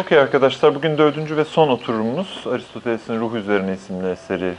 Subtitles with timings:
[0.00, 4.54] Okey arkadaşlar, bugün dördüncü ve son oturumumuz Aristoteles'in Ruh Üzerine isimli eseri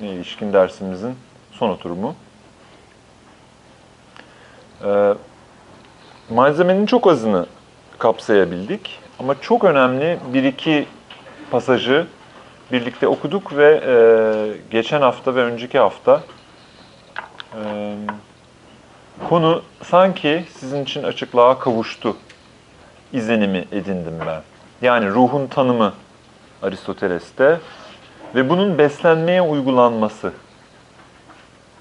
[0.00, 1.14] ilişkin dersimizin
[1.52, 2.14] son oturumu.
[4.84, 5.14] Ee,
[6.30, 7.46] malzemenin çok azını
[7.98, 10.86] kapsayabildik ama çok önemli bir iki
[11.50, 12.06] pasajı
[12.72, 13.94] birlikte okuduk ve e,
[14.70, 16.22] geçen hafta ve önceki hafta
[17.54, 17.94] e,
[19.28, 22.16] konu sanki sizin için açıklığa kavuştu
[23.12, 24.42] izlenimi edindim ben.
[24.82, 25.92] Yani ruhun tanımı
[26.62, 27.60] Aristoteles'te
[28.34, 30.32] ve bunun beslenmeye uygulanması.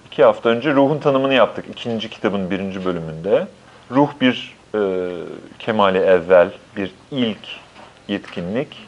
[0.07, 3.47] İki hafta önce ruhun tanımını yaptık ikinci kitabın birinci bölümünde.
[3.91, 4.79] Ruh bir e,
[5.59, 7.47] kemale evvel, bir ilk
[8.07, 8.87] yetkinlik.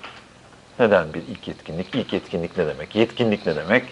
[0.79, 1.95] Neden bir ilk yetkinlik?
[1.95, 2.95] İlk yetkinlik ne demek?
[2.95, 3.84] Yetkinlik ne demek?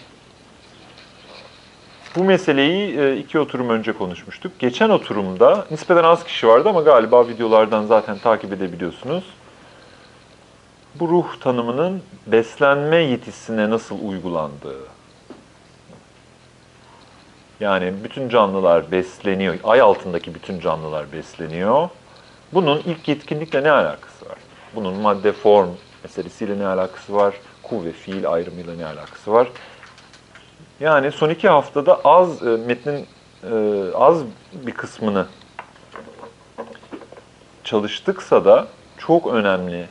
[2.15, 4.59] Bu meseleyi e, iki oturum önce konuşmuştuk.
[4.59, 9.23] Geçen oturumda nispeten az kişi vardı ama galiba videolardan zaten takip edebiliyorsunuz.
[10.99, 14.81] Bu ruh tanımının beslenme yetisine nasıl uygulandığı.
[17.59, 21.89] Yani bütün canlılar besleniyor, ay altındaki bütün canlılar besleniyor.
[22.53, 24.37] Bunun ilk yetkinlikle ne alakası var?
[24.75, 25.69] Bunun madde form
[26.03, 27.33] meselesiyle ne alakası var?
[27.63, 29.47] Kuvve fiil ayrımıyla ne alakası var?
[30.79, 33.07] Yani son iki haftada az e, metnin
[33.43, 33.55] e,
[33.93, 34.21] az
[34.53, 35.25] bir kısmını
[37.63, 39.87] çalıştıksa da çok önemli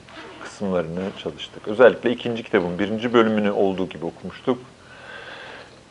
[0.57, 1.69] kısımlarını çalıştık.
[1.69, 4.59] Özellikle ikinci kitabın birinci bölümünü olduğu gibi okumuştuk.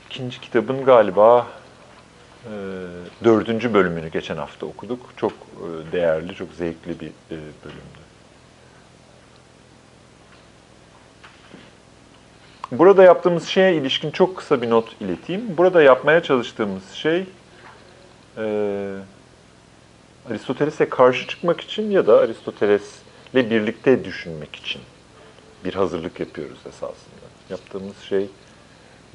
[0.09, 1.47] İkinci kitabın galiba
[2.45, 2.51] e,
[3.23, 4.99] dördüncü bölümünü geçen hafta okuduk.
[5.17, 8.05] Çok e, değerli, çok zevkli bir e, bölümdü.
[12.71, 15.57] Burada yaptığımız şeye ilişkin çok kısa bir not ileteyim.
[15.57, 17.25] Burada yapmaya çalıştığımız şey
[18.37, 18.45] e,
[20.29, 22.19] Aristoteles'e karşı çıkmak için ya da
[23.35, 24.81] Aristoteles'le birlikte düşünmek için
[25.65, 27.25] bir hazırlık yapıyoruz esasında.
[27.49, 28.27] Yaptığımız şey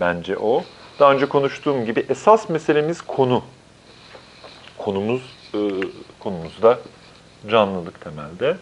[0.01, 0.65] bence o.
[0.99, 3.43] Daha önce konuştuğum gibi esas meselemiz konu.
[4.79, 5.23] Konumuz
[5.55, 5.59] e,
[6.19, 6.79] konumuz da
[7.51, 8.57] canlılık temelde.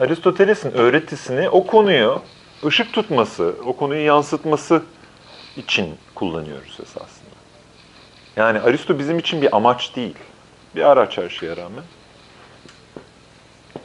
[0.00, 2.22] Aristoteles'in öğretisini o konuyu
[2.64, 4.82] ışık tutması, o konuyu yansıtması
[5.56, 7.36] için kullanıyoruz esasında.
[8.36, 10.16] Yani Aristo bizim için bir amaç değil,
[10.76, 11.84] bir araç her şeye rağmen.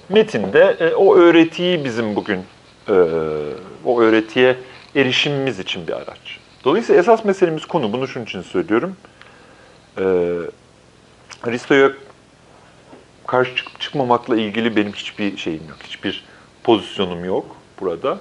[0.09, 2.39] Metinde e, o öğretiyi bizim bugün,
[2.89, 2.93] e,
[3.85, 4.55] o öğretiye
[4.95, 6.39] erişimimiz için bir araç.
[6.63, 8.95] Dolayısıyla esas meselemiz konu, bunu şunun için söylüyorum.
[9.97, 10.03] E,
[11.43, 11.91] Aristo'ya
[13.27, 16.25] karşı çıkıp çıkmamakla ilgili benim hiçbir şeyim yok, hiçbir
[16.63, 18.17] pozisyonum yok burada.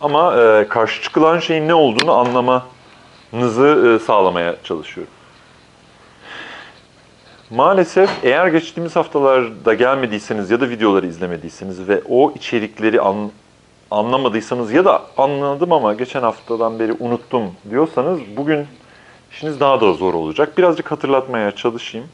[0.00, 5.12] Ama e, karşı çıkılan şeyin ne olduğunu anlamanızı e, sağlamaya çalışıyorum.
[7.50, 13.30] Maalesef eğer geçtiğimiz haftalarda gelmediyseniz ya da videoları izlemediyseniz ve o içerikleri an,
[13.90, 18.66] anlamadıysanız ya da anladım ama geçen haftadan beri unuttum diyorsanız bugün
[19.32, 20.58] işiniz daha da zor olacak.
[20.58, 22.06] Birazcık hatırlatmaya çalışayım.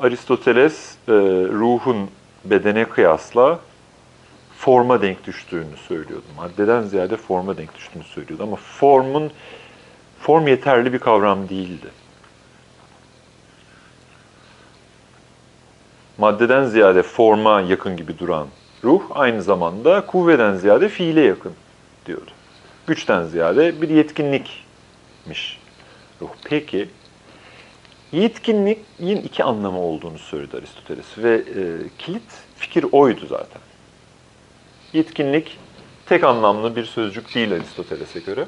[0.00, 1.12] Aristoteles e,
[1.52, 2.08] ruhun
[2.44, 3.58] bedene kıyasla
[4.56, 6.24] forma denk düştüğünü söylüyordu.
[6.36, 8.42] Maddeden ziyade forma denk düştüğünü söylüyordu.
[8.42, 9.30] Ama formun
[10.24, 11.88] form yeterli bir kavram değildi.
[16.18, 18.46] Maddeden ziyade forma yakın gibi duran
[18.84, 21.52] ruh aynı zamanda kuvveden ziyade fiile yakın
[22.06, 22.30] diyordu.
[22.86, 25.60] Güçten ziyade bir yetkinlikmiş
[26.20, 26.28] ruh.
[26.44, 26.88] Peki
[28.12, 32.22] Yetkinliğin iki anlamı olduğunu söyledi Aristoteles ve e, kilit
[32.56, 33.62] fikir oydu zaten.
[34.92, 35.58] Yetkinlik
[36.06, 38.46] tek anlamlı bir sözcük değil Aristoteles'e göre.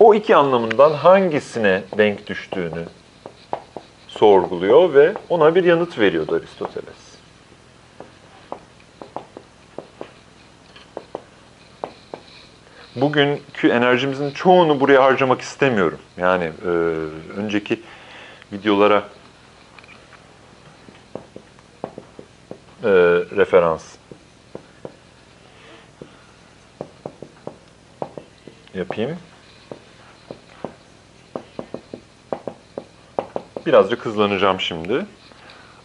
[0.00, 2.84] O iki anlamından hangisine denk düştüğünü
[4.08, 7.10] sorguluyor ve ona bir yanıt veriyordu Aristoteles.
[12.96, 15.98] bugünkü enerjimizin çoğunu buraya harcamak istemiyorum.
[16.16, 16.68] Yani e,
[17.36, 17.80] önceki
[18.52, 19.04] videolara
[22.84, 22.88] e,
[23.36, 23.84] referans
[28.74, 29.18] yapayım.
[33.66, 35.06] Birazcık hızlanacağım şimdi.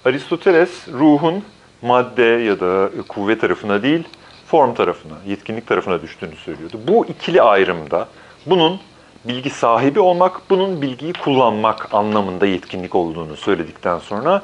[0.05, 1.43] Aristoteles ruhun
[1.81, 4.03] madde ya da kuvvet tarafına değil,
[4.47, 6.79] form tarafına, yetkinlik tarafına düştüğünü söylüyordu.
[6.87, 8.07] Bu ikili ayrımda
[8.45, 8.79] bunun
[9.25, 14.41] bilgi sahibi olmak, bunun bilgiyi kullanmak anlamında yetkinlik olduğunu söyledikten sonra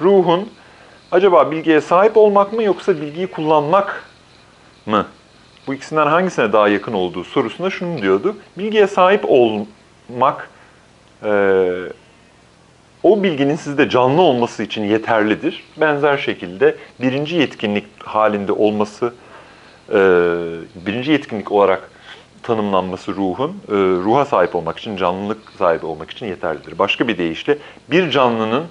[0.00, 0.50] ruhun
[1.12, 4.04] acaba bilgiye sahip olmak mı yoksa bilgiyi kullanmak
[4.86, 5.06] mı?
[5.66, 8.36] Bu ikisinden hangisine daha yakın olduğu sorusunda şunu diyordu.
[8.58, 10.50] Bilgiye sahip olmak
[11.24, 11.30] e,
[13.04, 15.64] o bilginin sizde canlı olması için yeterlidir.
[15.76, 19.14] Benzer şekilde birinci yetkinlik halinde olması,
[19.88, 19.94] e,
[20.86, 21.90] birinci yetkinlik olarak
[22.42, 26.78] tanımlanması ruhun, e, ruha sahip olmak için, canlılık sahibi olmak için yeterlidir.
[26.78, 27.58] Başka bir deyişle
[27.90, 28.64] bir canlının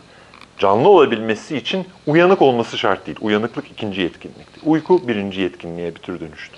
[0.60, 3.18] canlı olabilmesi için uyanık olması şart değil.
[3.22, 4.60] Uyanıklık ikinci yetkinlikti.
[4.64, 6.58] Uyku birinci yetkinliğe bir tür dönüştü.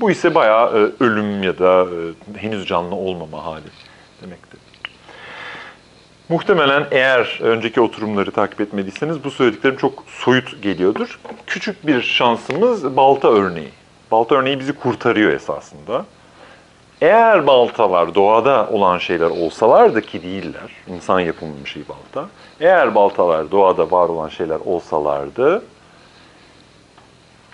[0.00, 1.86] Bu ise bayağı e, ölüm ya da
[2.36, 3.64] henüz canlı olmama hali
[4.22, 4.69] demekti.
[6.30, 11.20] Muhtemelen eğer önceki oturumları takip etmediyseniz bu söylediklerim çok soyut geliyordur.
[11.46, 13.68] Küçük bir şansımız balta örneği.
[14.10, 16.04] Balta örneği bizi kurtarıyor esasında.
[17.00, 22.28] Eğer baltalar doğada olan şeyler olsalardı ki değiller, insan yapımı bir şey balta.
[22.60, 25.62] Eğer baltalar doğada var olan şeyler olsalardı,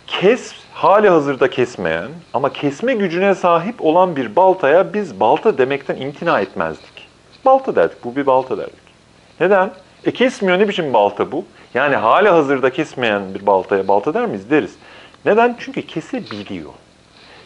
[0.07, 6.41] kes, hali hazırda kesmeyen ama kesme gücüne sahip olan bir baltaya biz balta demekten imtina
[6.41, 6.96] etmezdik.
[7.47, 8.87] Balta derdik, bu bir balta derdik.
[9.41, 9.71] Neden?
[10.05, 11.45] E kesmiyor, ne biçim balta bu?
[11.75, 14.51] Yani hali hazırda kesmeyen bir baltaya balta der miyiz?
[14.51, 14.75] Deriz.
[15.25, 15.57] Neden?
[15.59, 16.71] Çünkü kesebiliyor.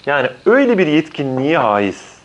[0.06, 2.20] Yani öyle bir yetkinliğe haiz.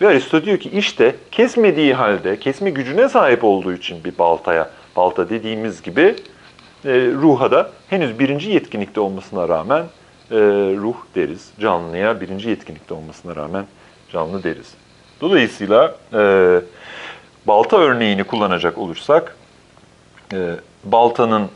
[0.00, 5.30] Ve Aristo diyor ki işte kesmediği halde, kesme gücüne sahip olduğu için bir baltaya, balta
[5.30, 6.16] dediğimiz gibi
[6.84, 9.84] e, ruha da henüz birinci yetkinlikte olmasına rağmen
[10.30, 10.36] e,
[10.76, 11.50] ruh deriz.
[11.60, 13.64] Canlıya birinci yetkinlikte olmasına rağmen
[14.12, 14.74] canlı deriz.
[15.20, 16.60] Dolayısıyla e,
[17.46, 19.36] balta örneğini kullanacak olursak,
[20.32, 21.50] e, baltanın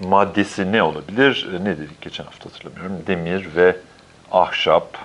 [0.00, 1.48] maddesi ne olabilir?
[1.54, 3.06] E, ne dedik geçen hafta hatırlamıyorum.
[3.06, 3.76] Demir ve
[4.32, 4.98] ahşap.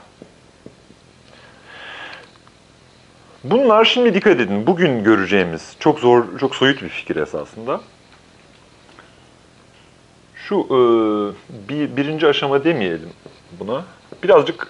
[3.44, 4.68] Bunlar şimdi dikkat edin.
[4.68, 7.82] Bugün göreceğimiz çok zor, çok soyut bir fikir esasında.
[10.36, 10.78] Şu e,
[11.70, 13.10] bir, birinci aşama demeyelim
[13.60, 13.84] buna.
[14.24, 14.68] Birazcık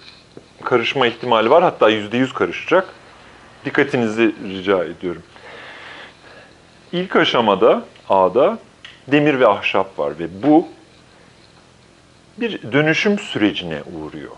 [0.64, 1.62] karışma ihtimali var.
[1.62, 2.88] Hatta yüzde yüz karışacak.
[3.64, 5.22] Dikkatinizi rica ediyorum.
[6.92, 8.58] İlk aşamada A'da
[9.08, 10.68] demir ve ahşap var ve bu
[12.40, 14.32] bir dönüşüm sürecine uğruyor.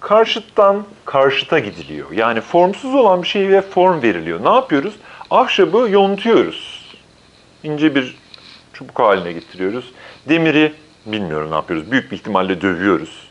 [0.00, 2.10] Karşıttan karşıta gidiliyor.
[2.12, 4.44] Yani formsuz olan bir şeye form veriliyor.
[4.44, 4.94] Ne yapıyoruz?
[5.30, 6.88] Ahşabı yontuyoruz.
[7.62, 8.16] İnce bir
[8.72, 9.92] çubuk haline getiriyoruz.
[10.28, 10.72] Demiri
[11.06, 11.90] bilmiyorum ne yapıyoruz.
[11.90, 13.28] Büyük bir ihtimalle dövüyoruz.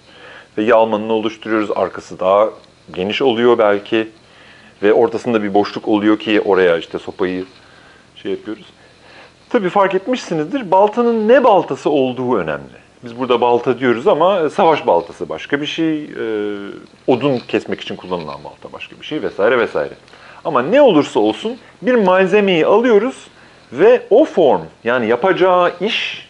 [0.58, 1.72] Ve yağmanını oluşturuyoruz.
[1.76, 2.50] Arkası daha
[2.94, 4.08] geniş oluyor belki.
[4.84, 7.46] Ve ortasında bir boşluk oluyor ki oraya işte sopayı
[8.16, 8.66] şey yapıyoruz.
[9.50, 12.88] Tabii fark etmişsinizdir, baltanın ne baltası olduğu önemli.
[13.04, 16.10] Biz burada balta diyoruz ama savaş baltası başka bir şey, e,
[17.08, 19.94] odun kesmek için kullanılan balta başka bir şey vesaire vesaire.
[20.46, 23.28] Ama ne olursa olsun bir malzemeyi alıyoruz
[23.72, 26.28] ve o form yani yapacağı iş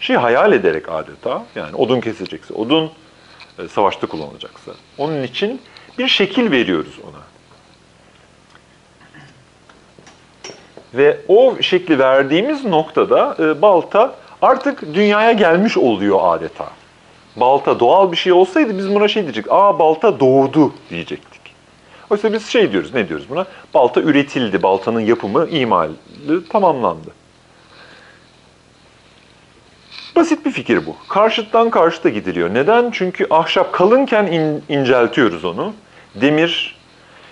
[0.00, 2.90] şey hayal ederek adeta yani odun kesecekse odun,
[3.58, 5.60] e, savaşta kullanılacaksa onun için
[5.98, 7.23] bir şekil veriyoruz ona.
[10.96, 16.66] Ve o şekli verdiğimiz noktada e, balta artık dünyaya gelmiş oluyor adeta.
[17.36, 21.40] Balta doğal bir şey olsaydı biz buna şey diyecek, aa balta doğdu diyecektik.
[22.10, 23.46] Oysa biz şey diyoruz, ne diyoruz buna?
[23.74, 25.92] Balta üretildi, baltanın yapımı, imali
[26.48, 27.10] tamamlandı.
[30.16, 30.96] Basit bir fikir bu.
[31.08, 32.54] Karşıttan karşıta gidiliyor.
[32.54, 32.90] Neden?
[32.90, 35.72] Çünkü ahşap kalınken in, inceltiyoruz onu.
[36.14, 36.76] Demir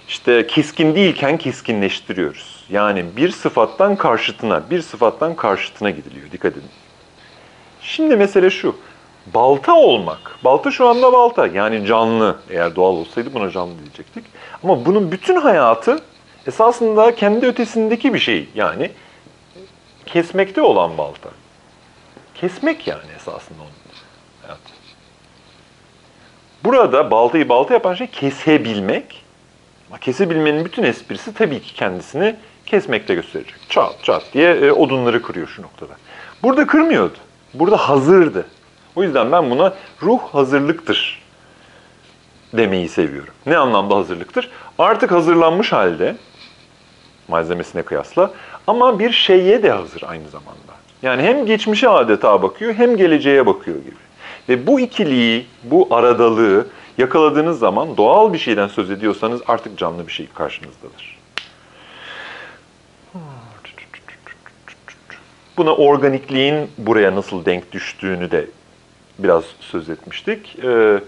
[0.09, 2.62] işte keskin değilken keskinleştiriyoruz.
[2.73, 6.31] Yani bir sıfattan karşıtına, bir sıfattan karşıtına gidiliyor.
[6.33, 6.71] Dikkat edin.
[7.81, 8.77] Şimdi mesele şu.
[9.35, 10.39] Balta olmak.
[10.45, 11.47] Balta şu anda balta.
[11.47, 12.37] Yani canlı.
[12.51, 14.25] Eğer doğal olsaydı buna canlı diyecektik.
[14.63, 15.99] Ama bunun bütün hayatı
[16.47, 18.49] esasında kendi ötesindeki bir şey.
[18.55, 18.91] Yani
[20.07, 21.31] kesmekte olan balta.
[22.35, 23.71] Kesmek yani esasında onun
[24.43, 24.73] hayatı.
[26.65, 29.25] Burada baltayı balta yapan şey kesebilmek.
[29.91, 33.55] Ama kesebilmenin bütün esprisi tabii ki kendisini kesmekte gösterecek.
[33.69, 35.93] Çat çat diye e, odunları kırıyor şu noktada.
[36.43, 37.19] Burada kırmıyordu.
[37.55, 38.47] Burada hazırdı.
[38.97, 41.23] O yüzden ben buna ruh hazırlıktır
[42.53, 43.35] demeyi seviyorum.
[43.47, 44.51] Ne anlamda hazırlıktır?
[44.79, 46.17] Artık hazırlanmış halde
[47.29, 48.31] malzemesine kıyasla
[48.67, 50.73] ama bir şeye de hazır aynı zamanda.
[51.03, 53.97] Yani hem geçmişe adeta bakıyor hem geleceğe bakıyor gibi.
[54.49, 56.67] Ve bu ikiliği, bu aradalığı
[56.99, 61.22] yakaladığınız zaman doğal bir şeyden söz ediyorsanız artık canlı bir şey karşınızdadır.
[65.57, 68.47] Buna organikliğin buraya nasıl denk düştüğünü de
[69.19, 70.59] biraz söz etmiştik.
[70.65, 71.01] Ee,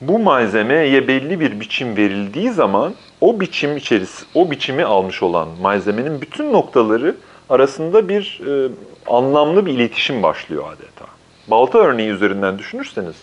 [0.00, 6.20] bu malzemeye belli bir biçim verildiği zaman o biçim içerisi, o biçimi almış olan malzemenin
[6.20, 7.14] bütün noktaları
[7.48, 8.70] arasında bir e,
[9.06, 11.06] anlamlı bir iletişim başlıyor adeta.
[11.48, 13.16] Balta örneği üzerinden düşünürseniz,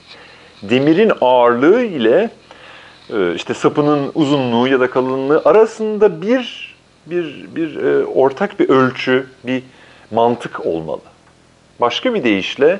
[0.62, 2.30] demirin ağırlığı ile
[3.14, 6.76] e, işte sapının uzunluğu ya da kalınlığı arasında bir
[7.06, 9.64] bir bir e, ortak bir ölçü, bir
[10.12, 11.02] mantık olmalı.
[11.80, 12.80] Başka bir deyişle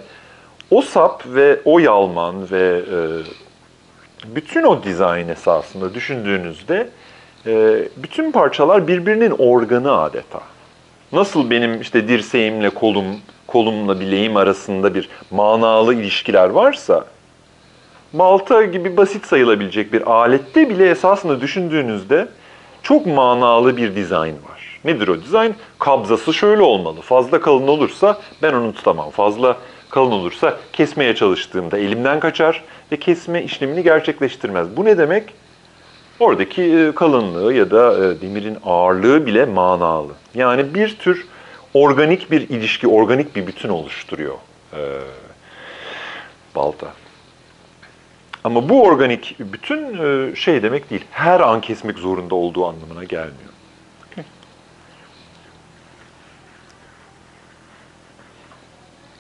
[0.72, 2.98] o sap ve o yalman ve e,
[4.36, 6.90] bütün o dizayn esasında düşündüğünüzde
[7.46, 10.40] e, bütün parçalar birbirinin organı adeta.
[11.12, 13.06] Nasıl benim işte dirseğimle kolum,
[13.48, 17.06] kolumla bileğim arasında bir manalı ilişkiler varsa,
[18.14, 22.28] balta gibi basit sayılabilecek bir alette bile esasında düşündüğünüzde
[22.84, 24.57] çok manalı bir dizayn var.
[24.88, 25.56] Nedir o dizayn?
[25.80, 27.02] Kabzası şöyle olmalı.
[27.02, 29.10] Fazla kalın olursa ben onu tutamam.
[29.10, 29.58] Fazla
[29.90, 34.78] kalın olursa kesmeye çalıştığımda elimden kaçar ve kesme işlemini gerçekleştirmez.
[34.78, 35.34] Bu ne demek?
[36.20, 40.14] Oradaki e, kalınlığı ya da e, demirin ağırlığı bile manalı.
[40.36, 41.28] Yani bir tür
[41.74, 44.36] organik bir ilişki, organik bir bütün oluşturuyor
[44.74, 44.82] e,
[46.56, 46.88] balta.
[48.44, 51.06] Ama bu organik bütün e, şey demek değil.
[51.12, 53.57] Her an kesmek zorunda olduğu anlamına gelmiyor.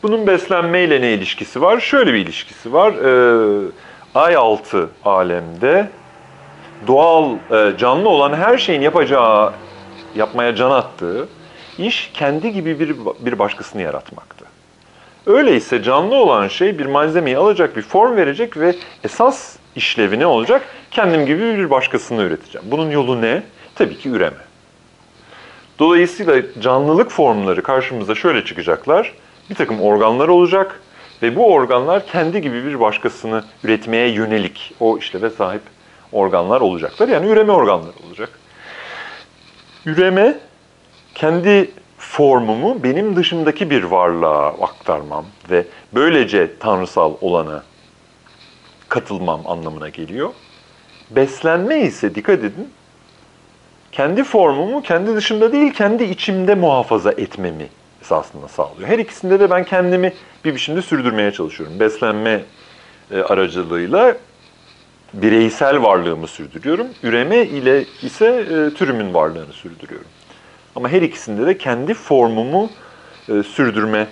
[0.07, 1.79] Bunun beslenmeyle ne ilişkisi var?
[1.79, 2.93] Şöyle bir ilişkisi var.
[2.93, 3.71] Ee,
[4.15, 5.89] ay altı alemde
[6.87, 9.53] doğal, e, canlı olan her şeyin yapacağı,
[10.15, 11.27] yapmaya can attığı
[11.77, 14.45] iş kendi gibi bir, bir başkasını yaratmaktı.
[15.25, 20.61] Öyleyse canlı olan şey bir malzemeyi alacak, bir form verecek ve esas işlevi ne olacak?
[20.91, 22.67] Kendim gibi bir başkasını üreteceğim.
[22.71, 23.43] Bunun yolu ne?
[23.75, 24.37] Tabii ki üreme.
[25.79, 29.13] Dolayısıyla canlılık formları karşımıza şöyle çıkacaklar.
[29.49, 30.81] Bir takım organlar olacak
[31.21, 35.61] ve bu organlar kendi gibi bir başkasını üretmeye yönelik o işleve sahip
[36.11, 37.07] organlar olacaklar.
[37.07, 38.29] Yani üreme organları olacak.
[39.85, 40.39] Üreme
[41.15, 47.63] kendi formumu benim dışımdaki bir varlığa aktarmam ve böylece tanrısal olana
[48.89, 50.29] katılmam anlamına geliyor.
[51.09, 52.69] Beslenme ise dikkat edin,
[53.91, 57.67] kendi formumu kendi dışımda değil, kendi içimde muhafaza etmemi
[58.07, 58.89] esasında sağlıyor.
[58.89, 60.13] Her ikisinde de ben kendimi
[60.45, 61.79] bir biçimde sürdürmeye çalışıyorum.
[61.79, 62.43] Beslenme
[63.11, 64.17] e, aracılığıyla
[65.13, 66.87] bireysel varlığımı sürdürüyorum.
[67.03, 70.07] Üreme ile ise e, türümün varlığını sürdürüyorum.
[70.75, 72.69] Ama her ikisinde de kendi formumu
[73.29, 74.07] e, sürdürme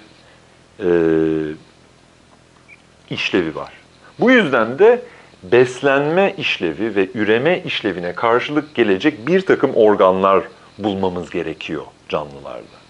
[3.10, 3.72] işlevi var.
[4.20, 5.02] Bu yüzden de
[5.44, 10.44] beslenme işlevi ve üreme işlevine karşılık gelecek bir takım organlar
[10.78, 12.85] bulmamız gerekiyor canlılarda.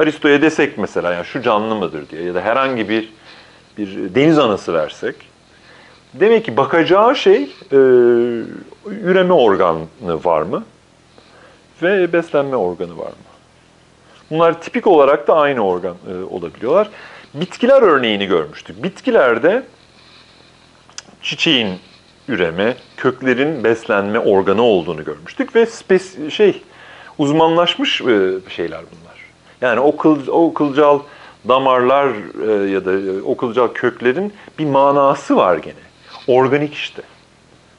[0.00, 3.12] Aristo'ya desek mesela yani şu canlı mıdır diye ya da herhangi bir
[3.78, 5.14] bir deniz anası versek
[6.14, 7.42] demek ki bakacağı şey
[7.72, 7.76] e,
[8.86, 9.84] üreme organı
[10.24, 10.64] var mı
[11.82, 13.30] ve beslenme organı var mı?
[14.30, 16.88] Bunlar tipik olarak da aynı organ e, olabiliyorlar.
[17.34, 18.82] Bitkiler örneğini görmüştük.
[18.82, 19.62] Bitkilerde
[21.22, 21.78] çiçeğin
[22.28, 26.62] üreme, köklerin beslenme organı olduğunu görmüştük ve spes şey
[27.18, 29.09] uzmanlaşmış e, şeyler bunlar.
[29.60, 30.98] Yani o, kıl, o kılcal
[31.48, 35.74] damarlar e, ya da e, o kılcal köklerin bir manası var gene.
[36.26, 37.02] Organik işte.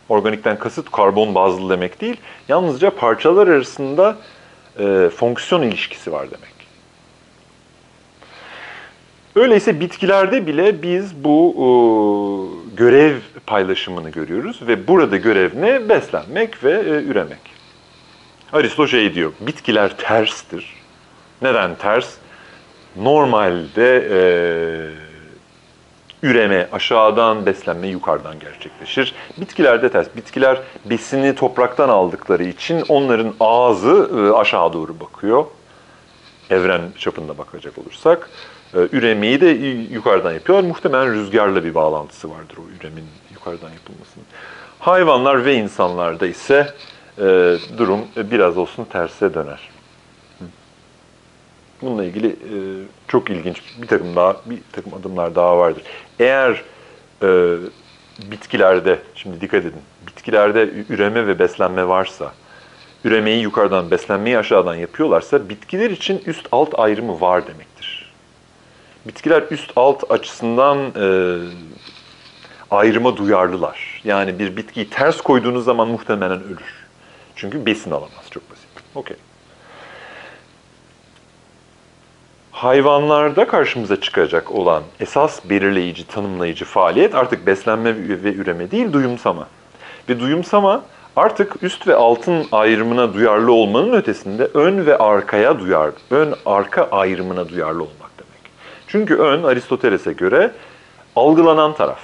[0.10, 2.18] Organikten kasıt karbon bazlı demek değil.
[2.48, 4.18] Yalnızca parçalar arasında
[4.80, 6.52] e, fonksiyon ilişkisi var demek.
[9.36, 11.66] Öyleyse bitkilerde bile biz bu e,
[12.76, 13.16] görev
[13.48, 15.90] paylaşımını görüyoruz ve burada görev ne?
[15.90, 17.40] Beslenmek ve e, üremek.
[18.54, 20.81] Aristo şey diyor, bitkiler terstir.
[21.42, 22.14] Neden ters?
[22.96, 24.20] Normalde e,
[26.24, 29.16] üreme aşağıdan, beslenme yukarıdan gerçekleşir.
[29.38, 30.08] Bitkilerde ters.
[30.16, 35.46] Bitkiler besini topraktan aldıkları için onların ağzı e, aşağı doğru bakıyor.
[36.50, 38.30] Evren çapında bakacak olursak.
[38.74, 39.48] E, üremeyi de
[39.94, 40.68] yukarıdan yapıyorlar.
[40.68, 44.26] Muhtemelen rüzgarla bir bağlantısı vardır o üremin yukarıdan yapılmasının.
[44.80, 46.74] Hayvanlar ve insanlarda ise
[47.18, 47.24] e,
[47.78, 49.71] durum biraz olsun terse döner.
[51.82, 52.56] Bununla ilgili e,
[53.08, 55.84] çok ilginç bir takım daha bir takım adımlar daha vardır.
[56.20, 56.64] Eğer
[57.24, 57.56] e,
[58.32, 62.34] bitkilerde, şimdi dikkat edin, bitkilerde üreme ve beslenme varsa,
[63.04, 68.12] üremeyi yukarıdan, beslenmeyi aşağıdan yapıyorlarsa bitkiler için üst alt ayrımı var demektir.
[69.08, 71.06] Bitkiler üst alt açısından e,
[72.72, 74.02] ayrıma duyarlılar.
[74.04, 76.88] Yani bir bitkiyi ters koyduğunuz zaman muhtemelen ölür.
[77.36, 78.68] Çünkü besin alamaz çok basit.
[78.96, 79.18] Okey.
[82.64, 89.48] Hayvanlarda karşımıza çıkacak olan esas belirleyici, tanımlayıcı faaliyet artık beslenme ve üreme değil, duyumsama.
[90.10, 90.82] Ve duyumsama
[91.16, 97.50] artık üst ve altın ayrımına duyarlı olmanın ötesinde ön ve arkaya duyar, ön arka ayrımına
[97.50, 98.52] duyarlı olmak demek.
[98.88, 100.52] Çünkü ön Aristoteles'e göre
[101.16, 102.02] algılanan taraf.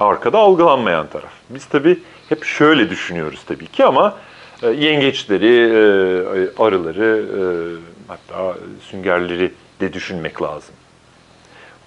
[0.00, 1.32] Arkada algılanmayan taraf.
[1.50, 4.16] Biz tabii hep şöyle düşünüyoruz tabii ki ama
[4.62, 10.74] e, yengeçleri, e, arıları, e, hatta süngerleri de düşünmek lazım.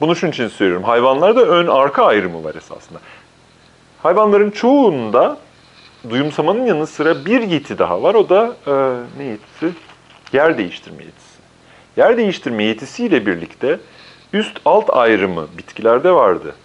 [0.02, 0.84] Bunu şunun için söylüyorum.
[0.84, 3.00] Hayvanlarda ön arka ayrımı var esasında.
[4.04, 5.38] Hayvanların çoğunda
[6.10, 8.16] duyumsamanın yanı sıra bir yeti daha var.
[8.16, 8.74] O da e,
[9.18, 9.70] ne yetisi?
[10.34, 11.38] Yer değiştirme yetisi.
[11.98, 13.80] Yer değiştirme yetisiyle birlikte
[14.34, 16.56] üst alt ayrımı bitkilerde vardı.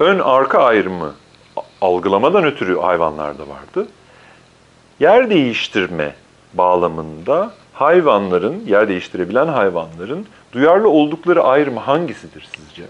[0.00, 1.14] Ön arka ayrımı
[1.80, 3.88] algılamadan ötürü hayvanlarda vardı.
[5.00, 6.14] Yer değiştirme
[6.54, 12.82] bağlamında hayvanların, yer değiştirebilen hayvanların duyarlı oldukları ayrımı hangisidir sizce?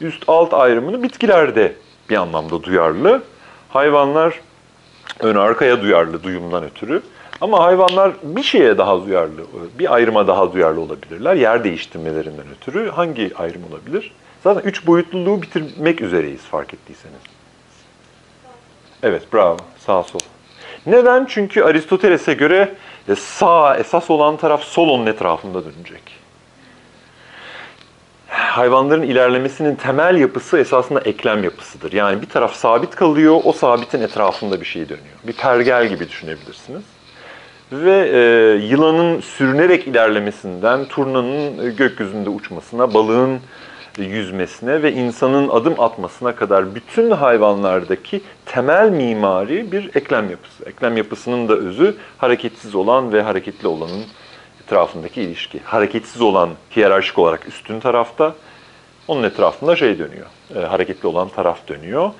[0.00, 1.74] Üst alt ayrımını bitkilerde
[2.10, 3.22] bir anlamda duyarlı.
[3.68, 4.40] Hayvanlar
[5.20, 7.02] ön arkaya duyarlı duyumdan ötürü.
[7.40, 9.40] Ama hayvanlar bir şeye daha duyarlı,
[9.78, 11.34] bir ayrıma daha duyarlı olabilirler.
[11.34, 14.12] Yer değiştirmelerinden ötürü hangi ayrım olabilir?
[14.44, 17.20] Zaten üç boyutluluğu bitirmek üzereyiz fark ettiyseniz.
[19.02, 19.56] Evet, bravo.
[19.78, 20.20] Sağ sol.
[20.88, 21.24] Neden?
[21.24, 22.74] Çünkü Aristoteles'e göre
[23.08, 26.02] e, sağ esas olan taraf sol onun etrafında dönecek.
[28.28, 31.92] Hayvanların ilerlemesinin temel yapısı esasında eklem yapısıdır.
[31.92, 35.16] Yani bir taraf sabit kalıyor, o sabitin etrafında bir şey dönüyor.
[35.24, 36.82] Bir pergel gibi düşünebilirsiniz.
[37.72, 38.18] Ve e,
[38.66, 43.40] yılanın sürünerek ilerlemesinden, turnanın e, gökyüzünde uçmasına, balığın
[44.04, 50.64] yüzmesine ve insanın adım atmasına kadar bütün hayvanlardaki temel mimari bir eklem yapısı.
[50.64, 54.02] Eklem yapısının da özü hareketsiz olan ve hareketli olanın
[54.64, 55.60] etrafındaki ilişki.
[55.64, 58.34] Hareketsiz olan hiyerarşik olarak üstün tarafta,
[59.08, 60.26] onun etrafında şey dönüyor,
[60.56, 62.10] e, hareketli olan taraf dönüyor.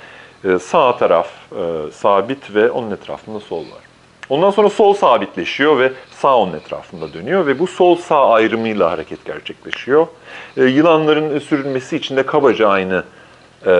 [0.45, 3.88] E, sağ taraf e, sabit ve onun etrafında sol var.
[4.31, 10.07] Ondan sonra sol sabitleşiyor ve sağ onun etrafında dönüyor ve bu sol-sağ ayrımıyla hareket gerçekleşiyor.
[10.57, 13.05] E, yılanların sürülmesi için de kabaca aynı
[13.63, 13.73] e,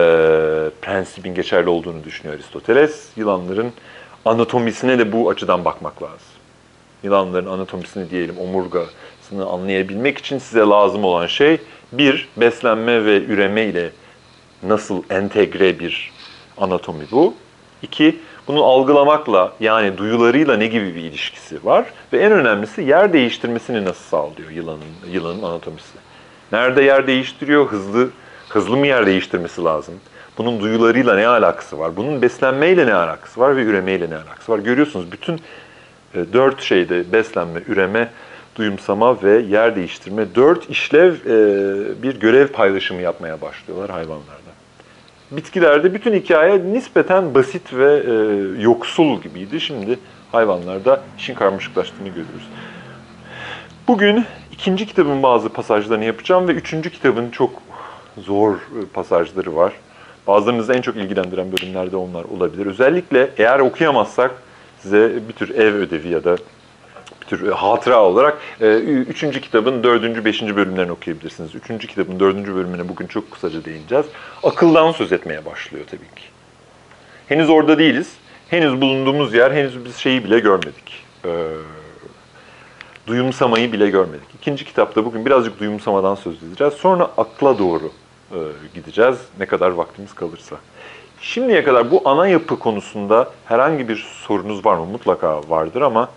[0.81, 3.09] prensibin geçerli olduğunu düşünüyor Aristoteles.
[3.15, 3.73] Yılanların
[4.25, 6.27] anatomisine de bu açıdan bakmak lazım.
[7.03, 11.57] Yılanların anatomisini diyelim, omurgasını anlayabilmek için size lazım olan şey
[11.91, 13.89] bir, beslenme ve üreme ile
[14.63, 16.11] nasıl entegre bir
[16.57, 17.33] anatomi bu.
[17.81, 23.85] İki, bunu algılamakla yani duyularıyla ne gibi bir ilişkisi var ve en önemlisi yer değiştirmesini
[23.85, 25.97] nasıl sağlıyor yılanın yılanın anatomisi.
[26.51, 27.67] Nerede yer değiştiriyor?
[27.67, 28.09] Hızlı
[28.49, 29.93] hızlı mı yer değiştirmesi lazım?
[30.37, 31.97] Bunun duyularıyla ne alakası var?
[31.97, 34.59] Bunun beslenmeyle ne alakası var ve üremeyle ne alakası var?
[34.59, 35.35] Görüyorsunuz bütün
[36.13, 38.09] e, dört şeyde beslenme, üreme,
[38.55, 44.48] duyumsama ve yer değiştirme dört işlev e, bir görev paylaşımı yapmaya başlıyorlar hayvanlarda.
[45.31, 48.13] Bitkilerde bütün hikaye nispeten basit ve e,
[48.61, 49.61] yoksul gibiydi.
[49.61, 49.99] Şimdi
[50.31, 52.49] hayvanlarda işin karmaşıklaştığını görüyoruz.
[53.87, 57.49] Bugün ikinci kitabın bazı pasajlarını yapacağım ve üçüncü kitabın çok
[58.17, 59.73] zor e, pasajları var.
[60.27, 62.65] Bazılarınızı en çok ilgilendiren bölümlerde onlar olabilir.
[62.65, 64.31] Özellikle eğer okuyamazsak
[64.79, 66.37] size bir tür ev ödevi ya da
[67.29, 71.55] tür e, hatıra olarak e, üçüncü kitabın dördüncü, beşinci bölümlerini okuyabilirsiniz.
[71.55, 74.05] Üçüncü kitabın dördüncü bölümüne bugün çok kısaca değineceğiz.
[74.43, 76.23] Akıldan söz etmeye başlıyor tabii ki.
[77.27, 78.13] Henüz orada değiliz.
[78.49, 81.05] Henüz bulunduğumuz yer, henüz biz şeyi bile görmedik.
[81.25, 81.29] Ee,
[83.07, 84.35] duyumsamayı bile görmedik.
[84.41, 86.73] İkinci kitapta bugün birazcık duyumsamadan söz edeceğiz.
[86.73, 87.91] Sonra akla doğru
[88.31, 88.37] e,
[88.73, 90.55] gideceğiz ne kadar vaktimiz kalırsa.
[91.21, 94.85] Şimdiye kadar bu ana yapı konusunda herhangi bir sorunuz var mı?
[94.85, 96.09] Mutlaka vardır ama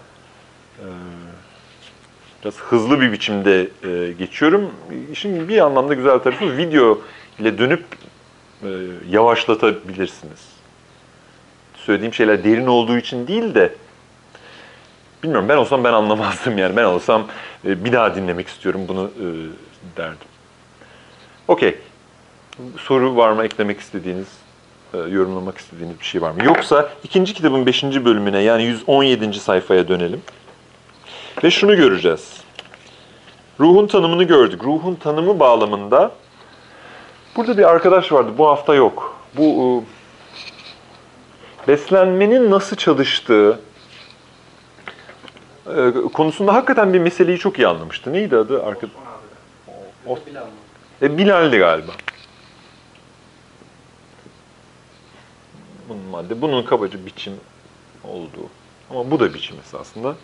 [2.44, 4.70] biraz hızlı bir biçimde e, geçiyorum.
[5.12, 6.98] İşin bir anlamda güzel tarafı video
[7.38, 7.84] ile dönüp
[8.62, 8.68] e,
[9.10, 10.52] yavaşlatabilirsiniz.
[11.76, 13.74] Söylediğim şeyler derin olduğu için değil de
[15.22, 16.76] bilmiyorum ben olsam ben anlamazdım yani.
[16.76, 17.26] Ben olsam
[17.64, 19.10] e, bir daha dinlemek istiyorum bunu
[19.96, 20.28] derdim.
[21.48, 21.78] Okey.
[22.78, 24.26] Soru var mı eklemek istediğiniz,
[24.94, 26.44] yorumlamak istediğiniz bir şey var mı?
[26.44, 29.40] Yoksa ikinci kitabın beşinci bölümüne yani 117.
[29.40, 30.22] sayfaya dönelim.
[31.44, 32.40] Ve şunu göreceğiz.
[33.60, 34.64] Ruhun tanımını gördük.
[34.64, 36.12] Ruhun tanımı bağlamında
[37.36, 38.32] burada bir arkadaş vardı.
[38.38, 39.22] Bu hafta yok.
[39.36, 39.84] Bu
[41.64, 43.60] e, beslenmenin nasıl çalıştığı
[45.66, 48.12] e, konusunda hakikaten bir meseleyi çok iyi anlamıştı.
[48.12, 48.64] Neydi adı?
[48.64, 48.86] Arka...
[50.06, 50.18] O...
[51.02, 51.92] E, Bilal'di galiba.
[55.88, 57.32] Bunun madde, bunun kabaca biçim
[58.04, 58.48] olduğu.
[58.90, 60.14] Ama bu da biçim esasında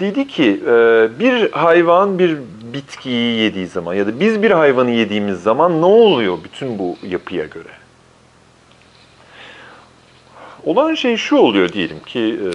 [0.00, 0.72] dedi ki e,
[1.20, 2.38] bir hayvan bir
[2.72, 7.46] bitkiyi yediği zaman ya da biz bir hayvanı yediğimiz zaman ne oluyor bütün bu yapıya
[7.46, 7.68] göre?
[10.64, 12.48] Olan şey şu oluyor diyelim ki e,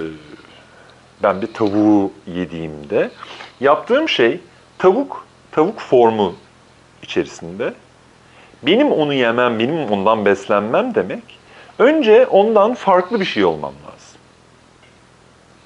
[1.24, 3.12] ben bir tavuğu yediğimde
[3.60, 4.40] yaptığım şey
[4.78, 6.36] tavuk tavuk formu
[7.04, 7.74] içerisinde
[8.64, 11.24] benim onu yemem, benim ondan beslenmem demek
[11.80, 13.95] önce ondan farklı bir şey olmam lazım.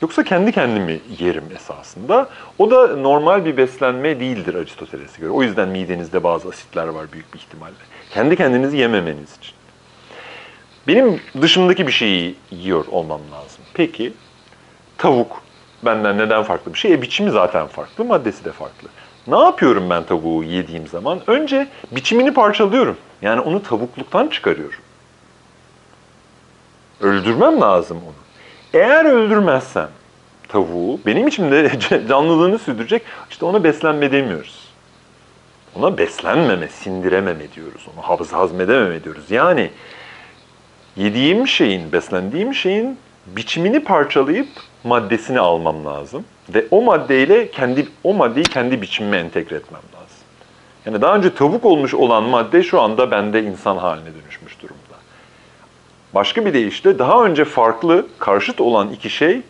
[0.01, 2.29] Yoksa kendi kendimi yerim esasında.
[2.57, 5.31] O da normal bir beslenme değildir Aristoteles'e göre.
[5.31, 7.73] O yüzden midenizde bazı asitler var büyük bir ihtimalle.
[8.13, 9.53] Kendi kendinizi yememeniz için.
[10.87, 13.61] Benim dışımdaki bir şeyi yiyor olmam lazım.
[13.73, 14.13] Peki
[14.97, 15.41] tavuk
[15.85, 16.93] benden neden farklı bir şey?
[16.93, 18.89] E biçimi zaten farklı, maddesi de farklı.
[19.27, 21.19] Ne yapıyorum ben tavuğu yediğim zaman?
[21.27, 22.97] Önce biçimini parçalıyorum.
[23.21, 24.79] Yani onu tavukluktan çıkarıyorum.
[27.01, 28.28] Öldürmem lazım onu.
[28.73, 29.89] Eğer öldürmezsem
[30.47, 31.71] tavuğu benim içimde
[32.09, 34.69] canlılığını sürdürecek işte ona beslenme demiyoruz.
[35.75, 37.87] Ona beslenmeme, sindirememe diyoruz.
[37.93, 39.31] Onu haz hazmedememe diyoruz.
[39.31, 39.71] Yani
[40.95, 44.47] yediğim şeyin, beslendiğim şeyin biçimini parçalayıp
[44.83, 50.17] maddesini almam lazım ve o maddeyle kendi o maddeyi kendi biçimime entegre etmem lazım.
[50.85, 54.38] Yani daha önce tavuk olmuş olan madde şu anda bende insan haline dönüşmüş.
[56.13, 59.41] Başka bir deyişle daha önce farklı, karşıt olan iki şey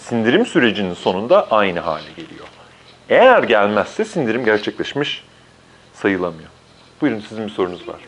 [0.00, 2.46] sindirim sürecinin sonunda aynı hale geliyor.
[3.08, 5.24] Eğer gelmezse sindirim gerçekleşmiş
[5.94, 6.48] sayılamıyor.
[7.00, 8.00] Buyurun sizin bir sorunuz var.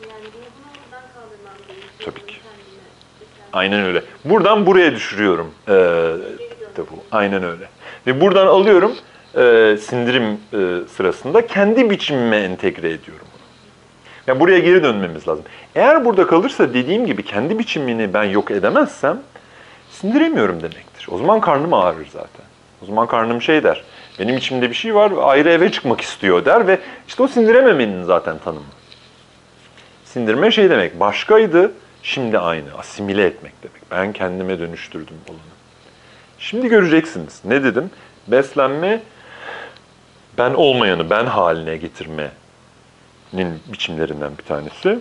[2.05, 2.35] Tabii ki.
[3.53, 4.03] Aynen öyle.
[4.25, 5.73] Buradan buraya düşürüyorum ee,
[6.75, 7.03] tavuğu.
[7.13, 7.69] Aynen öyle.
[8.07, 8.93] Ve buradan alıyorum
[9.35, 13.27] e, sindirim e, sırasında kendi biçimime entegre ediyorum.
[14.29, 15.45] Yani buraya geri dönmemiz lazım.
[15.75, 19.21] Eğer burada kalırsa dediğim gibi kendi biçimini ben yok edemezsem
[19.91, 21.07] sindiremiyorum demektir.
[21.11, 22.45] O zaman karnım ağrır zaten.
[22.83, 23.85] O zaman karnım şey der.
[24.19, 28.39] Benim içimde bir şey var ayrı eve çıkmak istiyor der ve işte o sindirememenin zaten
[28.39, 28.65] tanımı.
[30.05, 33.83] Sindirme şey demek başkaydı şimdi aynı asimile etmek demek.
[33.91, 35.39] Ben kendime dönüştürdüm olanı.
[36.39, 37.41] Şimdi göreceksiniz.
[37.45, 37.91] Ne dedim?
[38.27, 39.01] Beslenme
[40.39, 41.77] ben olmayanı ben haline
[43.33, 44.99] getirmenin biçimlerinden bir tanesi.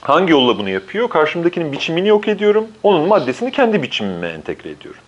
[0.00, 1.08] Hangi yolla bunu yapıyor?
[1.08, 2.66] Karşımdakinin biçimini yok ediyorum.
[2.82, 5.00] Onun maddesini kendi biçimime entegre ediyorum.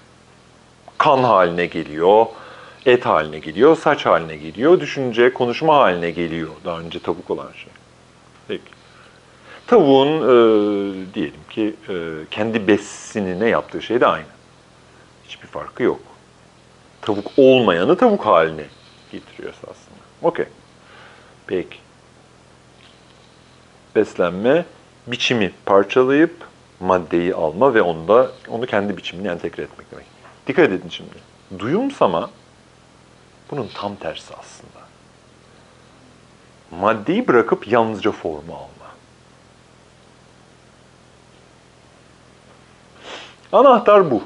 [0.98, 2.26] Kan haline geliyor,
[2.86, 6.48] et haline geliyor, saç haline geliyor, düşünce, konuşma haline geliyor.
[6.64, 7.72] Daha önce tavuk olan şey.
[8.48, 8.76] Peki.
[9.66, 11.94] Tavuğun e, diyelim ki e,
[12.30, 14.26] kendi besinine yaptığı şey de aynı.
[15.28, 16.00] Hiçbir farkı yok.
[17.02, 18.64] Tavuk olmayanı tavuk haline
[19.12, 19.96] getiriyor esasında.
[20.22, 20.46] Okey.
[21.46, 21.85] Peki.
[23.96, 24.64] Beslenme,
[25.06, 26.34] biçimi parçalayıp
[26.80, 30.06] maddeyi alma ve onu da onu kendi biçimine entegre etmek demek.
[30.46, 31.14] Dikkat edin şimdi.
[31.58, 32.30] Duyumsama
[33.50, 34.86] bunun tam tersi aslında.
[36.70, 38.86] Maddeyi bırakıp yalnızca formu alma.
[43.52, 44.22] Anahtar bu.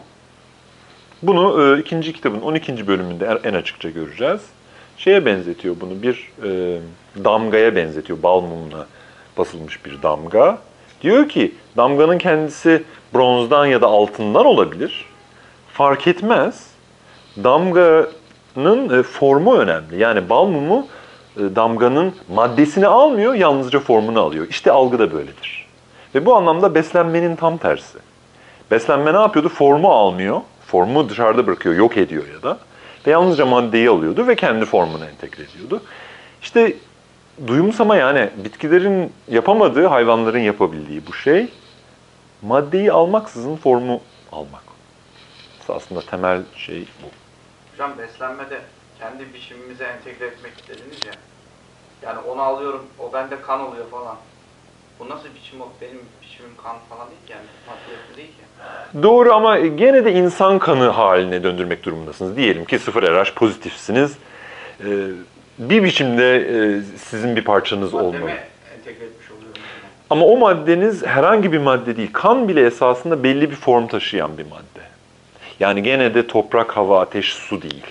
[1.23, 2.87] Bunu e, ikinci kitabın 12.
[2.87, 4.41] bölümünde en açıkça göreceğiz.
[4.97, 6.81] Şeye benzetiyor bunu, bir e,
[7.25, 8.87] damgaya benzetiyor, bal mumuna
[9.39, 10.59] basılmış bir damga.
[11.03, 12.83] Diyor ki damganın kendisi
[13.15, 15.05] bronzdan ya da altından olabilir.
[15.73, 16.71] Fark etmez.
[17.45, 19.99] Damganın e, formu önemli.
[19.99, 20.87] Yani bal mumu
[21.37, 24.47] e, damganın maddesini almıyor, yalnızca formunu alıyor.
[24.51, 25.67] İşte algı da böyledir.
[26.15, 27.99] Ve bu anlamda beslenmenin tam tersi.
[28.71, 29.49] Beslenme ne yapıyordu?
[29.49, 30.41] Formu almıyor.
[30.67, 32.59] Formu dışarıda bırakıyor, yok ediyor ya da.
[33.07, 35.83] Ve yalnızca maddeyi alıyordu ve kendi formuna entegre ediyordu.
[36.43, 36.75] İşte
[37.47, 41.49] duyumsama yani bitkilerin yapamadığı, hayvanların yapabildiği bu şey
[42.43, 44.01] maddeyi almaksızın formu
[44.33, 44.63] almak.
[45.69, 47.07] Aslında temel şey bu.
[47.73, 48.61] Hocam beslenmede
[48.99, 51.13] kendi biçimimize entegre etmek dediniz ya.
[52.03, 54.17] Yani onu alıyorum, o bende kan oluyor falan.
[54.99, 55.69] Bu nasıl biçim o?
[55.81, 57.45] Benim biçimim kan falan değil ki yani.
[57.67, 59.03] Madde yapı değil ki.
[59.03, 62.37] Doğru ama gene de insan kanı haline döndürmek durumundasınız.
[62.37, 64.19] Diyelim ki sıfır RH pozitifsiniz.
[64.85, 64.87] Ee,
[65.61, 68.13] bir biçimde e, sizin bir parçanız olmalı.
[68.13, 68.51] Maddeme.
[70.11, 72.11] Ama o maddeniz herhangi bir madde değil.
[72.13, 74.81] Kan bile esasında belli bir form taşıyan bir madde.
[75.61, 77.87] Yani gene de toprak, hava, ateş, su değil.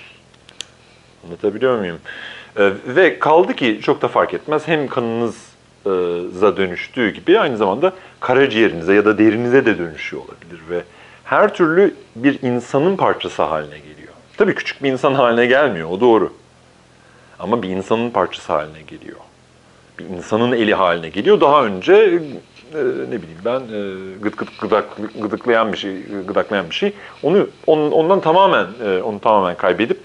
[1.26, 2.00] Anlatabiliyor muyum?
[2.58, 4.68] Ee, ve kaldı ki çok da fark etmez.
[4.68, 10.60] Hem kanınıza dönüştüğü gibi aynı zamanda karaciğerinize ya da derinize de dönüşüyor olabilir.
[10.70, 10.82] Ve
[11.24, 14.14] her türlü bir insanın parçası haline geliyor.
[14.38, 16.34] Tabii küçük bir insan haline gelmiyor, o doğru.
[17.40, 19.18] Ama bir insanın parçası haline geliyor
[20.00, 21.42] bir insanın eli haline geliyor.
[21.42, 22.78] Daha önce e,
[23.10, 24.86] ne bileyim ben e, gıt gıt gıdak,
[25.22, 26.94] gıdıklayan bir şey, gıdaklayan bir şey.
[27.24, 30.00] Onu onun, ondan tamamen e, onu tamamen kaybedip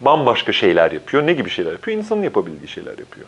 [0.00, 1.26] bambaşka şeyler yapıyor.
[1.26, 1.98] Ne gibi şeyler yapıyor?
[1.98, 3.26] İnsanın yapabildiği şeyler yapıyor.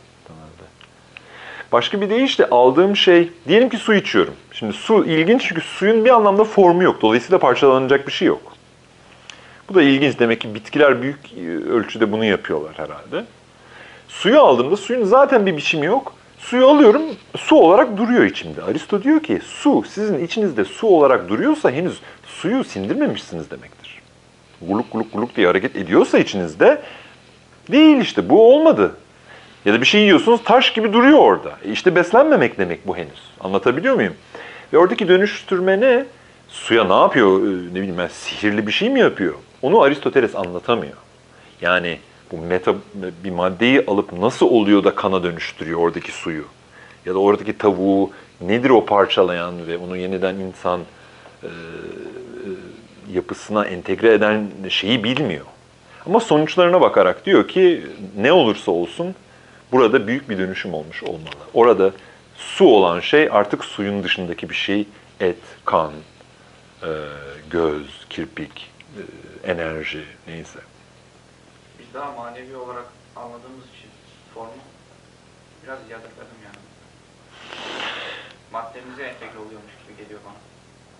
[1.72, 4.34] Başka bir deyişle aldığım şey, diyelim ki su içiyorum.
[4.52, 7.02] Şimdi su ilginç çünkü suyun bir anlamda formu yok.
[7.02, 8.52] Dolayısıyla parçalanacak bir şey yok.
[9.68, 10.18] Bu da ilginç.
[10.18, 11.18] Demek ki bitkiler büyük
[11.70, 13.24] ölçüde bunu yapıyorlar herhalde.
[14.09, 16.14] Suyu aldığımda suyun zaten bir biçimi yok.
[16.38, 17.03] Suyu alıyorum,
[17.37, 18.62] su olarak duruyor içimde.
[18.62, 23.99] Aristo diyor ki su sizin içinizde su olarak duruyorsa henüz suyu sindirmemişsiniz demektir.
[24.62, 26.83] Guluk guluk guluk diye hareket ediyorsa içinizde
[27.73, 28.97] değil işte bu olmadı.
[29.64, 31.51] Ya da bir şey yiyorsunuz taş gibi duruyor orada.
[31.64, 33.23] E işte beslenmemek demek bu henüz.
[33.40, 34.14] Anlatabiliyor muyum?
[34.73, 36.05] Ve oradaki dönüştürme ne?
[36.49, 37.42] Suya ne yapıyor?
[37.42, 39.35] Ee, Ne bileyim ben sihirli bir şey mi yapıyor?
[39.62, 40.97] Onu Aristoteles anlatamıyor.
[41.61, 41.99] Yani
[42.33, 42.75] bu meta
[43.25, 46.45] bir maddeyi alıp nasıl oluyor da kana dönüştürüyor oradaki suyu?
[47.07, 48.11] Ya da oradaki tavuğu
[48.41, 50.81] nedir o parçalayan ve onu yeniden insan
[51.43, 51.51] e,
[53.12, 55.47] yapısına entegre eden şeyi bilmiyor.
[56.07, 57.87] Ama sonuçlarına bakarak diyor ki
[58.17, 59.14] ne olursa olsun
[59.73, 61.35] burada büyük bir dönüşüm olmuş olmalı.
[61.55, 61.93] Orada
[62.37, 64.87] su olan şey artık suyun dışındaki bir şey.
[65.21, 65.93] Et, kan,
[66.83, 66.91] e,
[67.51, 68.71] göz, kirpik,
[69.45, 70.59] e, enerji neyse.
[71.94, 72.85] Daha manevi olarak
[73.16, 73.90] anladığımız için
[74.35, 74.53] formu
[75.64, 76.64] biraz yadırgadım yani.
[78.53, 80.38] Maddemize entegre oluyormuş gibi geliyor bana.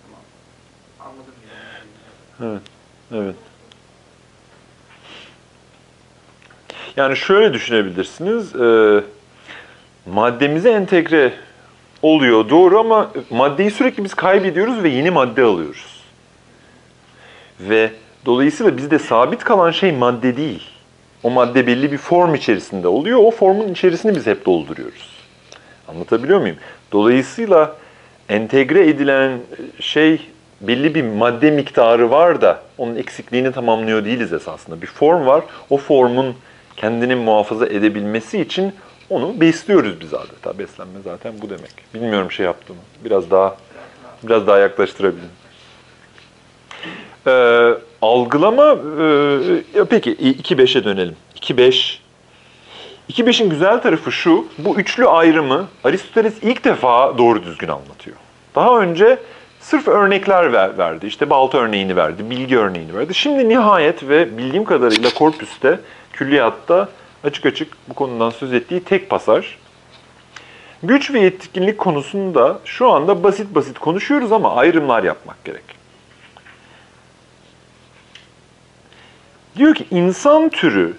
[0.07, 0.19] Ama
[1.11, 2.53] anladım yani.
[2.53, 2.63] Evet,
[3.13, 3.37] evet.
[6.97, 8.57] Yani şöyle düşünebilirsiniz.
[8.57, 9.01] E,
[10.07, 11.33] maddemize entegre
[12.03, 16.05] oluyor doğru ama maddeyi sürekli biz kaybediyoruz ve yeni madde alıyoruz.
[17.61, 17.93] Ve
[18.27, 20.78] dolayısıyla bizde sabit kalan şey madde değil.
[21.23, 23.19] O madde belli bir form içerisinde oluyor.
[23.19, 25.11] O formun içerisini biz hep dolduruyoruz.
[25.89, 26.57] Anlatabiliyor muyum?
[26.93, 27.77] Dolayısıyla
[28.29, 29.39] entegre edilen
[29.81, 30.21] şey
[30.61, 34.83] belli bir madde miktarı var da onun eksikliğini tamamlıyor değiliz esasında.
[34.83, 35.45] Bir form var.
[35.71, 36.35] O formun
[36.77, 38.73] kendini muhafaza edebilmesi için
[39.11, 40.59] onu besliyoruz biz adeta.
[40.59, 41.73] Beslenme zaten bu demek.
[41.95, 42.81] Bilmiyorum şey yaptığımı.
[43.05, 43.57] Biraz daha
[44.23, 45.31] biraz daha yaklaştırabilirim.
[47.29, 48.73] Ee, algılama
[49.75, 51.17] e, peki 2-5'e dönelim.
[51.37, 51.99] 2-5
[53.11, 58.17] 2-5'in güzel tarafı şu, bu üçlü ayrımı Aristoteles ilk defa doğru düzgün anlatıyor.
[58.55, 59.19] Daha önce
[59.61, 61.07] sırf örnekler ver, verdi.
[61.07, 63.15] İşte balta örneğini verdi, bilgi örneğini verdi.
[63.15, 65.81] Şimdi nihayet ve bildiğim kadarıyla korpüste,
[66.13, 66.89] külliyatta
[67.25, 69.47] açık açık bu konudan söz ettiği tek pasaj.
[70.83, 75.78] Güç ve yetkinlik konusunda şu anda basit basit konuşuyoruz ama ayrımlar yapmak gerek.
[79.59, 80.97] Diyor ki insan türü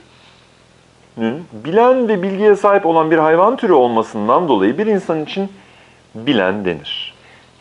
[1.52, 5.52] bilen ve bilgiye sahip olan bir hayvan türü olmasından dolayı bir insan için
[6.16, 7.14] bilen denir.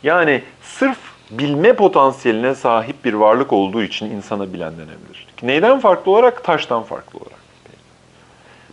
[0.03, 0.99] Yani sırf
[1.31, 5.27] bilme potansiyeline sahip bir varlık olduğu için insana bilen denebilir.
[5.43, 6.45] Neyden farklı olarak?
[6.45, 7.39] Taştan farklı olarak.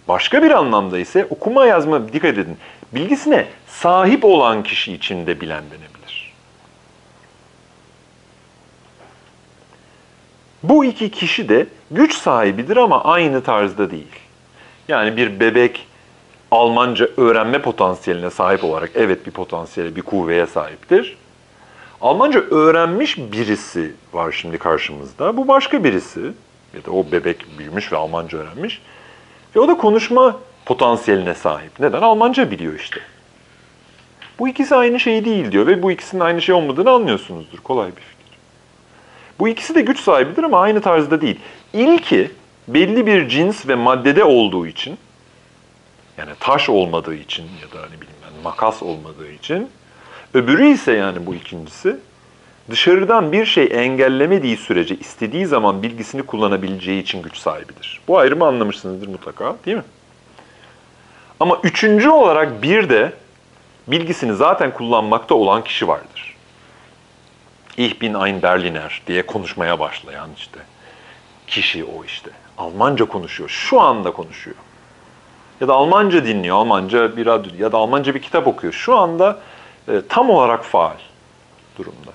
[0.07, 2.57] Başka bir anlamda ise okuma yazma dikkat edin.
[2.93, 6.33] Bilgisine sahip olan kişi için de bilen denebilir.
[10.63, 14.15] Bu iki kişi de güç sahibidir ama aynı tarzda değil.
[14.87, 15.87] Yani bir bebek
[16.51, 21.17] Almanca öğrenme potansiyeline sahip olarak evet bir potansiyele, bir kuvveye sahiptir.
[22.01, 25.37] Almanca öğrenmiş birisi var şimdi karşımızda.
[25.37, 26.21] Bu başka birisi.
[26.73, 28.81] Ya da o bebek büyümüş ve Almanca öğrenmiş.
[29.55, 31.79] Ve o da konuşma potansiyeline sahip.
[31.79, 32.01] Neden?
[32.01, 32.99] Almanca biliyor işte.
[34.39, 37.57] Bu ikisi aynı şey değil diyor ve bu ikisinin aynı şey olmadığını anlıyorsunuzdur.
[37.57, 38.37] Kolay bir fikir.
[39.39, 41.39] Bu ikisi de güç sahibidir ama aynı tarzda değil.
[41.75, 42.31] İlki
[42.67, 44.97] belli bir cins ve maddede olduğu için
[46.17, 49.69] yani taş olmadığı için ya da bileyim ben makas olmadığı için
[50.33, 51.97] öbürü ise yani bu ikincisi
[52.69, 58.01] dışarıdan bir şey engellemediği sürece istediği zaman bilgisini kullanabileceği için güç sahibidir.
[58.07, 59.83] Bu ayrımı anlamışsınızdır mutlaka değil mi?
[61.39, 63.13] Ama üçüncü olarak bir de
[63.87, 66.35] bilgisini zaten kullanmakta olan kişi vardır.
[67.77, 70.59] Ich bin ein Berliner diye konuşmaya başlayan işte
[71.47, 72.31] kişi o işte.
[72.57, 73.49] Almanca konuşuyor.
[73.49, 74.55] Şu anda konuşuyor.
[75.61, 76.55] Ya da Almanca dinliyor.
[76.55, 78.73] Almanca bir radyo ya da Almanca bir kitap okuyor.
[78.73, 79.39] Şu anda
[79.87, 80.97] e, tam olarak faal
[81.77, 82.11] durumda.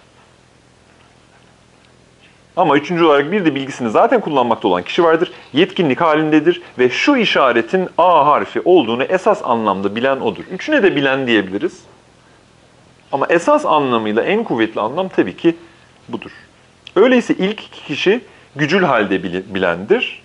[2.57, 5.33] Ama üçüncü olarak bir de bilgisini zaten kullanmakta olan kişi vardır.
[5.53, 10.45] Yetkinlik halindedir ve şu işaretin A harfi olduğunu esas anlamda bilen odur.
[10.51, 11.81] Üçüne de bilen diyebiliriz.
[13.13, 15.57] Ama esas anlamıyla en kuvvetli anlam tabii ki
[16.09, 16.31] budur.
[16.97, 18.21] Öyleyse ilk iki kişi
[18.57, 19.23] gücül halde
[19.55, 20.23] bilendir.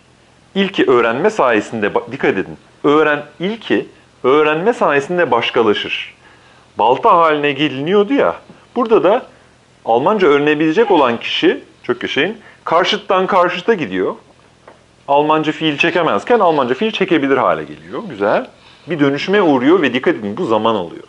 [0.55, 3.87] İlki öğrenme sayesinde, dikkat edin, öğren ilki
[4.23, 6.15] öğrenme sayesinde başkalaşır.
[6.77, 8.35] Balta haline geliniyordu ya,
[8.75, 9.25] burada da
[9.85, 14.15] Almanca öğrenebilecek olan kişi, çok yaşayın, karşıttan karşıta gidiyor.
[15.07, 18.03] Almanca fiil çekemezken Almanca fiil çekebilir hale geliyor.
[18.09, 18.47] Güzel.
[18.87, 21.03] Bir dönüşüme uğruyor ve dikkat edin bu zaman alıyor.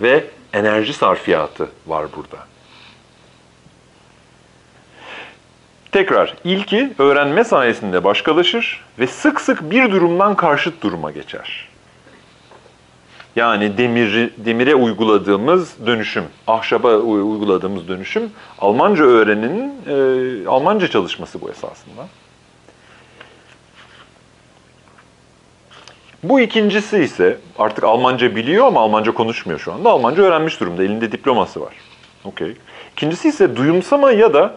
[0.00, 2.44] Ve enerji sarfiyatı var burada.
[5.92, 11.68] Tekrar, ilki öğrenme sayesinde başkalaşır ve sık sık bir durumdan karşıt duruma geçer.
[13.36, 21.50] Yani demiri, demire uyguladığımız dönüşüm, ahşaba uy- uyguladığımız dönüşüm Almanca öğreninin e, Almanca çalışması bu
[21.50, 22.08] esasında.
[26.22, 29.90] Bu ikincisi ise artık Almanca biliyor ama Almanca konuşmuyor şu anda.
[29.90, 30.82] Almanca öğrenmiş durumda.
[30.84, 31.74] Elinde diploması var.
[32.24, 32.56] Okey.
[32.92, 34.54] İkincisi ise duyumsama ya da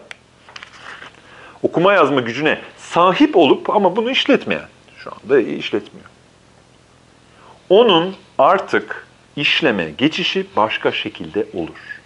[1.62, 4.68] okuma yazma gücüne sahip olup ama bunu işletmeyen.
[4.96, 6.06] Şu anda işletmiyor.
[7.68, 12.00] Onun artık işleme geçişi başka şekilde olur.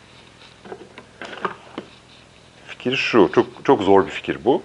[2.67, 4.63] Fikir şu, çok çok zor bir fikir bu.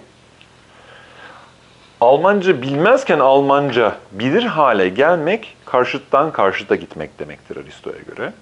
[2.00, 8.32] Almanca bilmezken Almanca bilir hale gelmek karşıttan karşıta gitmek demektir Aristo'ya göre.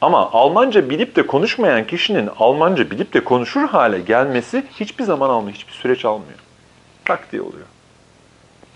[0.00, 5.56] Ama Almanca bilip de konuşmayan kişinin Almanca bilip de konuşur hale gelmesi hiçbir zaman almıyor,
[5.56, 6.38] hiçbir süreç almıyor.
[7.04, 7.66] Tak diye oluyor.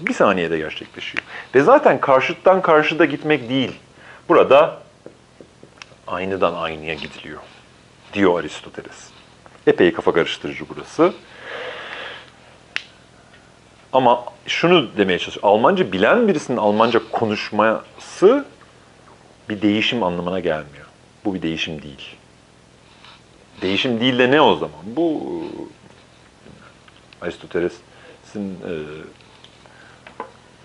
[0.00, 1.24] Bir saniyede gerçekleşiyor.
[1.54, 3.72] Ve zaten karşıttan karşıda gitmek değil.
[4.28, 4.78] Burada
[6.06, 7.40] aynıdan aynıya gidiliyor
[8.12, 9.09] diyor Aristoteles.
[9.66, 11.12] Epey kafa karıştırıcı burası.
[13.92, 15.44] Ama şunu demeye çalışıyor.
[15.46, 18.44] Almanca bilen birisinin Almanca konuşması
[19.48, 20.79] bir değişim anlamına gelmiyor.
[21.24, 22.16] Bu bir değişim değil.
[23.62, 24.80] Değişim değil de ne o zaman?
[24.85, 25.22] Bu
[27.20, 28.72] Aristoteles'in e,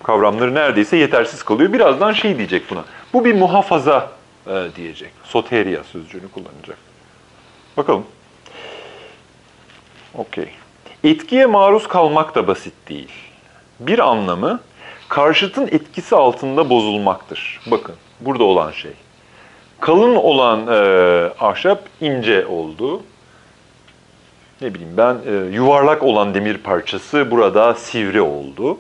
[0.04, 1.74] kavramları neredeyse yetersiz kalıyor.
[1.74, 2.86] Birazdan şey diyecek buna.
[3.14, 4.12] Bu bir muhafaza
[4.48, 5.12] e, diyecek.
[5.24, 6.78] Soteria sözcüğünü kullanacak.
[7.78, 8.06] Bakalım.
[10.14, 10.50] Okey.
[11.04, 13.12] Etkiye maruz kalmak da basit değil.
[13.80, 14.60] Bir anlamı
[15.10, 17.62] karşıtın etkisi altında bozulmaktır.
[17.72, 18.94] Bakın burada olan şey.
[19.80, 20.76] Kalın olan e,
[21.40, 23.02] ahşap ince oldu.
[24.62, 28.78] Ne bileyim ben e, yuvarlak olan demir parçası burada sivri oldu.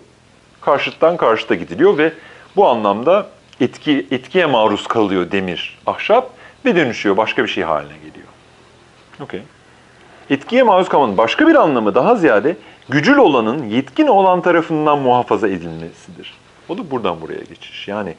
[0.62, 2.14] Karşıttan karşıta gidiliyor ve
[2.56, 3.28] bu anlamda
[3.62, 6.30] etki etkiye maruz kalıyor demir, ahşap
[6.66, 8.28] ve dönüşüyor başka bir şey haline geliyor.
[9.22, 9.42] Okey.
[10.30, 12.58] Etkiye maruz kalmanın başka bir anlamı daha ziyade
[12.90, 16.34] gücül olanın yetkin olan tarafından muhafaza edilmesidir.
[16.70, 17.88] O da buradan buraya geçiş.
[17.88, 18.16] Yani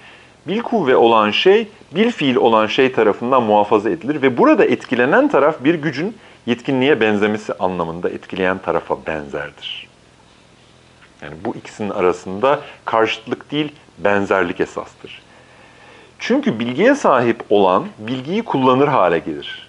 [0.48, 5.64] bil kuvve olan şey, bil fiil olan şey tarafından muhafaza edilir ve burada etkilenen taraf
[5.64, 9.88] bir gücün yetkinliğe benzemesi anlamında etkileyen tarafa benzerdir.
[11.22, 15.22] Yani bu ikisinin arasında karşıtlık değil, benzerlik esastır.
[16.18, 19.68] Çünkü bilgiye sahip olan bilgiyi kullanır hale gelir.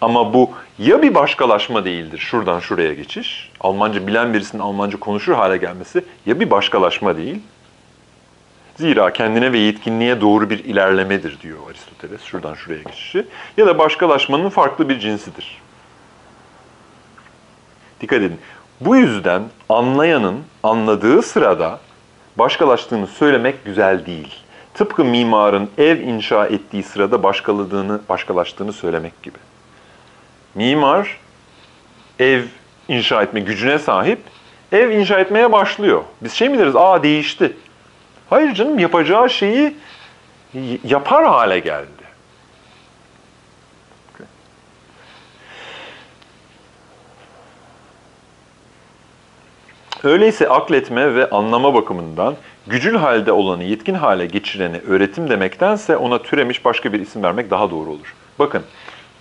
[0.00, 5.56] Ama bu ya bir başkalaşma değildir, şuradan şuraya geçiş, Almanca bilen birisinin Almanca konuşur hale
[5.56, 7.42] gelmesi ya bir başkalaşma değil.
[8.80, 13.26] Zira kendine ve yetkinliğe doğru bir ilerlemedir diyor Aristoteles, şuradan şuraya geçişi.
[13.56, 15.58] Ya da başkalaşmanın farklı bir cinsidir.
[18.00, 18.38] Dikkat edin.
[18.80, 21.80] Bu yüzden anlayanın anladığı sırada
[22.36, 24.34] başkalaştığını söylemek güzel değil.
[24.74, 29.38] Tıpkı mimarın ev inşa ettiği sırada başkaladığını, başkalaştığını söylemek gibi.
[30.54, 31.18] Mimar
[32.18, 32.42] ev
[32.88, 34.18] inşa etme gücüne sahip,
[34.72, 36.02] ev inşa etmeye başlıyor.
[36.22, 37.52] Biz şey mi deriz, aa değişti.
[38.30, 39.76] Hayır canım, yapacağı şeyi
[40.84, 42.00] yapar hale geldi.
[50.04, 52.34] Öyleyse akletme ve anlama bakımından
[52.66, 57.70] gücül halde olanı yetkin hale geçireni öğretim demektense ona türemiş başka bir isim vermek daha
[57.70, 58.14] doğru olur.
[58.38, 58.62] Bakın,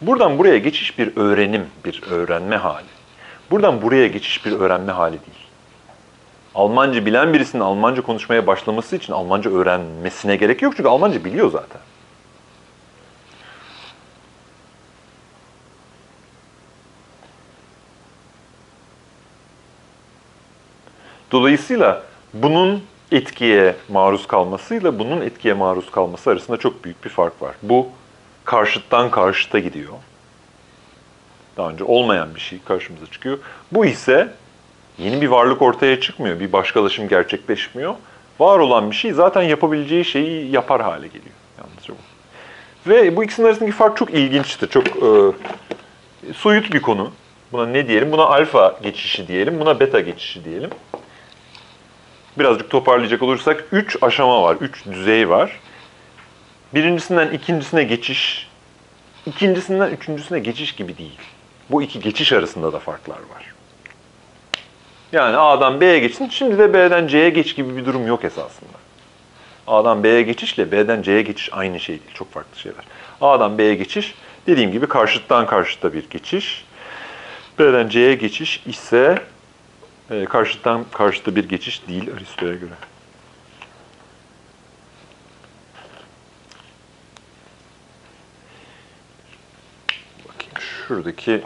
[0.02, 2.86] buradan buraya geçiş bir öğrenim, bir öğrenme hali.
[3.52, 5.39] Buradan buraya geçiş bir öğrenme hali değil.
[6.60, 11.82] Almanca bilen birisinin Almanca konuşmaya başlaması için Almanca öğrenmesine gerek yok çünkü Almanca biliyor zaten.
[21.32, 27.56] Dolayısıyla bunun etkiye maruz kalmasıyla bunun etkiye maruz kalması arasında çok büyük bir fark var.
[27.64, 27.88] Bu
[28.46, 29.94] karşıttan karşıta gidiyor.
[31.58, 33.38] Daha önce olmayan bir şey karşımıza çıkıyor.
[33.72, 34.34] Bu ise
[35.00, 36.40] yeni bir varlık ortaya çıkmıyor.
[36.40, 37.96] Bir başkalaşım gerçekleşmiyor.
[38.40, 41.36] Var olan bir şey zaten yapabileceği şeyi yapar hale geliyor.
[41.58, 42.90] Yalnızca bu.
[42.90, 44.70] Ve bu ikisinin arasındaki fark çok ilginçtir.
[44.70, 45.10] Çok e,
[46.34, 47.12] soyut bir konu.
[47.52, 48.12] Buna ne diyelim?
[48.12, 49.60] Buna alfa geçişi diyelim.
[49.60, 50.70] Buna beta geçişi diyelim.
[52.40, 55.60] Birazcık toparlayacak olursak 3 aşama var, 3 düzey var.
[56.74, 58.50] Birincisinden ikincisine geçiş,
[59.26, 61.20] ikincisinden üçüncüsüne geçiş gibi değil.
[61.70, 63.59] Bu iki geçiş arasında da farklar var.
[65.12, 68.78] Yani A'dan B'ye geçsin, şimdi de B'den C'ye geç gibi bir durum yok esasında.
[69.68, 72.84] A'dan B'ye geçişle B'den C'ye geçiş aynı şey değil, çok farklı şeyler.
[73.22, 74.16] A'dan B'ye geçiş,
[74.48, 76.66] dediğim gibi karşıttan karşıta bir geçiş.
[77.60, 79.24] B'den C'ye geçiş ise
[80.12, 82.74] e, karşıttan karşıta bir geçiş değil Aristo'ya göre.
[90.28, 91.42] Bakayım şuradaki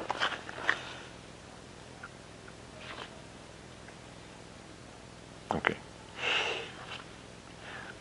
[5.58, 5.76] Okey.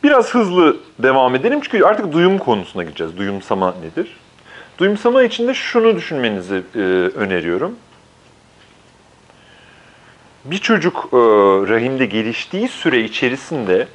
[0.02, 3.16] Biraz hızlı devam edelim çünkü artık duyum konusuna gideceğiz.
[3.16, 4.16] Duyumsama nedir?
[4.78, 6.78] Duyumsama için de şunu düşünmenizi e,
[7.18, 7.76] öneriyorum.
[10.44, 11.16] Bir çocuk e,
[11.68, 13.88] rahimde geliştiği süre içerisinde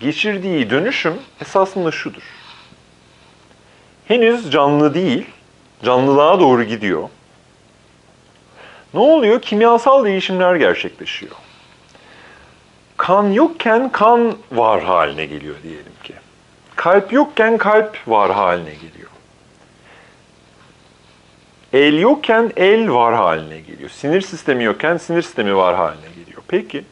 [0.00, 2.22] geçirdiği dönüşüm esasında şudur.
[4.08, 5.26] Henüz canlı değil,
[5.84, 7.08] canlılığa doğru gidiyor.
[8.94, 9.42] Ne oluyor?
[9.42, 11.36] Kimyasal değişimler gerçekleşiyor.
[12.96, 16.14] Kan yokken kan var haline geliyor diyelim ki.
[16.76, 19.10] Kalp yokken kalp var haline geliyor.
[21.72, 23.90] El yokken el var haline geliyor.
[23.90, 26.42] Sinir sistemi yokken sinir sistemi var haline geliyor.
[26.48, 26.84] Peki.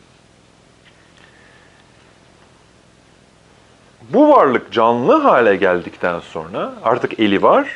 [4.11, 7.69] Bu varlık canlı hale geldikten sonra artık eli var.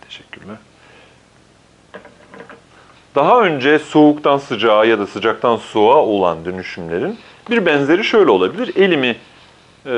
[0.00, 0.56] Teşekkürler.
[3.16, 7.18] Daha önce soğuktan sıcağa ya da sıcaktan soğuğa olan dönüşümlerin
[7.50, 8.76] bir benzeri şöyle olabilir.
[8.76, 9.16] Elimi
[9.86, 9.94] e,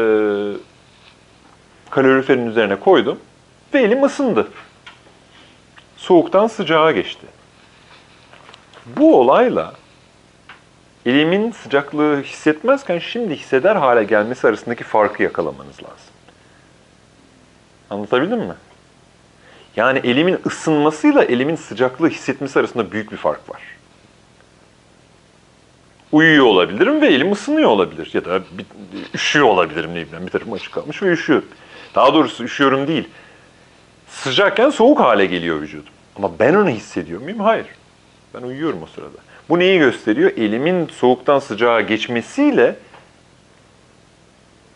[1.90, 3.18] kaloriferin üzerine koydum
[3.74, 4.48] ve elim ısındı.
[5.96, 7.26] Soğuktan sıcağa geçti.
[8.86, 9.74] Bu olayla
[11.06, 16.14] elimin sıcaklığı hissetmezken şimdi hisseder hale gelmesi arasındaki farkı yakalamanız lazım.
[17.90, 18.54] Anlatabildim mi?
[19.78, 23.62] Yani elimin ısınmasıyla elimin sıcaklığı hissetmesi arasında büyük bir fark var.
[26.12, 28.10] Uyuyor olabilirim ve elim ısınıyor olabilir.
[28.12, 28.66] Ya da bir,
[29.14, 31.48] üşüyor olabilirim ne bileyim bir tarafım açık kalmış ve üşüyorum.
[31.94, 33.08] Daha doğrusu üşüyorum değil.
[34.08, 35.92] Sıcakken soğuk hale geliyor vücudum.
[36.16, 37.40] Ama ben onu hissediyor muyum?
[37.40, 37.66] Hayır.
[38.34, 39.18] Ben uyuyorum o sırada.
[39.48, 40.30] Bu neyi gösteriyor?
[40.36, 42.76] Elimin soğuktan sıcağa geçmesiyle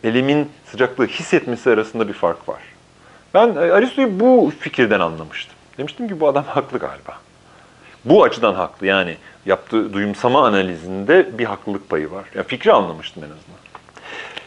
[0.03, 2.72] elimin sıcaklığı hissetmesi arasında bir fark var.
[3.33, 5.55] Ben e, Aristo'yu bu fikirden anlamıştım.
[5.77, 7.17] Demiştim ki bu adam haklı galiba.
[8.05, 8.87] Bu açıdan haklı.
[8.87, 12.25] Yani yaptığı duyumsama analizinde bir haklılık payı var.
[12.35, 13.63] Ya fikri anlamıştım en azından.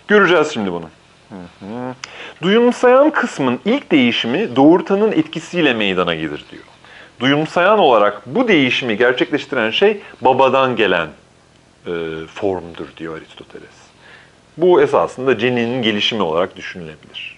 [0.08, 0.88] Göreceğiz şimdi bunu.
[1.28, 1.94] Hı hı.
[2.42, 6.62] Duyumsayan kısmın ilk değişimi doğurtanın etkisiyle meydana gelir diyor.
[7.20, 11.08] Duyumsayan olarak bu değişimi gerçekleştiren şey babadan gelen
[11.86, 11.92] e,
[12.34, 13.76] formdur diyor Aristoteles.
[14.56, 17.35] Bu esasında ceninin gelişimi olarak düşünülebilir.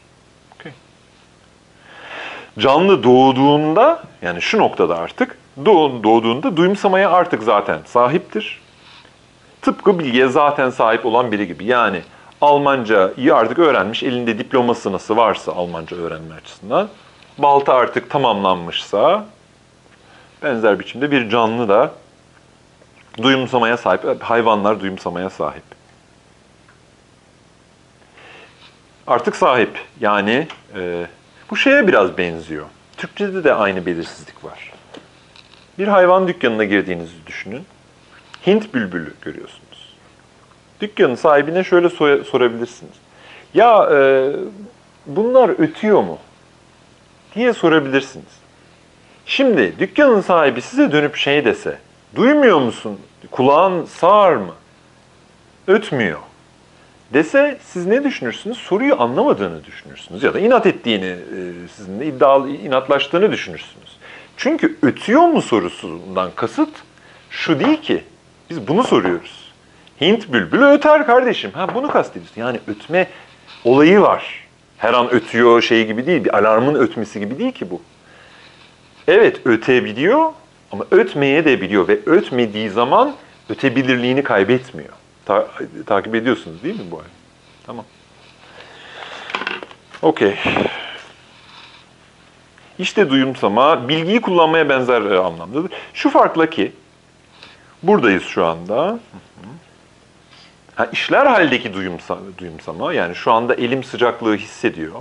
[2.59, 8.61] Canlı doğduğunda yani şu noktada artık doğ, doğduğunda duyumsamaya artık zaten sahiptir.
[9.63, 11.65] Tıpkı bilgiye zaten sahip olan biri gibi.
[11.65, 12.03] Yani
[12.41, 16.89] Almancayı artık öğrenmiş, elinde diploması nasıl varsa Almanca öğrenme açısından,
[17.39, 19.27] balta artık tamamlanmışsa,
[20.43, 21.93] benzer biçimde bir canlı da
[23.23, 25.63] duyumsamaya sahip, hayvanlar duyumsamaya sahip.
[29.07, 31.07] Artık sahip, yani e,
[31.51, 32.67] bu şeye biraz benziyor.
[32.97, 34.73] Türkçede de aynı belirsizlik var.
[35.79, 37.65] Bir hayvan dükkanına girdiğinizi düşünün.
[38.47, 39.97] Hint bülbülü görüyorsunuz.
[40.81, 41.89] Dükkanın sahibine şöyle
[42.25, 42.95] sorabilirsiniz.
[43.55, 44.31] Ya e,
[45.07, 46.19] bunlar ötüyor mu?
[47.35, 48.39] diye sorabilirsiniz.
[49.27, 51.79] Şimdi dükkanın sahibi size dönüp şey dese,
[52.17, 53.01] duymuyor musun?
[53.31, 54.55] Kulağın sağır mı?
[55.67, 56.19] Ötmüyor.
[57.13, 58.59] Dese siz ne düşünürsünüz?
[58.59, 63.97] Soruyu anlamadığını düşünürsünüz ya da inat ettiğini, e, sizinle iddialı, inatlaştığını düşünürsünüz.
[64.37, 66.69] Çünkü ötüyor mu sorusundan kasıt
[67.31, 68.05] şu değil ki.
[68.51, 69.53] Biz bunu soruyoruz.
[70.01, 71.51] Hint bülbülü öter kardeşim.
[71.51, 72.41] Ha bunu kastediyorsun.
[72.41, 73.07] Yani ötme
[73.65, 74.49] olayı var.
[74.79, 76.25] Her an ötüyor şey gibi değil.
[76.25, 77.83] Bir alarmın ötmesi gibi değil ki bu.
[79.09, 80.33] Evet ötebiliyor
[80.73, 83.15] ama ötmeye de biliyor ve ötmediği zaman
[83.49, 84.98] ötebilirliğini kaybetmiyor.
[85.29, 85.47] Ta
[85.87, 87.05] takip ediyorsunuz değil mi bu ay?
[87.67, 87.85] Tamam.
[90.03, 90.35] Okey.
[92.79, 95.73] İşte duyumsama bilgiyi kullanmaya benzer e, anlamdadır.
[95.95, 96.73] Şu farkla ki
[97.83, 98.99] buradayız şu anda.
[100.75, 104.95] Ha, işler haldeki duyumsa, duyumsama yani şu anda elim sıcaklığı hissediyor.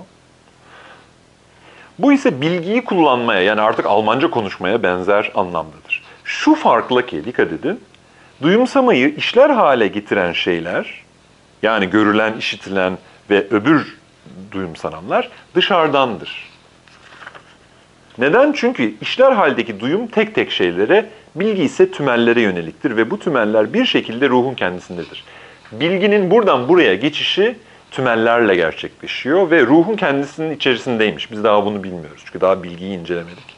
[2.00, 6.04] Bu ise bilgiyi kullanmaya yani artık Almanca konuşmaya benzer anlamdadır.
[6.24, 7.80] Şu farkla ki dikkat edin.
[8.42, 11.04] Duyumsamayı işler hale getiren şeyler
[11.64, 12.98] yani görülen, işitilen
[13.30, 13.98] ve öbür
[14.52, 16.48] duyumsananlar dışarıdandır.
[18.18, 18.52] Neden?
[18.52, 23.86] Çünkü işler haldeki duyum tek tek şeylere, bilgi ise tümellere yöneliktir ve bu tümeller bir
[23.86, 25.24] şekilde ruhun kendisindedir.
[25.72, 27.56] Bilginin buradan buraya geçişi
[27.92, 31.32] tümellerle gerçekleşiyor ve ruhun kendisinin içerisindeymiş.
[31.32, 33.58] Biz daha bunu bilmiyoruz çünkü daha bilgiyi incelemedik.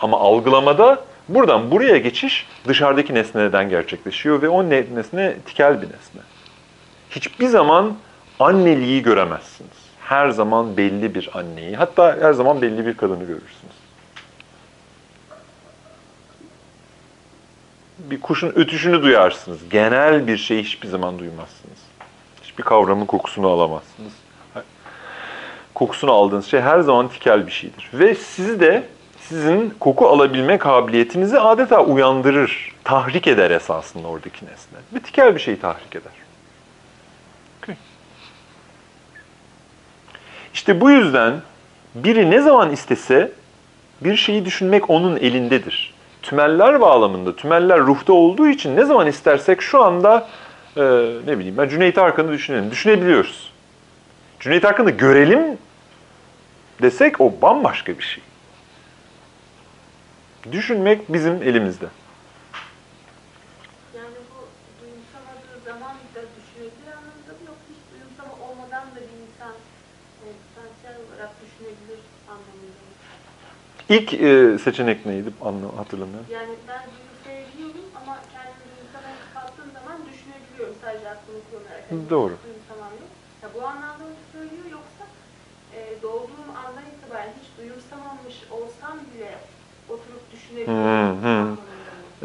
[0.00, 6.20] Ama algılamada Buradan buraya geçiş dışarıdaki nesneden gerçekleşiyor ve o nesne tikel bir nesne.
[7.10, 7.96] Hiçbir zaman
[8.40, 9.88] anneliği göremezsiniz.
[10.00, 13.78] Her zaman belli bir anneyi, hatta her zaman belli bir kadını görürsünüz.
[17.98, 19.68] Bir kuşun ötüşünü duyarsınız.
[19.70, 21.78] Genel bir şey hiçbir zaman duymazsınız.
[22.42, 24.12] Hiçbir kavramın kokusunu alamazsınız.
[25.74, 27.90] Kokusunu aldığınız şey her zaman tikel bir şeydir.
[27.94, 28.84] Ve sizi de
[29.28, 32.74] sizin koku alabilme kabiliyetinizi adeta uyandırır.
[32.84, 34.78] Tahrik eder esasında oradaki nesne.
[34.94, 36.12] Ve tikel bir şeyi tahrik eder.
[40.54, 41.34] İşte bu yüzden
[41.94, 43.32] biri ne zaman istese
[44.00, 45.94] bir şeyi düşünmek onun elindedir.
[46.22, 50.28] Tümeller bağlamında, tümeller ruhta olduğu için ne zaman istersek şu anda
[50.76, 50.82] e,
[51.26, 52.70] ne bileyim ben Cüneyt Arkın'ı düşünelim.
[52.70, 53.52] Düşünebiliyoruz.
[54.40, 55.58] Cüneyt Arkın'ı görelim
[56.82, 58.22] desek o bambaşka bir şey.
[60.52, 61.86] Düşünmek bizim elimizde.
[63.96, 64.48] Yani bu
[64.80, 69.54] duyumsamadığı zaman da düşünebilir anlamında mı yoksa hiç duyumsama olmadan da bir insan
[70.22, 70.24] e,
[70.54, 72.94] potansiyel olarak düşünebilir anlamında mı?
[73.88, 75.32] İlk e, seçenek neydi?
[75.40, 76.26] Anla, hatırlamıyorum.
[76.32, 82.10] Yani ben duyumsayabiliyorum ama kendimi duyumsamaya kapattığım zaman düşünebiliyorum sadece aklımı kullanarak.
[82.10, 82.32] Doğru.
[82.32, 83.10] hiç Duyumsamam yok.
[83.42, 85.04] Ya bu anlamda mı söylüyor yoksa
[85.72, 89.38] e, doğduğum andan itibaren hiç duyumsamamış olsam bile
[89.88, 90.57] oturup düşünebiliyorum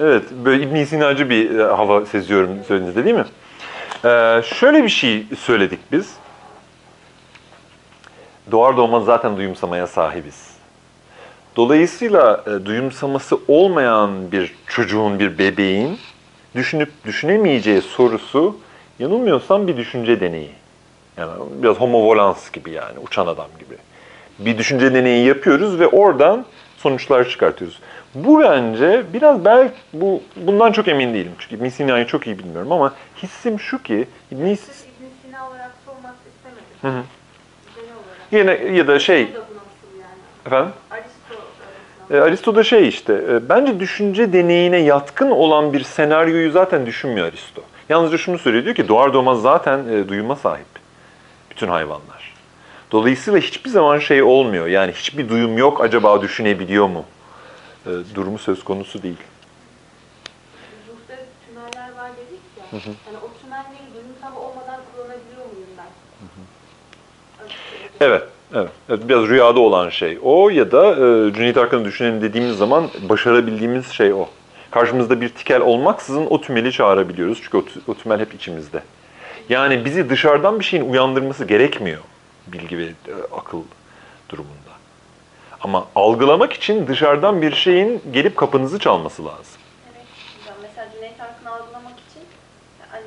[0.02, 3.26] Evet, böyle İbn Sinacı bir e, hava seziyorum söylediğinizde değil mi?
[4.06, 6.14] Ee, şöyle bir şey söyledik biz.
[8.52, 10.54] Doğar doğmaz zaten duyumsamaya sahibiz.
[11.56, 16.00] Dolayısıyla e, duyumsaması olmayan bir çocuğun, bir bebeğin
[16.56, 18.58] düşünüp düşünemeyeceği sorusu
[19.00, 20.52] yanılmıyorsam bir düşünce deneyi.
[21.18, 21.32] Yani
[21.64, 23.76] biraz homo volans gibi yani, uçan adam gibi.
[24.40, 26.46] Bir düşünce deneyi yapıyoruz ve oradan
[26.78, 27.80] sonuçlar çıkartıyoruz.
[28.16, 31.32] Bu bence biraz belki bu bundan çok emin değilim.
[31.40, 32.94] Çünkü İbn Sina'yı çok iyi bilmiyorum ama
[33.24, 36.64] hissim şu ki İbn Sina olarak sormak istemedim.
[36.82, 37.04] Hı hı.
[38.32, 39.30] Yine ya da şey yani?
[40.46, 41.36] efendim Aristo
[42.12, 47.28] e, Aristo da şey işte e, bence düşünce deneyine yatkın olan bir senaryoyu zaten düşünmüyor
[47.28, 47.62] Aristo.
[47.90, 50.66] Yalnızca şunu söylüyor diyor ki doğar doğmaz zaten e, duyuma sahip
[51.52, 52.34] bütün hayvanlar.
[52.92, 54.68] Dolayısıyla hiçbir zaman şey olmuyor.
[54.68, 57.06] Yani hiçbir duyum yok acaba düşünebiliyor mu?
[57.86, 59.18] E, durumu söz konusu değil.
[60.90, 62.82] Ruhta tümeller var dedik ya.
[63.08, 65.84] Yani o tümelleri duyumsal olmadan kullanabiliyor muyum ben?
[67.44, 68.06] Aristo'da.
[68.06, 68.24] Evet,
[68.54, 68.72] evet.
[68.90, 69.10] evet.
[69.10, 74.14] Biraz rüyada olan şey o ya da e, Cüneyt Arkın'ı düşünelim dediğimiz zaman başarabildiğimiz şey
[74.14, 74.30] o.
[74.72, 77.40] Karşımızda bir tikel olmaksızın o tümeli çağırabiliyoruz.
[77.44, 78.84] Çünkü o, o tümel hep içimizde.
[79.50, 82.02] Yani bizi dışarıdan bir şeyin uyandırması gerekmiyor
[82.48, 83.62] bilgi ve e, akıl
[84.30, 84.63] durumunda.
[85.64, 89.62] Ama algılamak için dışarıdan bir şeyin gelip kapınızı çalması lazım.
[89.94, 90.06] Evet.
[90.62, 92.22] Mesela Cüneyt Arkın'ı algılamak için,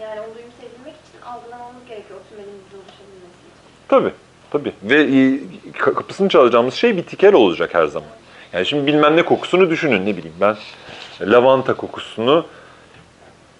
[0.02, 3.88] yani onu duyumsayabilmek için algılamamız gerekiyor o tümelin bize ulaşabilmesi için.
[3.88, 4.12] Tabii,
[4.50, 4.72] tabii.
[4.82, 5.40] Ve e,
[5.72, 8.08] ka- kapısını çalacağımız şey bir tikel olacak her zaman.
[8.52, 10.56] Yani şimdi bilmem ne kokusunu düşünün, ne bileyim ben
[11.20, 12.46] lavanta kokusunu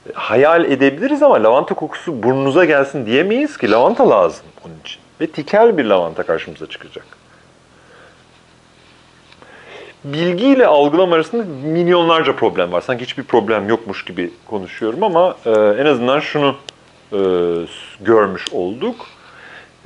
[0.09, 3.71] e, hayal edebiliriz ama lavanta kokusu burnunuza gelsin diyemeyiz ki.
[3.71, 5.01] Lavanta lazım onun için.
[5.21, 7.07] Ve tikel bir lavanta karşımıza çıkacak.
[10.13, 12.81] Bilgiyle algılama arasında milyonlarca problem var.
[12.81, 16.57] Sanki hiçbir problem yokmuş gibi konuşuyorum ama e, en azından şunu
[17.13, 17.19] e,
[18.01, 19.07] görmüş olduk.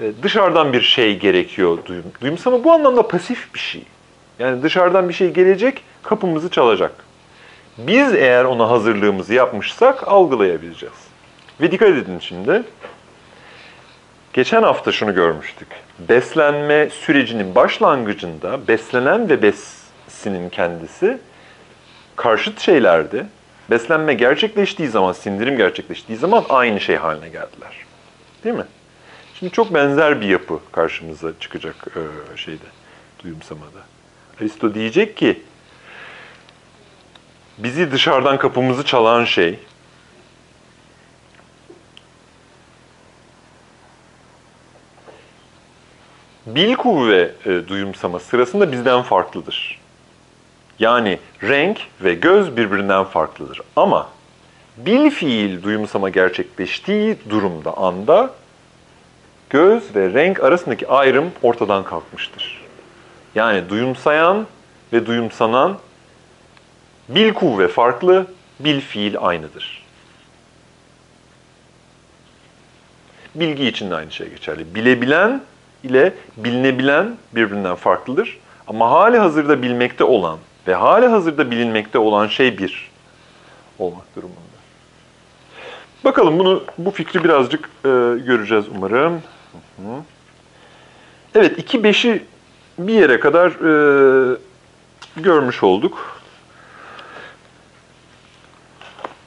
[0.01, 2.05] E, dışarıdan bir şey gerekiyor duyum.
[2.21, 3.83] Duyumsama bu anlamda pasif bir şey.
[4.39, 6.93] Yani dışarıdan bir şey gelecek, kapımızı çalacak.
[7.79, 10.97] Biz eğer ona hazırlığımızı yapmışsak algılayabileceğiz.
[11.61, 12.63] Ve dikkat edin şimdi.
[14.33, 15.69] Geçen hafta şunu görmüştük.
[15.99, 19.43] Beslenme sürecinin başlangıcında beslenen ve
[20.11, 21.19] besinin kendisi
[22.17, 23.27] karşıt şeylerdi.
[23.71, 27.73] Beslenme gerçekleştiği zaman, sindirim gerçekleştiği zaman aynı şey haline geldiler.
[28.45, 28.65] Değil mi?
[29.39, 32.65] Şimdi çok benzer bir yapı karşımıza çıkacak e, şeyde,
[33.25, 33.81] duyumsamada.
[34.41, 35.43] Aristo diyecek ki,
[37.59, 39.59] bizi dışarıdan kapımızı çalan şey,
[46.47, 49.80] bil kuvve e, duyumsama sırasında bizden farklıdır.
[50.81, 53.61] Yani renk ve göz birbirinden farklıdır.
[53.77, 54.09] Ama
[54.77, 58.31] bil fiil duyumsama gerçekleştiği durumda, anda
[59.51, 62.61] göz ve renk arasındaki ayrım ortadan kalkmıştır.
[63.35, 64.47] Yani duyumsayan
[64.93, 65.79] ve duyumsanan
[67.09, 68.27] bil kuvve farklı,
[68.61, 69.83] bil fiil aynıdır.
[73.35, 74.75] Bilgi için de aynı şey geçerli.
[74.75, 75.43] Bilebilen
[75.83, 78.39] ile bilinebilen birbirinden farklıdır.
[78.67, 80.39] Ama hali hazırda bilmekte olan
[80.69, 82.91] ve hali hazırda bilinmekte olan şey bir
[83.79, 84.41] olmak durumunda.
[86.05, 87.89] Bakalım bunu bu fikri birazcık e,
[88.27, 89.23] göreceğiz umarım.
[91.35, 92.25] Evet 2-5'i
[92.79, 94.37] bir yere kadar e,
[95.17, 96.21] görmüş olduk.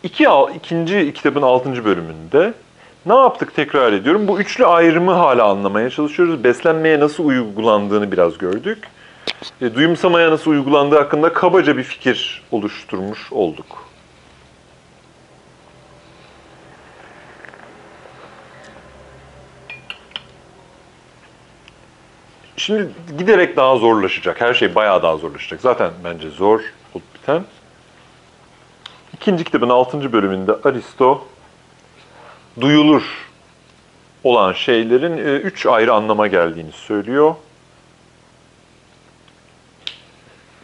[0.03, 2.53] iki, ikinci kitabın altıncı bölümünde
[3.05, 4.27] ne yaptık tekrar ediyorum.
[4.27, 6.43] Bu üçlü ayrımı hala anlamaya çalışıyoruz.
[6.43, 8.87] Beslenmeye nasıl uygulandığını biraz gördük.
[9.61, 13.83] E, duyumsamaya nasıl uygulandığı hakkında kabaca bir fikir oluşturmuş olduk.
[22.57, 24.41] Şimdi giderek daha zorlaşacak.
[24.41, 25.61] Her şey bayağı daha zorlaşacak.
[25.61, 26.61] Zaten bence zor
[26.93, 27.45] olup biten.
[29.13, 31.25] İkinci kitabın altıncı bölümünde Aristo
[32.61, 33.03] duyulur
[34.23, 37.35] olan şeylerin e, üç ayrı anlama geldiğini söylüyor.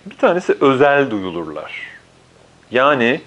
[0.09, 1.81] Bir tanesi özel duyulurlar.
[2.71, 3.21] Yani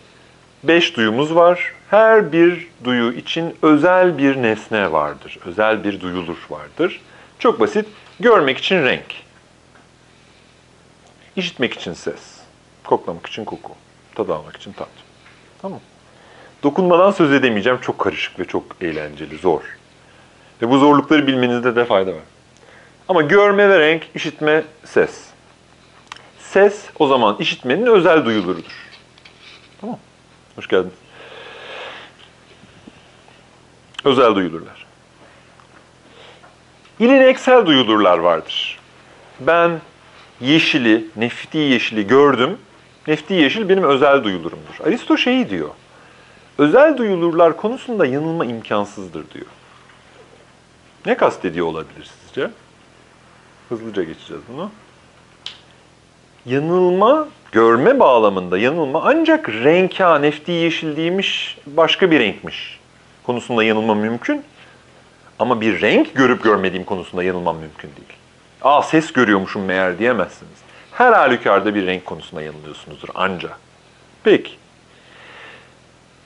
[0.64, 1.72] beş duyumuz var.
[1.91, 5.39] Her bir duyu için özel bir nesne vardır.
[5.47, 7.01] Özel bir duyulur vardır.
[7.39, 7.87] Çok basit.
[8.20, 9.14] Görmek için renk.
[11.37, 12.41] İşitmek için ses.
[12.85, 13.72] Koklamak için koku.
[14.14, 14.89] Tad almak için tat.
[15.62, 15.80] Tamam.
[16.62, 17.78] Dokunmadan söz edemeyeceğim.
[17.80, 19.62] Çok karışık ve çok eğlenceli, zor.
[20.62, 22.22] Ve bu zorlukları bilmenizde de fayda var.
[23.09, 25.32] Ama görme ve renk, işitme, ses.
[26.53, 28.90] Ses o zaman işitmenin özel duyulurudur.
[29.80, 29.98] Tamam.
[30.57, 30.94] Hoş geldiniz.
[34.05, 34.86] Özel duyulurlar.
[36.98, 38.78] İlineksel duyulurlar vardır.
[39.40, 39.80] Ben
[40.40, 42.59] yeşili, nefti yeşili gördüm.
[43.07, 44.86] Nefti yeşil benim özel duyulurumdur.
[44.86, 45.70] Aristo şeyi diyor.
[46.59, 49.46] Özel duyulurlar konusunda yanılma imkansızdır diyor.
[51.07, 52.50] Ne kastediyor olabilir sizce?
[53.68, 54.70] Hızlıca geçeceğiz bunu.
[56.47, 62.80] Yanılma, görme bağlamında yanılma ancak renk ha, nefti yeşil değilmiş, başka bir renkmiş
[63.22, 64.43] konusunda yanılma mümkün.
[65.38, 68.18] Ama bir renk görüp görmediğim konusunda yanılmam mümkün değil.
[68.62, 70.53] Aa ses görüyormuşum meğer diyemezsiniz.
[70.93, 73.51] Her halükarda bir renk konusunda yanılıyorsunuzdur anca.
[74.24, 74.51] Peki.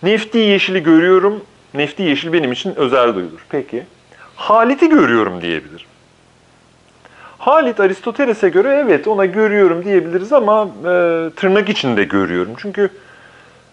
[0.02, 1.44] Nefti yeşili görüyorum.
[1.74, 3.46] Nefti yeşil benim için özel duyulur.
[3.48, 3.84] Peki.
[4.36, 5.86] Haliti görüyorum diyebilirim.
[7.46, 10.90] Halit Aristoteles'e göre evet ona görüyorum diyebiliriz ama e,
[11.36, 12.52] tırnak içinde görüyorum.
[12.56, 12.90] Çünkü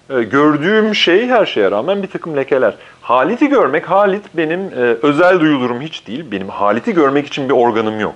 [0.09, 2.75] e, gördüğüm şey her şeye rağmen bir takım lekeler.
[3.01, 6.25] Haliti görmek, Halit benim e, özel duyulurum hiç değil.
[6.31, 8.15] Benim Halit'i görmek için bir organım yok.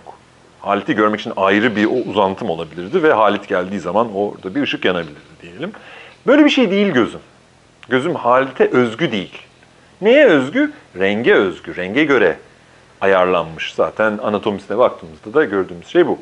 [0.62, 4.86] Halit'i görmek için ayrı bir o uzantım olabilirdi ve Halit geldiği zaman orada bir ışık
[4.86, 5.72] yanabilirdi diyelim.
[6.28, 7.22] Böyle bir şey değil gözüm.
[7.90, 9.38] Gözüm Halit'e özgü değil.
[10.02, 10.72] Neye özgü?
[11.00, 12.38] Renge özgü, renge göre
[13.02, 13.74] ayarlanmış.
[13.74, 16.20] Zaten anatomisine baktığımızda da gördüğümüz şey bu.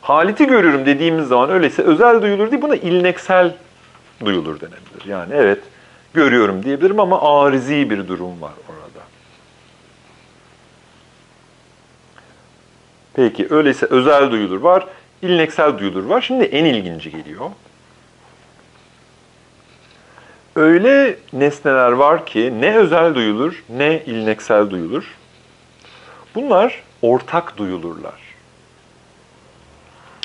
[0.00, 3.54] Halit'i görüyorum dediğimiz zaman öyleyse özel duyulur değil, buna ilneksel
[4.24, 5.04] duyulur denebilir.
[5.06, 5.58] Yani evet
[6.14, 9.04] görüyorum diyebilirim ama arizi bir durum var orada.
[13.14, 14.86] Peki öyleyse özel duyulur var,
[15.22, 16.20] ilneksel duyulur var.
[16.20, 17.50] Şimdi en ilginci geliyor.
[20.56, 25.19] Öyle nesneler var ki ne özel duyulur ne ilneksel duyulur.
[26.34, 28.20] Bunlar ortak duyulurlar.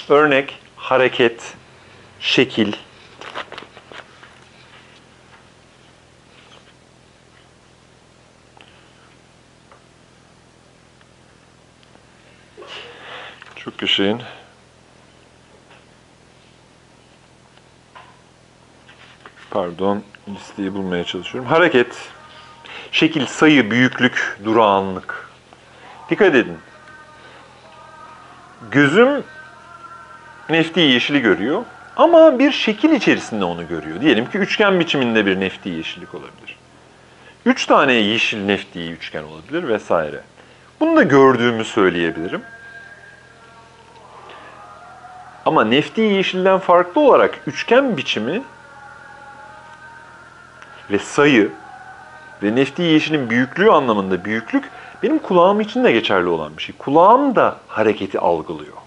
[0.09, 1.53] Örnek hareket,
[2.19, 2.73] şekil,
[13.65, 14.21] Çok yaşayın.
[19.51, 21.49] Pardon, listeyi bulmaya çalışıyorum.
[21.49, 22.09] Hareket,
[22.91, 25.24] şekil, sayı, büyüklük, durağanlık.
[26.09, 26.57] Dikkat edin.
[28.71, 29.23] Gözüm
[30.49, 31.63] nefti yeşili görüyor
[31.95, 34.01] ama bir şekil içerisinde onu görüyor.
[34.01, 36.57] Diyelim ki üçgen biçiminde bir nefti yeşillik olabilir.
[37.45, 40.19] Üç tane yeşil nefti üçgen olabilir vesaire.
[40.79, 42.41] Bunu da gördüğümü söyleyebilirim.
[45.45, 48.41] Ama nefti yeşilden farklı olarak üçgen biçimi
[50.91, 51.51] ve sayı
[52.43, 54.63] ve nefti yeşilin büyüklüğü anlamında büyüklük
[55.03, 56.75] benim kulağım için de geçerli olan bir şey.
[56.77, 58.77] Kulağım da hareketi algılıyor.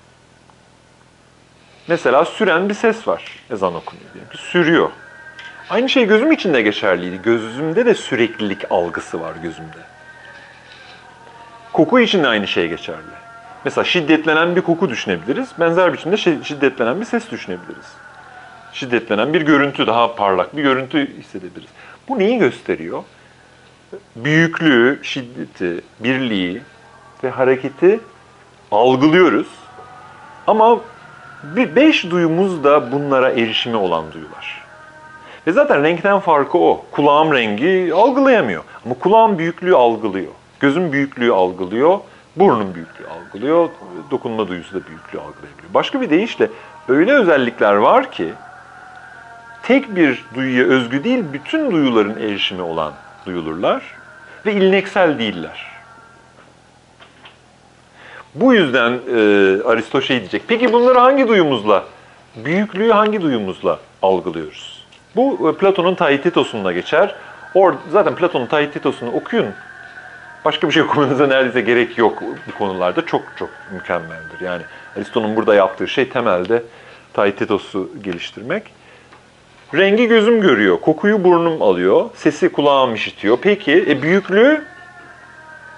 [1.88, 3.22] Mesela süren bir ses var.
[3.50, 4.90] Ezan okunuyor ki sürüyor.
[5.70, 7.22] Aynı şey gözüm için de geçerliydi.
[7.22, 9.78] Gözümde de süreklilik algısı var gözümde.
[11.72, 13.18] Koku için de aynı şey geçerli.
[13.64, 15.48] Mesela şiddetlenen bir koku düşünebiliriz.
[15.60, 17.92] Benzer biçimde şi- şiddetlenen bir ses düşünebiliriz.
[18.72, 21.70] Şiddetlenen bir görüntü, daha parlak bir görüntü hissedebiliriz.
[22.08, 23.02] Bu neyi gösteriyor?
[24.16, 26.62] Büyüklüğü, şiddeti, birliği
[27.24, 28.00] ve hareketi
[28.70, 29.46] algılıyoruz.
[30.46, 30.80] Ama
[31.42, 34.64] bir beş duyumuz da bunlara erişimi olan duyular.
[35.46, 36.84] Ve zaten renkten farkı o.
[36.90, 38.64] Kulağım rengi algılayamıyor.
[38.84, 40.32] Ama kulağım büyüklüğü algılıyor.
[40.60, 41.98] Gözüm büyüklüğü algılıyor.
[42.36, 43.68] Burnun büyüklüğü algılıyor.
[44.10, 45.74] Dokunma duyusu da büyüklüğü algılayabiliyor.
[45.74, 46.50] Başka bir deyişle
[46.88, 48.32] öyle özellikler var ki
[49.62, 52.92] tek bir duyuya özgü değil, bütün duyuların erişimi olan
[53.28, 53.82] duyulurlar
[54.46, 55.66] ve ilneksel değiller.
[58.34, 59.18] Bu yüzden e,
[59.62, 60.42] Aristo şey diyecek.
[60.48, 61.84] Peki bunları hangi duyumuzla,
[62.36, 64.86] büyüklüğü hangi duyumuzla algılıyoruz?
[65.16, 67.14] Bu e, Platon'un Taititos'unda geçer.
[67.54, 69.46] Or, zaten Platon'un Taititos'unu okuyun.
[70.44, 73.06] Başka bir şey okumanıza neredeyse gerek yok bu konularda.
[73.06, 74.40] Çok çok mükemmeldir.
[74.40, 74.62] Yani
[74.96, 76.62] Aristo'nun burada yaptığı şey temelde
[77.12, 78.77] Taititos'u geliştirmek.
[79.74, 83.38] Rengi gözüm görüyor, kokuyu burnum alıyor, sesi kulağım işitiyor.
[83.42, 84.64] Peki e, büyüklüğü?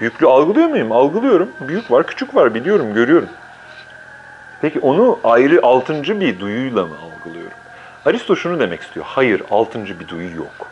[0.00, 0.92] Büyüklüğü algılıyor muyum?
[0.92, 1.48] Algılıyorum.
[1.68, 3.28] Büyük var, küçük var biliyorum, görüyorum.
[4.60, 7.52] Peki onu ayrı altıncı bir duyuyla mı algılıyorum?
[8.04, 9.06] Aristo şunu demek istiyor.
[9.08, 10.68] Hayır, altıncı bir duyu yok.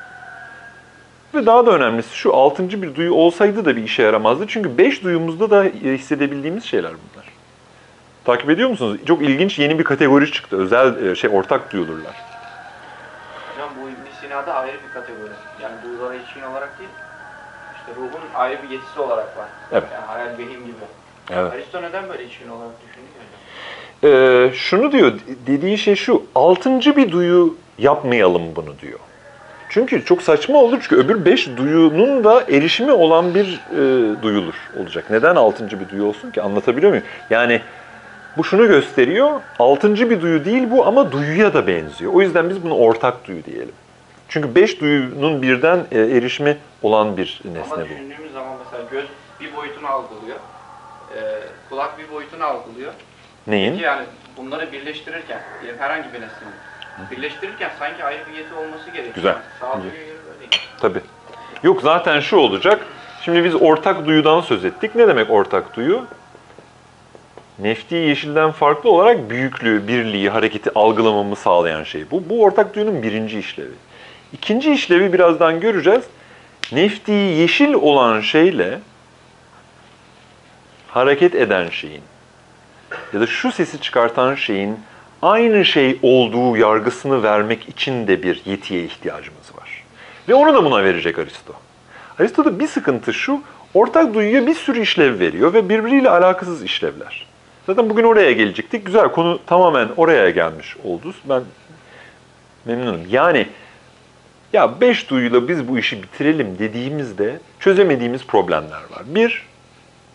[1.35, 4.45] Ve daha da önemlisi şu altıncı bir duyu olsaydı da bir işe yaramazdı.
[4.49, 7.27] Çünkü beş duyumuzda da hissedebildiğimiz şeyler bunlar.
[8.25, 9.01] Takip ediyor musunuz?
[9.07, 10.57] Çok ilginç yeni bir kategori çıktı.
[10.57, 12.28] Özel e, şey ortak duyulurlar.
[14.39, 15.31] Sina'da ayrı bir kategori.
[15.63, 16.91] Yani duyulara içkin olarak değil,
[17.77, 19.47] işte ruhun ayrı bir yetisi olarak var.
[19.73, 19.85] Evet.
[19.93, 20.85] Yani hayal vehim gibi.
[21.31, 21.53] Evet.
[21.53, 23.09] Aristo neden böyle içkin olarak düşünüyor?
[24.05, 25.13] Ee, şunu diyor,
[25.47, 28.99] dediği şey şu, altıncı bir duyu yapmayalım bunu diyor.
[29.69, 35.05] Çünkü çok saçma olur çünkü öbür beş duyunun da erişimi olan bir e, duyulur olacak.
[35.11, 36.43] Neden altıncı bir duyu olsun ki?
[36.43, 37.05] Anlatabiliyor muyum?
[37.31, 37.61] Yani
[38.37, 42.13] bu şunu gösteriyor, altıncı bir duyu değil bu ama duyuya da benziyor.
[42.15, 43.75] O yüzden biz bunu ortak duyu diyelim.
[44.29, 47.89] Çünkü beş duyunun birden e, erişimi olan bir Ama nesne bu.
[47.89, 49.05] düşündüğümüz zaman mesela göz
[49.41, 50.37] bir boyutunu algılıyor.
[51.17, 51.21] Ee,
[51.69, 52.93] kulak bir boyutunu algılıyor.
[53.47, 53.73] Neyin?
[53.73, 54.07] Peki yani
[54.37, 56.53] bunları birleştirirken, diyelim herhangi bir nesneyi
[57.11, 59.15] birleştirirken sanki ayrı bir yeti olması gerekiyor.
[59.15, 59.37] Güzel.
[59.63, 59.83] Yani.
[60.81, 61.01] Tabii.
[61.63, 62.87] Yok zaten şu olacak.
[63.23, 64.95] Şimdi biz ortak duyudan söz ettik.
[64.95, 66.05] Ne demek ortak duyu?
[67.59, 72.11] Nefti yeşilden farklı olarak büyüklüğü, birliği, hareketi algılamamı sağlayan şey.
[72.11, 73.73] Bu, bu ortak duyunun birinci işlevi.
[74.33, 76.05] İkinci işlevi birazdan göreceğiz.
[76.73, 78.79] Nefti yeşil olan şeyle
[80.89, 82.03] hareket eden şeyin
[83.13, 84.79] ya da şu sesi çıkartan şeyin
[85.23, 89.85] aynı şey olduğu yargısını vermek için de bir yetiye ihtiyacımız var.
[90.29, 91.53] Ve onu da buna verecek Aristo.
[92.21, 93.43] Aristo'da bir sıkıntı şu,
[93.75, 97.27] ortak duyuya bir sürü işlev veriyor ve birbiriyle alakasız işlevler.
[97.67, 98.87] Zaten bugün oraya gelecektik.
[98.87, 101.15] Güzel, konu tamamen oraya gelmiş oldu.
[101.25, 101.43] Ben
[102.65, 103.01] memnunum.
[103.11, 103.47] Yani
[104.53, 109.03] ya beş duyuyla biz bu işi bitirelim dediğimizde çözemediğimiz problemler var.
[109.07, 109.47] Bir,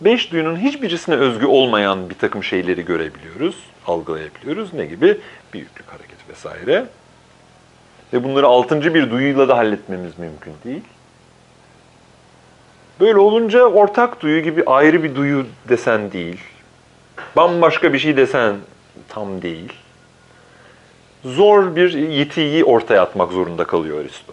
[0.00, 3.56] beş duyunun hiçbirisine özgü olmayan bir takım şeyleri görebiliyoruz,
[3.86, 4.74] algılayabiliyoruz.
[4.74, 5.18] Ne gibi?
[5.52, 6.86] Büyüklük, hareket vesaire.
[8.12, 10.82] Ve bunları altıncı bir duyuyla da halletmemiz mümkün değil.
[13.00, 16.40] Böyle olunca ortak duyu gibi ayrı bir duyu desen değil.
[17.36, 18.56] Bambaşka bir şey desen
[19.08, 19.72] tam değil.
[21.24, 24.32] Zor bir yetiyi ortaya atmak zorunda kalıyor Aristo.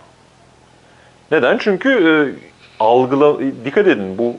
[1.31, 1.57] Neden?
[1.57, 2.13] Çünkü e,
[2.79, 4.35] algıla dikkat edin bu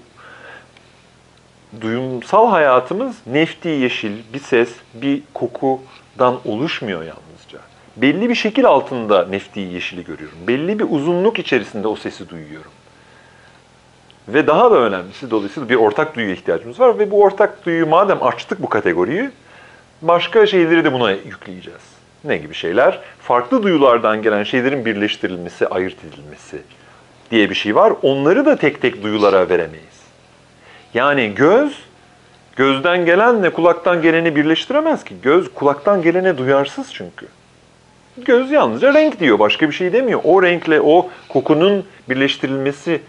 [1.80, 7.58] duyumsal hayatımız nefti yeşil, bir ses, bir kokudan oluşmuyor yalnızca.
[7.96, 10.38] Belli bir şekil altında nefti yeşili görüyorum.
[10.46, 12.70] Belli bir uzunluk içerisinde o sesi duyuyorum.
[14.28, 18.22] Ve daha da önemlisi dolayısıyla bir ortak duyuya ihtiyacımız var ve bu ortak duyuyu madem
[18.22, 19.30] açtık bu kategoriyi
[20.02, 22.01] başka şeyleri de buna yükleyeceğiz.
[22.24, 23.00] Ne gibi şeyler?
[23.20, 26.62] Farklı duyulardan gelen şeylerin birleştirilmesi, ayırt edilmesi
[27.30, 27.92] diye bir şey var.
[28.02, 30.02] Onları da tek tek duyulara veremeyiz.
[30.94, 31.78] Yani göz,
[32.56, 35.14] gözden gelenle kulaktan geleni birleştiremez ki.
[35.22, 37.26] Göz kulaktan gelene duyarsız çünkü.
[38.16, 40.20] Göz yalnızca renk diyor, başka bir şey demiyor.
[40.24, 43.00] O renkle o kokunun birleştirilmesi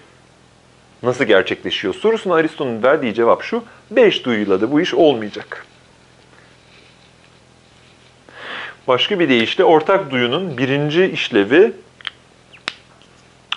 [1.03, 5.65] nasıl gerçekleşiyor sorusuna Aristo'nun verdiği cevap şu, beş duyuyla da bu iş olmayacak.
[8.87, 11.73] Başka bir deyişle ortak duyunun birinci işlevi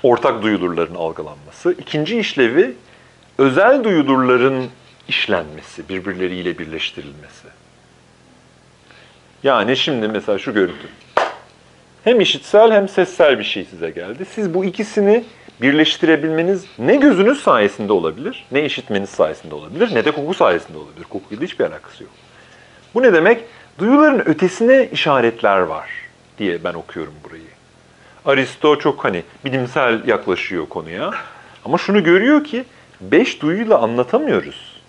[0.03, 1.73] ortak duyulurların algılanması.
[1.73, 2.75] İkinci işlevi
[3.39, 4.69] özel duyulurların
[5.09, 7.49] işlenmesi, birbirleriyle birleştirilmesi.
[9.43, 10.89] Yani şimdi mesela şu görüntü.
[12.05, 14.25] Hem işitsel hem sessel bir şey size geldi.
[14.35, 15.25] Siz bu ikisini
[15.63, 21.05] birleştirebilmeniz ne gözünüz sayesinde olabilir, ne işitmeniz sayesinde olabilir, ne de koku sayesinde olabilir.
[21.05, 22.13] Kokuyla hiçbir alakası yok.
[22.95, 23.45] Bu ne demek?
[23.79, 25.91] Duyuların ötesine işaretler var
[26.39, 27.43] diye ben okuyorum burayı.
[28.25, 31.11] Aristo çok hani bilimsel yaklaşıyor konuya.
[31.65, 32.65] Ama şunu görüyor ki
[33.01, 34.81] beş duyuyla anlatamıyoruz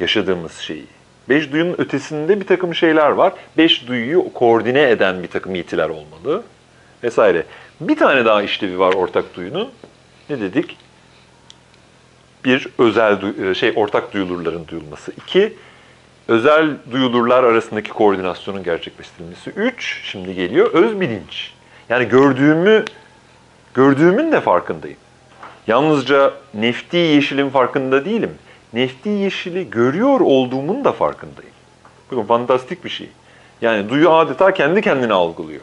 [0.00, 0.86] yaşadığımız şeyi.
[1.28, 3.32] Beş duyunun ötesinde bir takım şeyler var.
[3.58, 6.42] Beş duyuyu koordine eden bir takım yetiler olmalı
[7.02, 7.46] vesaire.
[7.80, 9.70] Bir tane daha işlevi var ortak duyunun.
[10.30, 10.76] Ne dedik?
[12.44, 13.18] Bir, özel
[13.54, 15.12] şey ortak duyulurların duyulması.
[15.16, 15.52] İki,
[16.28, 19.50] özel duyulurlar arasındaki koordinasyonun gerçekleştirilmesi.
[19.50, 21.52] Üç, şimdi geliyor öz bilinç.
[21.88, 22.84] Yani gördüğümü,
[23.74, 24.98] gördüğümün de farkındayım.
[25.66, 28.34] Yalnızca nefti yeşilin farkında değilim.
[28.72, 31.52] Nefti yeşili görüyor olduğumun da farkındayım.
[32.10, 33.08] Bakın fantastik bir şey.
[33.62, 35.60] Yani duyu adeta kendi kendine algılıyor.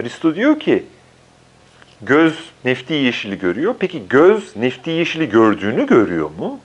[0.00, 0.84] Aristo diyor ki
[2.02, 3.74] göz nefti yeşili görüyor.
[3.78, 6.60] Peki göz nefti yeşili gördüğünü görüyor mu?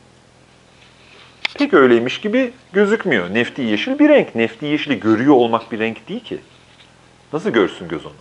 [1.58, 3.34] Pek öyleymiş gibi gözükmüyor.
[3.34, 4.36] Nefti yeşil bir renk.
[4.36, 6.38] Nefti yeşili görüyor olmak bir renk değil ki.
[7.34, 8.14] Nasıl görsün göz onu?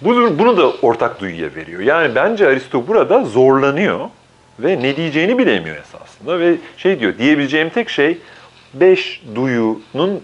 [0.00, 1.80] Bunu, bunu da ortak duyuya veriyor.
[1.80, 4.00] Yani bence Aristo burada zorlanıyor
[4.58, 6.40] ve ne diyeceğini bilemiyor esasında.
[6.40, 8.18] Ve şey diyor, diyebileceğim tek şey
[8.74, 10.22] beş duyunun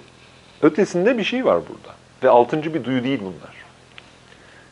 [0.62, 1.96] ötesinde bir şey var burada.
[2.22, 3.56] Ve altıncı bir duyu değil bunlar.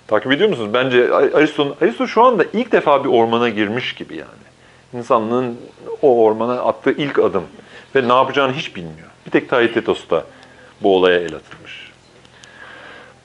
[0.06, 0.74] Takip ediyor musunuz?
[0.74, 4.43] Bence Aristo, Aristo şu anda ilk defa bir ormana girmiş gibi yani.
[4.94, 5.56] İnsanlığın
[6.02, 7.44] o ormana attığı ilk adım.
[7.96, 9.08] Ve ne yapacağını hiç bilmiyor.
[9.26, 10.04] Bir tek Taitetos
[10.82, 11.92] bu olaya el atılmış.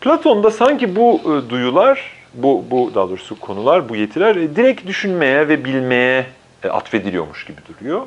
[0.01, 5.47] Platon'da sanki bu e, duyular, bu, bu daha doğrusu konular, bu yetiler e, direkt düşünmeye
[5.47, 6.25] ve bilmeye
[6.63, 8.01] e, atfediliyormuş gibi duruyor.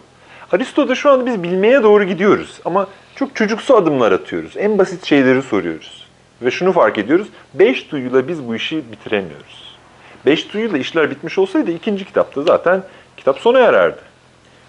[0.52, 2.86] Aristo'da şu anda biz bilmeye doğru gidiyoruz ama
[3.16, 4.56] çok çocuksu adımlar atıyoruz.
[4.56, 6.06] En basit şeyleri soruyoruz.
[6.42, 9.72] Ve şunu fark ediyoruz, beş duyuyla biz bu işi bitiremiyoruz.
[10.26, 12.82] Beş duyuyla işler bitmiş olsaydı ikinci kitapta zaten
[13.22, 14.00] kitap sona ererdi.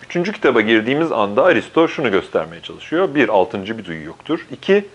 [0.03, 3.15] Üçüncü kitaba girdiğimiz anda Aristo şunu göstermeye çalışıyor.
[3.15, 4.47] Bir, altıncı bir duyu yoktur.
[4.51, 4.87] İki,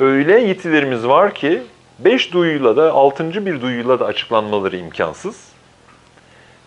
[0.00, 1.62] öyle yetilerimiz var ki
[1.98, 5.48] beş duyuyla da altıncı bir duyuyla da açıklanmaları imkansız.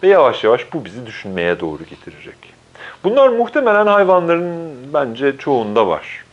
[0.04, 2.54] Ve yavaş yavaş bu bizi düşünmeye doğru getirecek.
[3.04, 6.26] Bunlar muhtemelen hayvanların bence çoğunda var.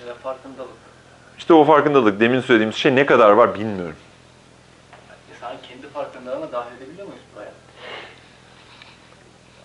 [0.00, 0.70] Ya da farkındalık.
[1.38, 3.96] İşte o farkındalık, demin söylediğimiz şey ne kadar var bilmiyorum.
[5.34, 7.52] İnsanın kendi farkındalığına dahil edebiliyor muyuz buraya?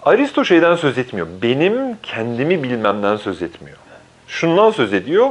[0.08, 1.28] Aristo şeyden söz etmiyor.
[1.42, 3.78] Benim kendimi bilmemden söz etmiyor.
[4.28, 5.30] Şundan söz ediyor.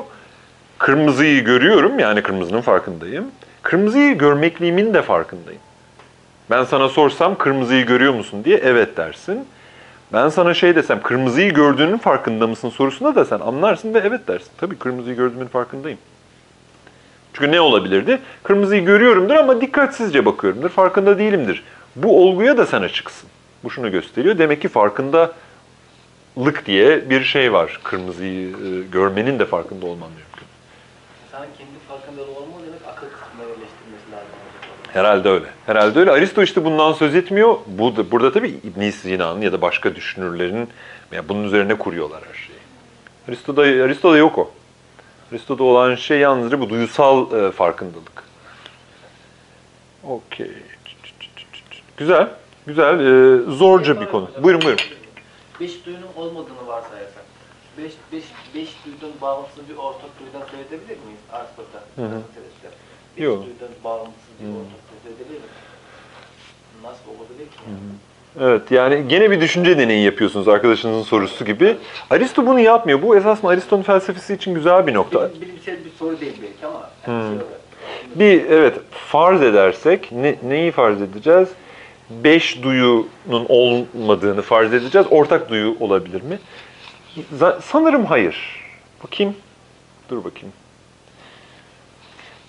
[0.79, 3.24] Kırmızıyı görüyorum yani kırmızının farkındayım.
[3.62, 5.61] Kırmızıyı görmekliğimin de farkındayım.
[6.51, 9.47] Ben sana sorsam kırmızıyı görüyor musun diye evet dersin.
[10.12, 14.51] Ben sana şey desem kırmızıyı gördüğünün farkında mısın sorusuna da sen anlarsın ve evet dersin.
[14.59, 15.99] Tabii kırmızıyı gördüğümün farkındayım.
[17.33, 18.18] Çünkü ne olabilirdi?
[18.43, 21.64] Kırmızıyı görüyorumdur ama dikkatsizce bakıyorumdur, farkında değilimdir.
[21.97, 23.29] Bu olguya da sen açıksın.
[23.66, 24.38] Bu şunu gösteriyor.
[24.38, 27.80] Demek ki farkındalık diye bir şey var.
[27.84, 30.46] Kırmızıyı e, görmenin de farkında olman mümkün.
[31.26, 34.28] İnsanın kendi farkındalığı olmalı demek akıl kısmına yerleştirmesi lazım.
[34.92, 35.46] Herhalde öyle.
[35.66, 36.10] Herhalde öyle.
[36.10, 37.56] Aristo işte bundan söz etmiyor.
[37.66, 40.68] Bu da, burada tabii İbn Sina'nın ya da başka düşünürlerin
[41.12, 42.58] ya bunun üzerine kuruyorlar her şeyi.
[43.28, 44.50] Aristo'da, Aristo'da yok o.
[45.32, 48.22] Aristo'da olan şey yalnızca bu duyusal e, farkındalık.
[50.04, 50.50] Okey.
[51.96, 52.28] Güzel.
[52.66, 53.00] Güzel.
[53.00, 54.28] E, zorca bir konu.
[54.42, 54.84] Buyurun buyurun.
[55.60, 57.24] Beş duyunun olmadığını varsayarsak.
[57.78, 62.02] Beş, beş, beş duyunun bağımsız bir ortak duyudan söz edebilir miyiz Aristo'da?
[62.02, 62.20] Hı hı.
[63.16, 63.44] Beş Yok.
[63.44, 64.50] duyudan bağımsız bir Hı.
[64.50, 65.56] ortak söz edebilir miyiz?
[66.82, 67.58] Nasıl olabilir ki?
[68.40, 71.76] Evet yani gene bir düşünce deneyi yapıyorsunuz arkadaşınızın sorusu gibi.
[72.10, 73.02] Aristo bunu yapmıyor.
[73.02, 75.30] Bu esasında Aristo'nun felsefesi için güzel bir nokta.
[75.30, 76.90] Bilim, bilimsel bir soru değil belki ama.
[77.02, 77.06] Hı.
[77.06, 77.60] Şey olarak.
[78.14, 81.48] Bir evet farz edersek ne, neyi farz edeceğiz?
[82.11, 85.07] Beş duyunun olmadığını farz edeceğiz.
[85.11, 86.38] Ortak duyu olabilir mi?
[87.62, 88.61] Sanırım hayır.
[89.04, 89.36] Bakayım.
[90.11, 90.52] Dur bakayım.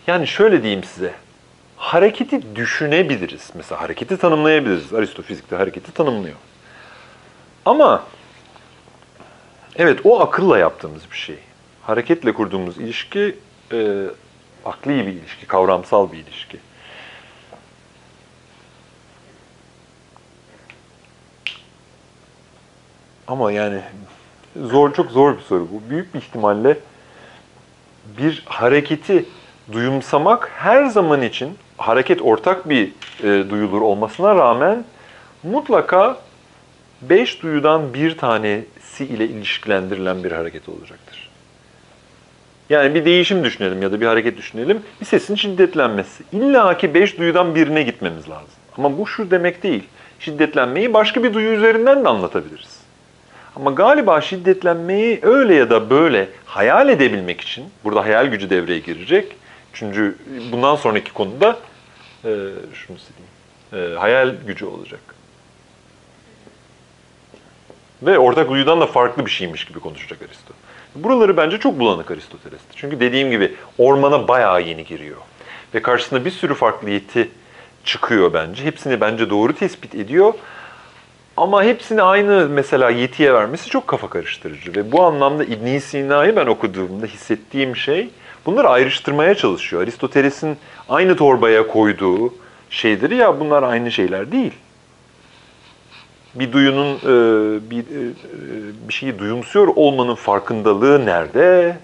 [0.08, 1.14] Yani şöyle diyeyim size.
[1.78, 3.51] Hareketi düşünebiliriz.
[3.55, 4.93] Mesela hareketi tanımlayabiliriz.
[4.93, 6.36] Aristo fizikte hareketi tanımlıyor.
[7.66, 8.03] Ama
[9.76, 11.36] evet o akılla yaptığımız bir şey.
[11.84, 13.36] Hareketle kurduğumuz ilişki
[13.72, 14.03] e,
[14.66, 16.60] akli bir ilişki, kavramsal bir ilişki.
[23.28, 23.82] Ama yani
[24.56, 25.90] zor çok zor bir soru bu.
[25.90, 26.78] Büyük bir ihtimalle
[28.18, 29.26] bir hareketi
[29.72, 32.92] duyumsamak her zaman için hareket ortak bir
[33.24, 34.86] e, duyulur olmasına rağmen
[35.44, 36.18] mutlaka
[37.02, 41.30] beş duyudan bir tanesi ile ilişkilendirilen bir hareket olacaktır.
[42.70, 44.82] Yani bir değişim düşünelim ya da bir hareket düşünelim.
[45.02, 46.24] Bir sesin şiddetlenmesi.
[46.32, 48.50] İlla ki beş duyudan birine gitmemiz lazım.
[48.78, 49.84] Ama bu şu demek değil.
[50.20, 52.77] Şiddetlenmeyi başka bir duyu üzerinden de anlatabiliriz.
[53.60, 59.36] Ama galiba şiddetlenmeyi öyle ya da böyle hayal edebilmek için, burada hayal gücü devreye girecek.
[59.74, 60.16] Çünkü
[60.51, 61.60] bundan sonraki konuda
[62.26, 62.32] e,
[62.74, 64.99] şunu sileyim, e, hayal gücü olacak.
[68.01, 70.53] Ve ortak duyudan da farklı bir şeymiş gibi konuşacak Aristo.
[70.95, 72.74] Buraları bence çok bulanık Aristoteles'te.
[72.76, 75.18] Çünkü dediğim gibi ormana bayağı yeni giriyor.
[75.74, 77.30] Ve karşısında bir sürü farklı yeti
[77.84, 78.64] çıkıyor bence.
[78.64, 80.34] Hepsini bence doğru tespit ediyor.
[81.38, 84.76] Ama hepsini aynı mesela yetiye vermesi çok kafa karıştırıcı.
[84.76, 88.10] Ve bu anlamda İbn Sina'yı ben okuduğumda hissettiğim şey
[88.46, 89.82] bunları ayrıştırmaya çalışıyor.
[89.82, 90.58] Aristoteles'in
[90.90, 92.34] aynı torbaya koyduğu
[92.70, 94.54] şeyleri ya bunlar aynı şeyler değil.
[96.36, 97.10] Bir duyunun e,
[97.70, 98.14] bir e,
[98.88, 101.78] bir şeyi duyumsuyor olmanın farkındalığı nerede?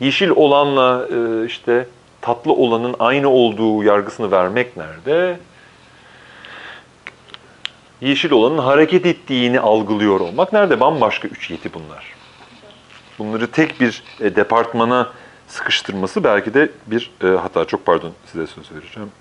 [0.00, 1.86] Yeşil olanla e, işte
[2.20, 5.38] tatlı olanın aynı olduğu yargısını vermek nerede?
[8.00, 10.80] Yeşil olanın hareket ettiğini algılıyor olmak nerede?
[10.80, 12.14] Bambaşka üç yeti bunlar.
[13.18, 15.12] Bunları tek bir e, departmana
[15.48, 17.64] sıkıştırması belki de bir e, hata.
[17.64, 19.12] Çok pardon size söz vereceğim.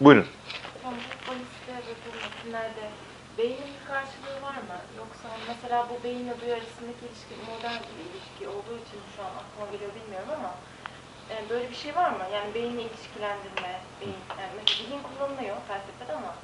[0.00, 0.26] Buyurun.
[5.48, 9.90] Mesela bu beyinle duyu arasındaki ilişki modern bir ilişki olduğu için şu an aklıma geliyor
[9.94, 10.54] bilmiyorum ama
[11.32, 12.16] e, böyle bir şey var mı?
[12.34, 16.34] Yani beyni ilişkilendirme, beyin, yani mesela zihin kullanılıyor felsefede ama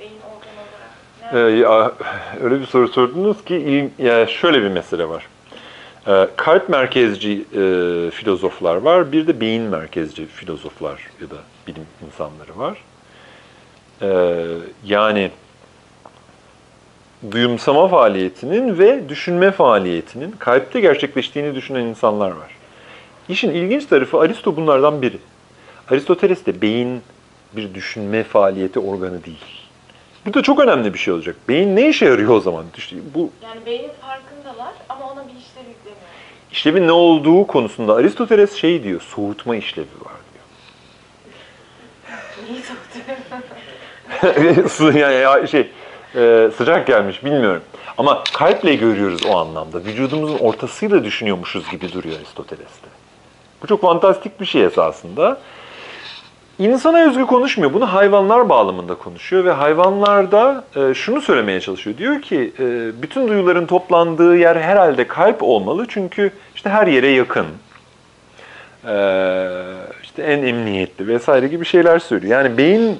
[0.00, 0.96] beyin organ olarak
[1.32, 1.92] Ee, ya,
[2.44, 5.26] öyle bir soru sordunuz ki il- ya şöyle bir mesele var.
[6.08, 7.60] Ee, kalp merkezci e,
[8.10, 12.78] filozoflar var, bir de beyin merkezci filozoflar ya da bilim insanları var.
[14.02, 14.46] Ee,
[14.84, 15.30] yani
[17.30, 22.55] duyumsama faaliyetinin ve düşünme faaliyetinin kalpte gerçekleştiğini düşünen insanlar var.
[23.28, 25.18] İşin ilginç tarafı Aristo bunlardan biri.
[25.90, 27.02] Aristoteles de beyin
[27.52, 29.44] bir düşünme faaliyeti organı değil.
[30.26, 31.36] Bu da çok önemli bir şey olacak.
[31.48, 32.64] Beyin ne işe yarıyor o zaman?
[32.76, 35.96] İşte bu Yani beynin farkındalar ama ona bir işlev yüklemiyor.
[36.52, 40.12] işlevin ne olduğu konusunda Aristoteles şey diyor, soğutma işlevi var
[42.50, 42.62] Neyi
[44.52, 44.68] diyor.
[44.70, 45.70] Su- yani ya şey
[46.14, 47.62] e, sıcak gelmiş bilmiyorum.
[47.98, 49.84] Ama kalple görüyoruz o anlamda.
[49.84, 52.88] Vücudumuzun ortasıyla düşünüyormuşuz gibi duruyor Aristoteles'te.
[53.66, 55.38] Çok fantastik bir şey esasında.
[56.58, 57.72] İnsana özgü konuşmuyor.
[57.72, 61.98] Bunu hayvanlar bağlamında konuşuyor ve hayvanlarda e, şunu söylemeye çalışıyor.
[61.98, 67.46] Diyor ki e, bütün duyuların toplandığı yer herhalde kalp olmalı çünkü işte her yere yakın.
[68.88, 68.96] E,
[70.02, 72.44] işte en emniyetli vesaire gibi şeyler söylüyor.
[72.44, 72.98] Yani beyin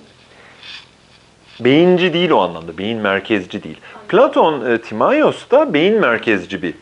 [1.60, 2.78] beyinci değil o anlamda.
[2.78, 3.78] Beyin merkezci değil.
[4.08, 6.74] Platon e, Timaios'ta beyin merkezci bir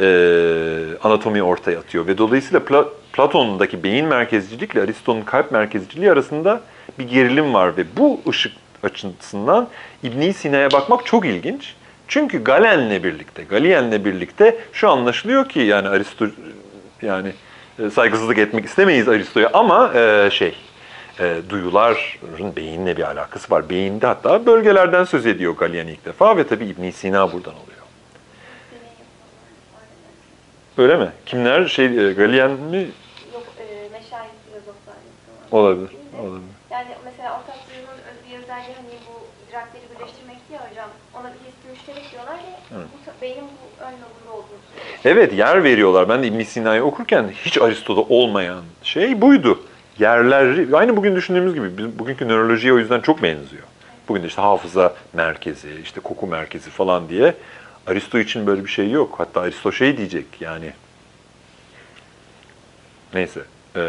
[0.00, 6.60] e, anatomi ortaya atıyor ve dolayısıyla Pla- Platon'daki beyin merkezcilikle Aristo'nun kalp merkezciliği arasında
[6.98, 8.52] bir gerilim var ve bu ışık
[8.82, 9.68] açısından
[10.02, 11.74] İbn Sina'ya bakmak çok ilginç.
[12.08, 16.26] Çünkü Galen'le birlikte, Galien'le birlikte şu anlaşılıyor ki yani Aristo
[17.02, 17.32] yani
[17.78, 20.54] e, saygısızlık etmek istemeyiz Aristo'ya ama e, şey
[21.20, 23.68] e, duyuların beyinle bir alakası var.
[23.68, 27.76] Beyinde hatta bölgelerden söz ediyor Galien ilk defa ve tabii İbn Sina buradan oluyor.
[30.78, 31.08] Öyle mi?
[31.26, 31.66] Kimler?
[31.66, 32.86] Şey e, Galien mi?
[33.34, 35.35] Yok, e, meşayih filozoflar yapıyorlar.
[35.52, 35.90] Olabilir.
[36.20, 36.42] Olabilir.
[36.70, 40.88] Yani mesela ortak duyunun öz- bir özelliği hani bu idrakleri birleştirmek diye hocam.
[41.14, 42.86] Ona bir hissi müşterek diyorlar ve Evet.
[43.06, 44.58] bu, beynin bu ön lobunda olduğunu.
[45.04, 46.08] Evet yer veriyorlar.
[46.08, 49.60] Ben de İbn Sina'yı okurken hiç Aristo'da olmayan şey buydu.
[49.98, 53.62] Yerler, aynı bugün düşündüğümüz gibi biz- bugünkü nörolojiye o yüzden çok benziyor.
[54.08, 57.34] Bugün işte hafıza merkezi, işte koku merkezi falan diye.
[57.86, 59.14] Aristo için böyle bir şey yok.
[59.18, 60.72] Hatta Aristo şey diyecek yani.
[63.14, 63.40] Neyse.
[63.76, 63.80] Ee,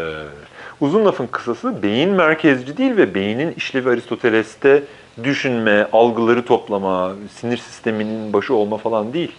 [0.80, 4.82] uzun lafın kısası beyin merkezci değil ve beynin işlevi Aristoteles'te
[5.24, 9.32] düşünme, algıları toplama, sinir sisteminin başı olma falan değil.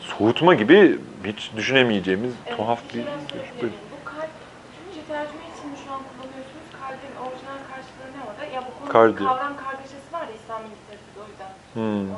[0.00, 2.92] Soğutma gibi hiç düşünemeyeceğimiz Evet, tuhaf bir...
[2.92, 3.72] şey daha bir- söyleyebilirim.
[3.92, 4.28] Bu kalp,
[4.84, 6.66] Türkçe tercüme için şu an kullanıyorsunuz.
[6.80, 8.54] Kalbin orijinal karşılığı ne orada?
[8.54, 9.16] Ya bu konuda Kardi.
[9.24, 11.50] kavram kargaşası var ya İslami literatürde o yüzden.
[11.74, 12.10] Hmm.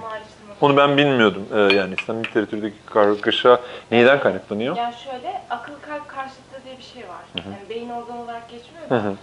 [0.60, 1.44] Onu Onu ben bilmiyordum.
[1.54, 4.76] Ee, yani İslam literatürdeki kargaşa neyden kaynaklanıyor?
[4.76, 6.47] Yani şöyle, akıl kalp karşıtlığı diye
[6.78, 7.24] bir şey var.
[7.36, 9.04] Yani beyin organ olarak geçmiyor Hı da.
[9.04, 9.16] hı.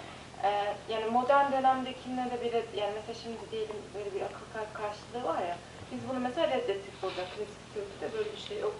[0.43, 5.23] Ee, yani modern dönemdekinde de bile, yani mesela şimdi diyelim böyle bir akıl kalp karşıtlığı
[5.23, 5.57] var ya.
[5.91, 7.15] Biz bunu mesela reddettik burada.
[7.15, 8.75] Klasik teoride böyle bir şey yok.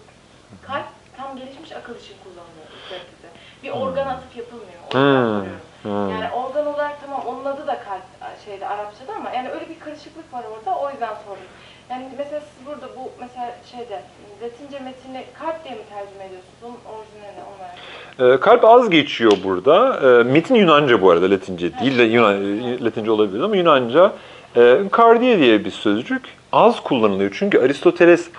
[0.68, 3.30] Kalp tam gelişmiş akıl için kullanılıyor literatürde.
[3.64, 4.80] Bir organ atıf yapılmıyor.
[4.84, 5.60] O yüzden Hmm.
[5.90, 8.04] Yani organ olarak tamam onun adı da kalp
[8.46, 11.44] şeyde Arapçada ama yani öyle bir karışıklık var orada o yüzden sordum.
[11.90, 14.02] Yani mesela siz burada bu mesela şeyde
[14.44, 16.56] Latince metini kalp diye mi tercüme ediyorsunuz?
[16.64, 17.74] Onun orijinali merak
[18.18, 18.36] ediyorum.
[18.36, 20.00] Ee, kalp az geçiyor burada.
[20.04, 24.12] Ee, metin Yunanca bu arada, Latince değil de Yunan, e, Latince olabilir ama Yunanca.
[24.58, 26.22] Ee, kardiye diye bir sözcük
[26.52, 27.36] az kullanılıyor.
[27.40, 28.30] Çünkü Aristoteles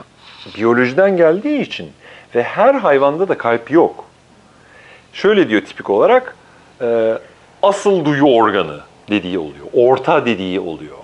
[0.57, 1.93] biyolojiden geldiği için
[2.35, 4.05] ve her hayvanda da kalp yok.
[5.13, 6.37] Şöyle diyor tipik olarak,
[6.81, 7.19] e,
[7.63, 8.81] asıl duyu organı
[9.11, 10.97] dediği oluyor, orta dediği oluyor.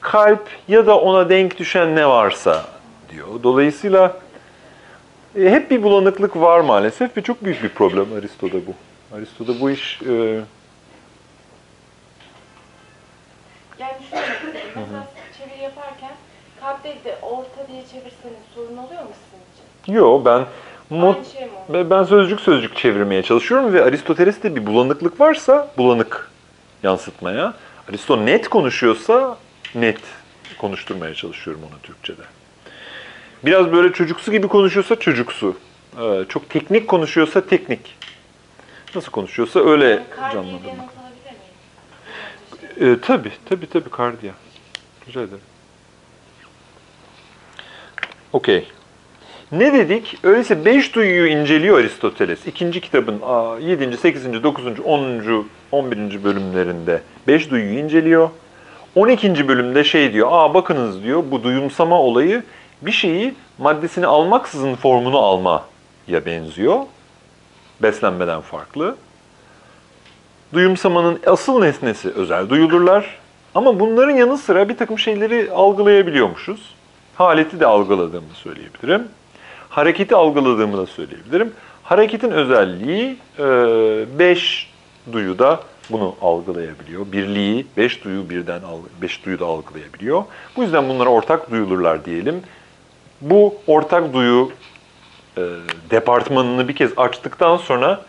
[0.00, 2.64] Kalp ya da ona denk düşen ne varsa
[3.10, 3.26] diyor.
[3.42, 4.16] Dolayısıyla
[5.38, 8.74] e, hep bir bulanıklık var maalesef ve çok büyük bir problem Aristo'da bu.
[9.16, 10.40] Aristo'da bu iş e,
[13.78, 14.26] Yani şöyle
[14.76, 15.06] mesela
[15.38, 16.12] çeviri yaparken
[16.60, 19.92] kalp değil de orta diye çevirseniz sorun oluyor mu sizin için?
[19.92, 20.44] Yo ben
[20.90, 21.46] Aynı şey
[21.78, 26.30] mi Ben sözcük sözcük çevirmeye çalışıyorum ve Aristoteles'te bir bulanıklık varsa bulanık
[26.82, 27.54] yansıtmaya.
[27.88, 29.38] Aristo net konuşuyorsa
[29.74, 30.00] net
[30.58, 32.22] konuşturmaya çalışıyorum onu Türkçe'de.
[33.44, 35.56] Biraz böyle çocuksu gibi konuşuyorsa çocuksu.
[36.00, 37.96] Ee, Çok teknik konuşuyorsa teknik.
[38.94, 40.72] Nasıl konuşuyorsa öyle canlandırmak.
[40.72, 42.96] not alabilir miyim?
[42.96, 44.32] Ee, tabii, tabii, tabii kardiya.
[45.08, 45.40] Rica ederim.
[48.32, 48.68] Okey.
[49.52, 50.18] Ne dedik?
[50.22, 52.46] Öyleyse beş duyuyu inceliyor Aristoteles.
[52.46, 53.20] İkinci kitabın
[53.60, 53.96] 7.
[53.96, 54.42] 8.
[54.42, 54.64] 9.
[54.84, 55.46] 10.
[55.72, 56.24] 11.
[56.24, 58.30] bölümlerinde beş duyuyu inceliyor.
[58.94, 59.48] 12.
[59.48, 62.42] bölümde şey diyor, aa bakınız diyor bu duyumsama olayı
[62.82, 66.80] bir şeyi maddesini almaksızın formunu almaya benziyor.
[67.82, 68.96] Beslenmeden farklı.
[70.52, 73.18] Duyumsamanın asıl nesnesi özel duyulurlar.
[73.54, 76.74] Ama bunların yanı sıra bir takım şeyleri algılayabiliyormuşuz.
[77.14, 79.08] Haleti de algıladığımı söyleyebilirim.
[79.76, 81.52] Hareketi algıladığımı da söyleyebilirim.
[81.82, 83.16] Hareketin özelliği
[84.18, 84.70] 5
[85.12, 85.60] duyuda
[85.90, 87.12] bunu algılayabiliyor.
[87.12, 88.60] Birliği 5 duyu birden
[89.02, 90.24] 5 duyuda algılayabiliyor.
[90.56, 92.42] Bu yüzden bunlara ortak duyulurlar diyelim.
[93.20, 94.50] Bu ortak duyu
[95.38, 95.42] e,
[95.90, 98.00] departmanını bir kez açtıktan sonra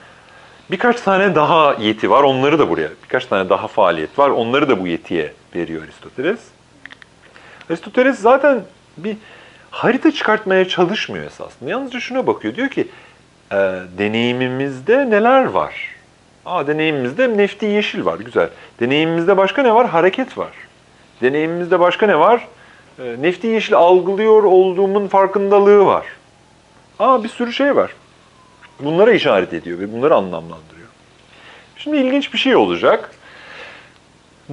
[0.71, 2.23] birkaç tane daha yeti var.
[2.23, 4.29] Onları da buraya, birkaç tane daha faaliyet var.
[4.29, 6.39] Onları da bu yetiye veriyor Aristoteles.
[7.69, 8.63] Aristoteles zaten
[8.97, 9.17] bir
[9.71, 11.69] harita çıkartmaya çalışmıyor esasında.
[11.69, 12.55] Yalnızca şuna bakıyor.
[12.55, 12.87] Diyor ki
[13.51, 13.55] e,
[13.97, 15.95] deneyimimizde neler var?
[16.45, 18.19] Aa, deneyimimizde nefti yeşil var.
[18.19, 18.49] Güzel.
[18.79, 19.87] Deneyimimizde başka ne var?
[19.87, 20.51] Hareket var.
[21.21, 22.47] Deneyimimizde başka ne var?
[22.99, 26.05] E, nefti yeşil algılıyor olduğumun farkındalığı var.
[26.99, 27.91] Aa bir sürü şey var.
[28.79, 30.87] Bunlara işaret ediyor ve bunları anlamlandırıyor.
[31.77, 33.11] Şimdi ilginç bir şey olacak.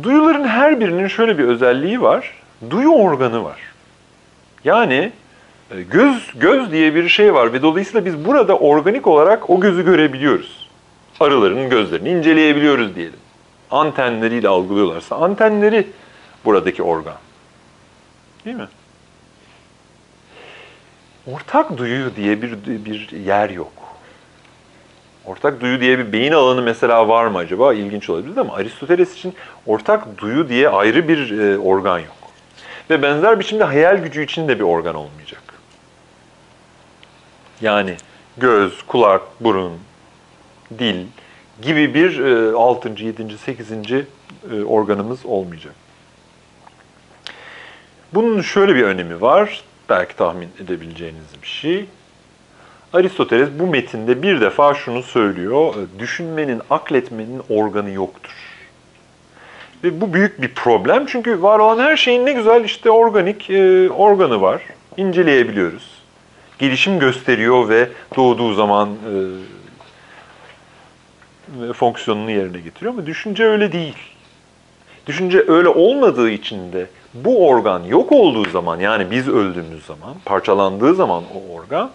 [0.02, 2.42] Duyuların her birinin şöyle bir özelliği var.
[2.70, 3.73] Duyu organı var.
[4.64, 5.12] Yani
[5.70, 9.84] e, göz göz diye bir şey var ve dolayısıyla biz burada organik olarak o gözü
[9.84, 10.68] görebiliyoruz.
[11.20, 13.18] Arıların gözlerini inceleyebiliyoruz diyelim.
[13.70, 15.86] Antenleriyle algılıyorlarsa antenleri
[16.44, 17.16] buradaki organ.
[18.44, 18.68] Değil mi?
[21.32, 23.72] Ortak duyu diye bir bir yer yok.
[25.24, 27.74] Ortak duyu diye bir beyin alanı mesela var mı acaba?
[27.74, 29.34] İlginç olabilir ama Aristoteles için
[29.66, 32.23] ortak duyu diye ayrı bir e, organ yok.
[32.90, 35.42] Ve benzer biçimde hayal gücü için de bir organ olmayacak.
[37.60, 37.96] Yani
[38.36, 39.72] göz, kulak, burun,
[40.78, 41.06] dil
[41.62, 42.88] gibi bir e, 6.
[42.88, 43.38] 7.
[43.38, 43.72] 8.
[43.72, 44.04] E,
[44.64, 45.74] organımız olmayacak.
[48.14, 49.62] Bunun şöyle bir önemi var.
[49.88, 51.86] Belki tahmin edebileceğiniz bir şey.
[52.92, 55.74] Aristoteles bu metinde bir defa şunu söylüyor.
[55.98, 58.43] Düşünmenin, akletmenin organı yoktur.
[59.84, 63.90] Ve bu büyük bir problem çünkü var olan her şeyin ne güzel işte organik e,
[63.90, 64.62] organı var.
[64.96, 66.02] İnceleyebiliyoruz.
[66.58, 68.88] Gelişim gösteriyor ve doğduğu zaman
[71.68, 73.96] e, fonksiyonunu yerine getiriyor ama düşünce öyle değil.
[75.06, 80.94] Düşünce öyle olmadığı için de bu organ yok olduğu zaman yani biz öldüğümüz zaman, parçalandığı
[80.94, 81.90] zaman o organ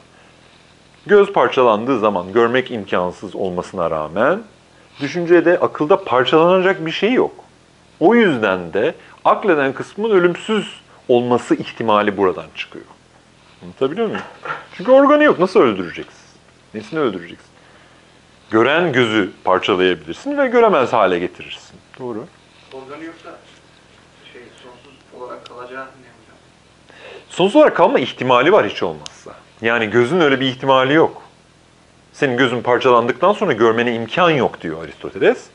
[1.06, 4.40] göz parçalandığı zaman görmek imkansız olmasına rağmen
[5.02, 7.49] düşüncede akılda parçalanacak bir şey yok.
[8.00, 8.96] O yüzden de
[9.26, 12.86] akleden kısmın ölümsüz olması ihtimali buradan çıkıyor.
[13.64, 14.22] Anlatabiliyor muyum?
[14.78, 15.40] Çünkü organı yok.
[15.40, 16.20] Nasıl öldüreceksin?
[16.74, 17.50] Nesini öldüreceksin?
[18.52, 21.76] Gören gözü parçalayabilirsin ve göremez hale getirirsin.
[22.00, 22.26] Doğru.
[22.74, 23.38] Organı yoksa
[24.34, 26.38] şey sonsuz olarak kalacağı ne hocam?
[27.30, 29.32] Sonuç olarak kalma ihtimali var hiç olmazsa.
[29.62, 31.22] Yani gözün öyle bir ihtimali yok.
[32.14, 35.46] Senin gözün parçalandıktan sonra görmene imkan yok diyor Aristoteles.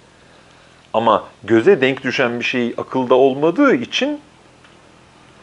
[0.94, 4.20] Ama göze denk düşen bir şey akılda olmadığı için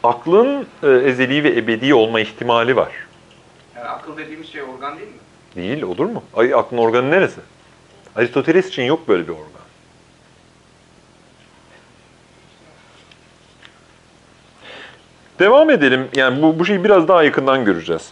[0.04, 2.92] aklın e, ezeli ve ebedi olma ihtimali var.
[3.76, 5.16] Yani akıl dediğimiz şey organ değil mi?
[5.56, 6.24] Değil, olur mu?
[6.34, 7.40] Ay, aklın organı neresi?
[8.16, 9.46] Aristoteles için yok böyle bir organ.
[15.40, 16.08] Devam edelim.
[16.16, 18.12] Yani bu, bu şeyi biraz daha yakından göreceğiz.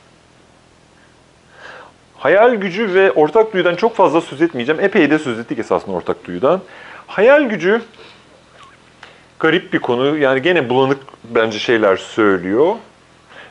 [2.18, 4.82] Hayal gücü ve ortak duyudan çok fazla söz etmeyeceğim.
[4.82, 6.62] Epey de söz ettik esasında ortak duyudan.
[7.10, 7.82] Hayal gücü
[9.40, 10.18] garip bir konu.
[10.18, 12.76] Yani gene bulanık bence şeyler söylüyor.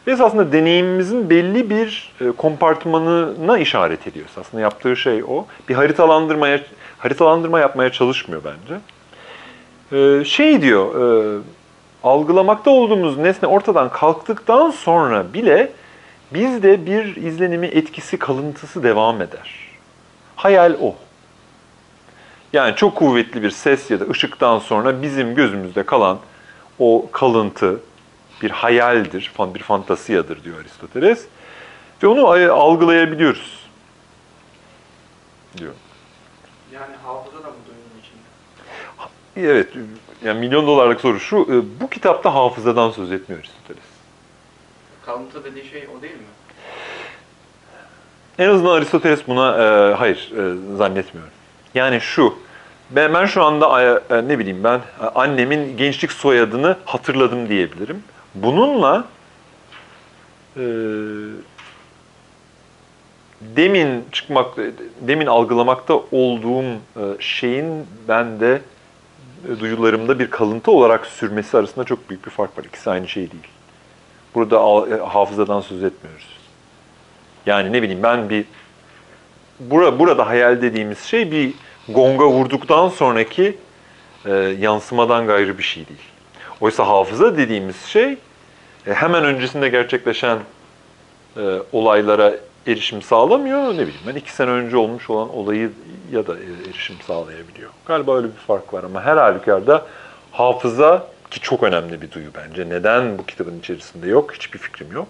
[0.06, 4.26] Ve esasında deneyimimizin belli bir e, kompartmanına işaret ediyor.
[4.40, 5.47] Aslında yaptığı şey o.
[5.68, 6.60] Bir haritalandırmaya
[6.98, 8.80] haritalandırma yapmaya çalışmıyor bence.
[9.93, 11.39] E, şey diyor, e,
[12.02, 15.72] algılamakta olduğumuz nesne ortadan kalktıktan sonra bile
[16.35, 19.55] bizde bir izlenimi, etkisi, kalıntısı devam eder.
[20.36, 20.94] Hayal o.
[22.52, 26.18] Yani çok kuvvetli bir ses ya da ışıktan sonra bizim gözümüzde kalan
[26.78, 27.80] o kalıntı
[28.42, 31.26] bir hayaldir, bir fantasiyadır diyor Aristoteles.
[32.02, 33.68] Ve onu algılayabiliyoruz.
[35.56, 35.72] diyor.
[36.72, 39.50] Yani hafıza da bu içinde.
[39.50, 39.68] Evet,
[40.24, 43.88] yani milyon dolarlık soru şu, e, bu kitapta hafızadan söz etmiyor Aristoteles.
[45.06, 46.20] Kalıntı dediği şey o değil mi?
[48.38, 51.32] En azından Aristoteles buna e, hayır e, zannetmiyorum.
[51.74, 52.38] Yani şu,
[52.90, 58.02] ben, şu anda e, e, ne bileyim ben e, annemin gençlik soyadını hatırladım diyebilirim.
[58.34, 59.04] Bununla
[60.56, 60.62] e,
[63.40, 64.56] demin çıkmak,
[65.00, 66.76] demin algılamakta olduğum e,
[67.20, 68.62] şeyin bende
[69.48, 72.64] e, duyularımda bir kalıntı olarak sürmesi arasında çok büyük bir fark var.
[72.64, 73.48] İkisi aynı şey değil.
[74.34, 76.28] Burada e, hafızadan söz etmiyoruz.
[77.46, 78.44] Yani ne bileyim ben bir
[79.60, 81.52] bura, burada hayal dediğimiz şey bir
[81.89, 83.59] gonga vurduktan sonraki
[84.26, 86.01] e, yansımadan gayrı bir şey değil.
[86.60, 88.16] Oysa hafıza dediğimiz şey
[88.86, 90.39] e, hemen öncesinde gerçekleşen
[91.36, 92.35] e, olaylara
[92.66, 93.62] erişim sağlamıyor.
[93.62, 95.70] Ne bileyim ben iki sene önce olmuş olan olayı
[96.12, 97.70] ya da e, erişim sağlayabiliyor.
[97.86, 99.86] Galiba öyle bir fark var ama her halükarda
[100.32, 102.68] hafıza ki çok önemli bir duyu bence.
[102.68, 104.35] Neden bu kitabın içerisinde yok?
[104.35, 105.09] Hiçbir fikrim yok.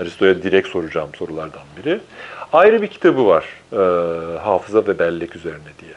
[0.00, 2.00] Aristo'ya direkt soracağım sorulardan biri.
[2.52, 3.44] Ayrı bir kitabı var.
[3.72, 5.94] e, hafıza ve bellek üzerine diye.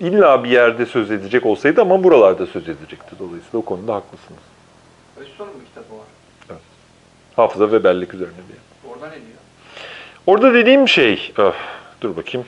[0.00, 3.16] İlla bir yerde söz edecek olsaydı ama buralarda söz edecekti.
[3.18, 4.40] Dolayısıyla o konuda haklısınız.
[5.20, 6.06] Aristo'nun bir kitabı var.
[7.36, 8.92] Hafıza ve bellek üzerine diye.
[8.92, 9.38] Orada ne diyor?
[10.26, 11.56] Orada dediğim şey, öf,
[12.00, 12.46] dur bakayım.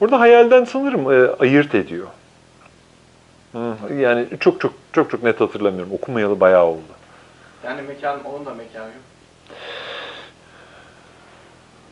[0.00, 2.06] Orada hayalden sanırım e, ayırt ediyor.
[3.52, 5.92] Hı, yani çok çok çok çok net hatırlamıyorum.
[5.92, 6.80] Okumayalı bayağı oldu.
[7.64, 9.02] Yani mekan, onun da mekanı yok.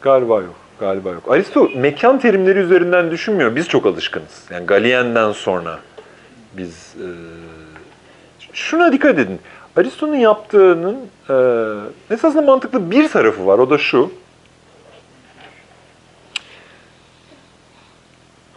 [0.01, 0.55] Galiba yok.
[0.81, 1.33] Galiba yok.
[1.33, 3.57] Aristo mekan terimleri üzerinden düşünmüyor.
[3.57, 4.45] Biz çok alışkınız.
[4.51, 5.79] Yani Galien'den sonra
[6.53, 7.09] biz e,
[8.53, 9.41] şuna dikkat edin.
[9.77, 10.97] Aristo'nun yaptığının
[11.31, 11.35] e,
[12.15, 13.59] esasında mantıklı bir tarafı var.
[13.59, 14.13] O da şu.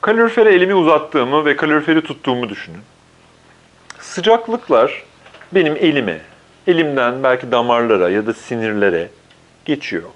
[0.02, 2.82] Kalorifere elimi uzattığımı ve kaloriferi tuttuğumu düşünün.
[4.00, 5.04] Sıcaklıklar
[5.52, 6.22] benim elime,
[6.68, 9.10] elimden belki damarlara ya da sinirlere
[9.66, 10.10] geçiyor.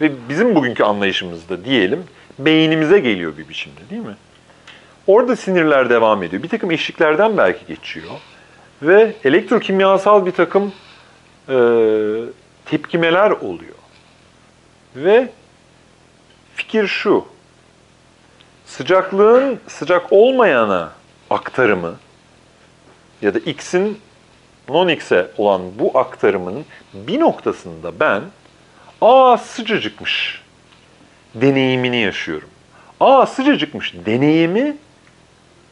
[0.00, 2.04] Ve bizim bugünkü anlayışımızda diyelim
[2.38, 4.16] beynimize geliyor bir biçimde değil mi?
[5.06, 6.42] Orada sinirler devam ediyor.
[6.42, 8.10] Bir takım eşiklerden belki geçiyor.
[8.82, 10.72] Ve elektrokimyasal bir takım
[11.48, 11.56] e,
[12.66, 13.74] tepkimeler oluyor.
[14.96, 15.28] Ve
[16.54, 17.24] fikir şu.
[18.66, 20.92] Sıcaklığın sıcak olmayana
[21.30, 21.94] aktarımı
[23.22, 23.98] ya da X'in
[24.68, 26.64] non-X'e olan bu aktarımın
[26.94, 28.22] bir noktasında ben
[29.00, 30.42] aa sıcacıkmış
[31.34, 32.48] deneyimini yaşıyorum.
[33.00, 34.76] Aa sıcacıkmış deneyimi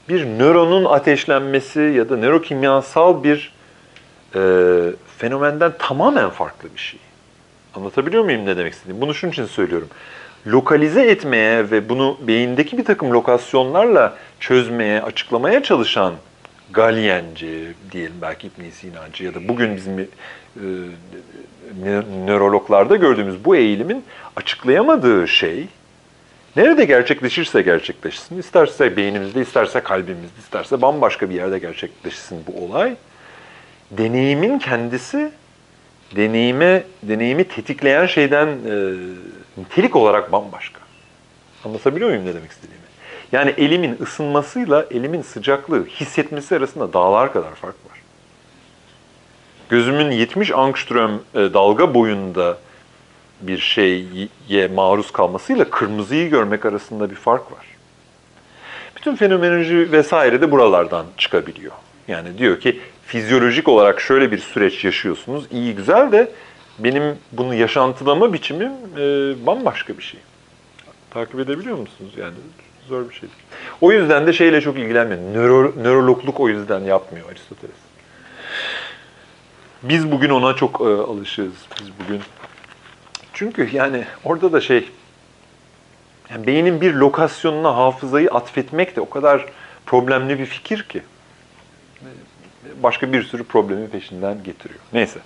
[0.09, 3.53] bir nöronun ateşlenmesi ya da nörokimyasal bir
[4.35, 4.41] e,
[5.19, 7.01] fenomenden tamamen farklı bir şey.
[7.75, 9.01] Anlatabiliyor muyum ne demek istediğimi?
[9.01, 9.89] Bunu şunun için söylüyorum.
[10.47, 16.15] Lokalize etmeye ve bunu beyindeki bir takım lokasyonlarla çözmeye, açıklamaya çalışan
[16.73, 20.05] Galyenci diyelim belki İbn Sinacı ya da bugün bizim e,
[21.85, 24.05] nö- nörologlarda gördüğümüz bu eğilimin
[24.37, 25.67] açıklayamadığı şey
[26.57, 32.97] nerede gerçekleşirse gerçekleşsin, isterse beynimizde, isterse kalbimizde, isterse bambaşka bir yerde gerçekleşsin bu olay.
[33.91, 35.31] Deneyimin kendisi
[36.17, 38.93] deneyime deneyimi tetikleyen şeyden e,
[39.57, 40.81] nitelik olarak bambaşka.
[41.65, 42.76] Anlatabiliyor muyum ne demek istediğimi?
[43.33, 48.01] Yani elimin ısınmasıyla elimin sıcaklığı hissetmesi arasında dağlar kadar fark var.
[49.69, 52.59] Gözümün 70 angström e, dalga boyunda
[53.41, 57.67] bir şeye maruz kalmasıyla kırmızıyı görmek arasında bir fark var.
[58.97, 61.73] Bütün fenomenoloji vesaire de buralardan çıkabiliyor.
[62.09, 66.33] Yani diyor ki fizyolojik olarak şöyle bir süreç yaşıyorsunuz, iyi güzel de
[66.79, 69.01] benim bunu yaşantılama biçimim e,
[69.47, 70.21] bambaşka bir şey.
[71.11, 72.13] Takip edebiliyor musunuz?
[72.17, 72.35] Yani
[72.89, 73.29] zor bir şey.
[73.81, 75.21] O yüzden de şeyle çok ilgilenmiyor.
[75.21, 77.77] Nöro, nörologluk o yüzden yapmıyor Aristoteles.
[79.83, 81.55] Biz bugün ona çok e, alışığız.
[81.81, 82.21] Biz bugün
[83.33, 84.89] çünkü yani orada da şey
[86.31, 89.47] yani beynin bir lokasyonuna hafızayı atfetmek de o kadar
[89.87, 91.03] problemli bir fikir ki.
[92.83, 94.81] Başka bir sürü problemi peşinden getiriyor.
[94.93, 95.21] Neyse.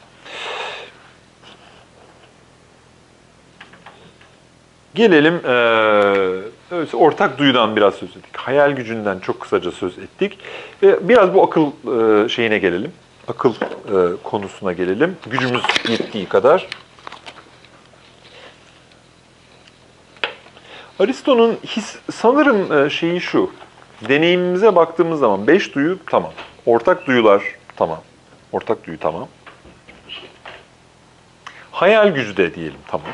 [4.94, 8.36] Gelelim eee, ortak duyudan biraz söz ettik.
[8.36, 10.38] Hayal gücünden çok kısaca söz ettik.
[10.82, 11.66] Ve biraz bu akıl
[12.22, 12.92] eee, şeyine gelelim.
[13.28, 15.16] Akıl eee, konusuna gelelim.
[15.30, 16.66] Gücümüz yettiği kadar.
[21.00, 23.50] Aristo'nun his, sanırım e, şeyi şu.
[24.08, 26.32] Deneyimimize baktığımız zaman beş duyu tamam.
[26.66, 27.42] Ortak duyular
[27.76, 28.00] tamam.
[28.52, 29.28] Ortak duyu tamam.
[31.70, 33.06] Hayal gücü de diyelim tamam.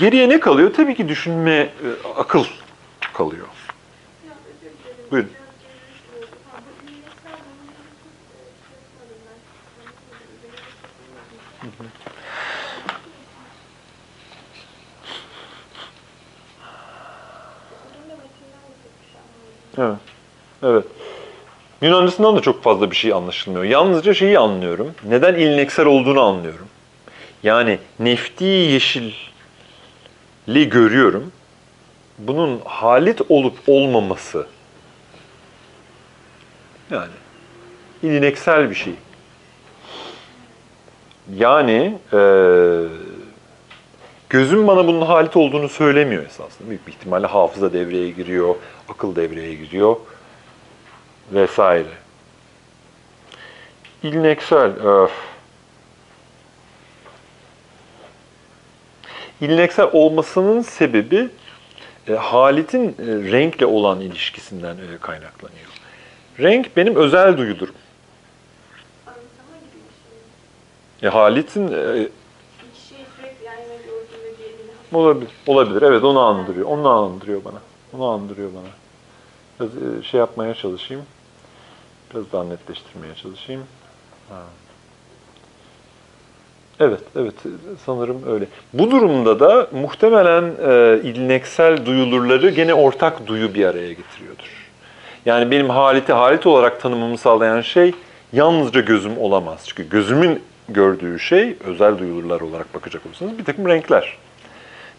[0.00, 0.74] Geriye ne kalıyor?
[0.74, 1.70] Tabii ki düşünme, e,
[2.16, 2.44] akıl
[3.12, 3.46] kalıyor.
[5.10, 5.30] Buyurun.
[19.78, 19.96] Evet.
[20.62, 20.84] Evet.
[21.82, 23.64] Yunancasından da çok fazla bir şey anlaşılmıyor.
[23.64, 24.94] Yalnızca şeyi anlıyorum.
[25.04, 26.68] Neden ilneksel olduğunu anlıyorum.
[27.42, 28.44] Yani nefti
[30.46, 31.32] yeşilli görüyorum.
[32.18, 34.46] Bunun halit olup olmaması
[36.90, 37.12] yani
[38.02, 38.94] ilneksel bir şey.
[41.34, 42.88] Yani eee
[44.28, 46.68] gözüm bana bunun halit olduğunu söylemiyor esasında.
[46.68, 48.54] Büyük bir ihtimalle hafıza devreye giriyor,
[48.88, 49.96] akıl devreye giriyor
[51.32, 51.88] vesaire.
[54.02, 55.31] İlneksel, öf.
[59.42, 61.28] İlneksel olmasının sebebi
[62.08, 65.68] e, Halit'in e, renkle olan ilişkisinden e, kaynaklanıyor.
[66.38, 67.74] Renk benim özel duyulurum.
[71.02, 72.08] E, Halit'in e,
[74.92, 75.30] Olabilir.
[75.46, 75.82] Olabilir.
[75.82, 76.66] Evet onu andırıyor.
[76.66, 77.58] Onu andırıyor bana.
[77.92, 78.68] Onu andırıyor bana.
[79.60, 81.02] Biraz e, şey yapmaya çalışayım.
[82.10, 83.62] Biraz daha netleştirmeye çalışayım.
[84.28, 84.42] Ha.
[86.82, 87.34] Evet, evet
[87.86, 88.46] sanırım öyle.
[88.72, 94.70] Bu durumda da muhtemelen e, ilneksel duyulurları gene ortak duyu bir araya getiriyordur.
[95.26, 97.92] Yani benim haliti halit olarak tanımamı sağlayan şey
[98.32, 99.64] yalnızca gözüm olamaz.
[99.66, 104.16] Çünkü gözümün gördüğü şey özel duyulurlar olarak bakacak olursanız bir takım renkler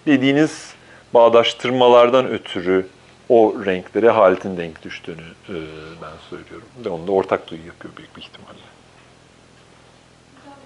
[0.08, 0.74] dediğiniz
[1.14, 2.88] bağdaştırmalardan ötürü
[3.30, 5.56] o renklere halitin denk düştüğünü e,
[6.02, 6.68] ben söylüyorum.
[6.86, 8.58] Ve onu da ortak duyu yapıyor büyük bir ihtimalle.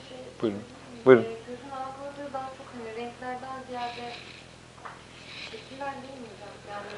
[0.09, 0.17] Şey.
[0.41, 0.76] Buyurun.
[1.07, 1.23] Buyurun.
[1.23, 4.05] Ee, Gözün algıladığı daha çok hani renklerden ziyade
[5.51, 6.55] şekiller değil mi hocam?
[6.71, 6.93] Yani,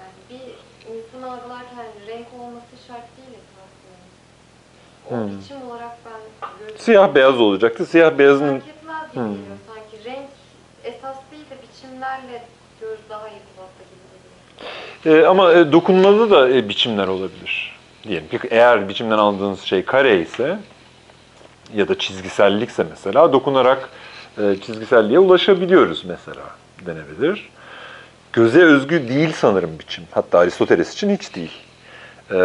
[0.00, 0.44] yani bir
[0.92, 3.96] insan algılarken renk olması şart değil esasında.
[5.06, 5.40] O Hmm.
[5.40, 6.20] biçim olarak ben
[6.60, 6.78] gözüm...
[6.78, 7.86] Siyah beyaz olacaktı.
[7.86, 9.32] Siyah beyazın Fark etmez gibi Hmm.
[9.32, 10.04] geliyor sanki.
[10.10, 10.28] Renk
[10.84, 12.42] esas değil de biçimlerle
[12.80, 14.06] göz daha irtibatta gibi
[15.04, 15.24] geliyor.
[15.24, 17.76] E, ama e, dokunmalı da e, biçimler olabilir.
[18.08, 20.58] Diyelim ki eğer biçimden aldığınız şey kare ise
[21.74, 23.88] ya da çizgisellikse mesela dokunarak
[24.38, 26.44] e, çizgiselliğe ulaşabiliyoruz mesela
[26.86, 27.48] denebilir.
[28.32, 30.04] Göze özgü değil sanırım biçim.
[30.10, 31.52] Hatta Aristoteles için hiç değil.
[32.30, 32.36] E,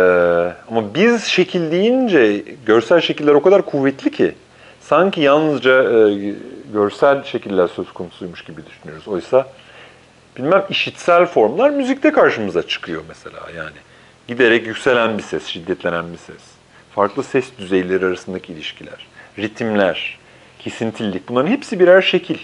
[0.71, 4.35] ama biz şekil deyince görsel şekiller o kadar kuvvetli ki
[4.81, 6.33] sanki yalnızca e,
[6.73, 9.07] görsel şekiller söz konusuymuş gibi düşünüyoruz.
[9.07, 9.47] Oysa
[10.37, 13.77] bilmem işitsel formlar müzikte karşımıza çıkıyor mesela yani.
[14.27, 16.41] Giderek yükselen bir ses, şiddetlenen bir ses.
[16.95, 19.07] Farklı ses düzeyleri arasındaki ilişkiler,
[19.37, 20.19] ritimler,
[20.59, 22.37] kesintilik bunların hepsi birer şekil.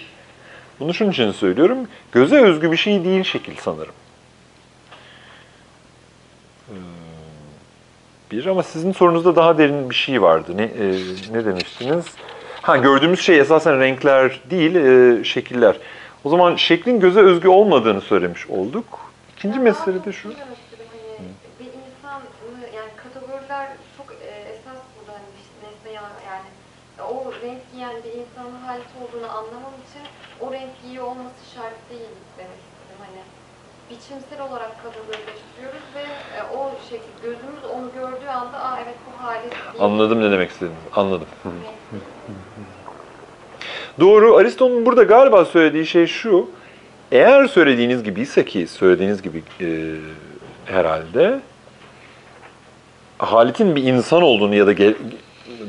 [0.80, 1.78] Bunu şunun için söylüyorum.
[2.12, 3.92] Göze özgü bir şey değil şekil sanırım.
[6.68, 6.74] Ee,
[8.30, 10.52] Bir ama sizin sorunuzda daha derin bir şey vardı.
[10.56, 10.92] Ne, e,
[11.32, 12.04] ne demiştiniz?
[12.62, 15.76] Ha gördüğümüz şey esasen renkler değil, e, şekiller.
[16.24, 18.84] O zaman şeklin göze özgü olmadığını söylemiş olduk.
[19.36, 20.20] İkinci mesele de şu.
[20.22, 20.86] şunu demek istedim,
[21.18, 21.28] Hani
[21.60, 26.48] bir insanı yani kategoriler çok e, esas burada hani bir nesne ya- yani
[27.10, 30.02] o renk giyen bir insanın halit olduğunu anlamam için
[30.40, 32.98] o renk giyiyor olması şart değil demek istedim.
[33.00, 33.22] Hani
[33.90, 36.02] biçimsel olarak kategorileştiriyoruz ve
[36.38, 39.54] e, o şekil gözümüz onu gördüğü anda aa evet bu halit değil.
[39.80, 40.80] Anladım ne demek istediğinizi.
[40.96, 41.26] Anladım.
[44.00, 44.36] Doğru.
[44.36, 46.50] Aristo'nun burada galiba söylediği şey şu.
[47.12, 49.66] Eğer söylediğiniz gibiyse ki söylediğiniz gibi e,
[50.64, 51.40] herhalde
[53.18, 54.72] Halit'in bir insan olduğunu ya da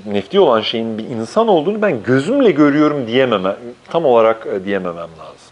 [0.06, 3.56] nefti olan şeyin bir insan olduğunu ben gözümle görüyorum diyememem,
[3.90, 5.50] tam olarak e, diyememem lazım.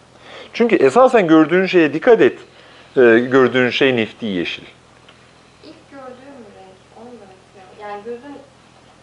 [0.54, 2.40] Çünkü esasen gördüğün şeye dikkat et.
[2.98, 4.64] E, gördüğün şey nefti yeşil.
[5.64, 7.76] İlk gördüğüm renk onu demek istiyorum.
[7.82, 8.38] Yani gözün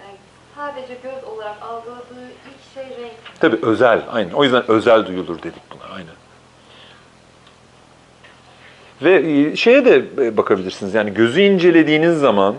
[0.01, 0.17] yani
[0.57, 3.13] sadece göz olarak algıladığı ilk şey renk.
[3.41, 4.31] Tabii özel, aynen.
[4.31, 6.15] O yüzden özel duyulur dedik buna, aynen.
[9.03, 10.95] Ve e, şeye de e, bakabilirsiniz.
[10.95, 12.55] Yani gözü incelediğiniz zaman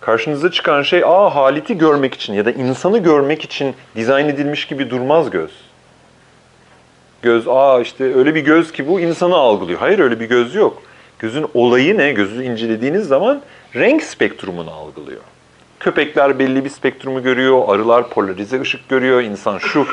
[0.00, 4.90] karşınıza çıkan şey, aa haliti görmek için ya da insanı görmek için dizayn edilmiş gibi
[4.90, 5.50] durmaz göz.
[7.22, 9.78] Göz, aa işte öyle bir göz ki bu insanı algılıyor.
[9.78, 10.82] Hayır öyle bir göz yok.
[11.18, 12.12] Gözün olayı ne?
[12.12, 13.42] Gözü incelediğiniz zaman
[13.74, 15.20] renk spektrumunu algılıyor.
[15.80, 19.86] Köpekler belli bir spektrumu görüyor, arılar polarize ışık görüyor, insan şu.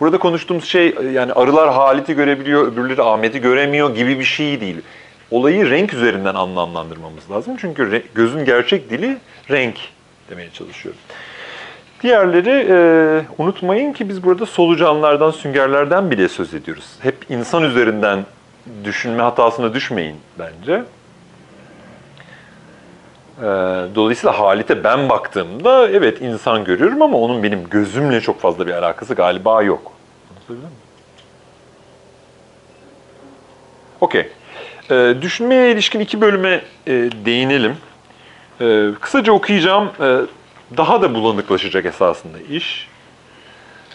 [0.00, 4.76] Burada konuştuğumuz şey yani arılar Halit'i görebiliyor, öbürleri Ahmet'i göremiyor gibi bir şey değil.
[5.30, 7.56] Olayı renk üzerinden anlamlandırmamız lazım.
[7.60, 9.18] Çünkü gözün gerçek dili
[9.50, 9.76] renk
[10.30, 11.00] demeye çalışıyorum.
[12.02, 12.76] Diğerleri e,
[13.38, 16.86] unutmayın ki biz burada solucanlardan, süngerlerden bile söz ediyoruz.
[17.00, 18.24] Hep insan üzerinden
[18.84, 20.72] düşünme hatasına düşmeyin bence.
[23.38, 23.44] E,
[23.94, 29.14] dolayısıyla Halit'e ben baktığımda evet insan görüyorum ama onun benim gözümle çok fazla bir alakası
[29.14, 29.92] galiba yok.
[30.30, 30.80] Anlatabiliyor muyum?
[34.00, 34.28] Okey.
[34.90, 36.92] E, düşünmeye ilişkin iki bölüme e,
[37.24, 37.76] değinelim.
[38.60, 39.90] E, kısaca okuyacağım.
[40.00, 40.20] E,
[40.76, 42.88] daha da bulanıklaşacak esasında iş.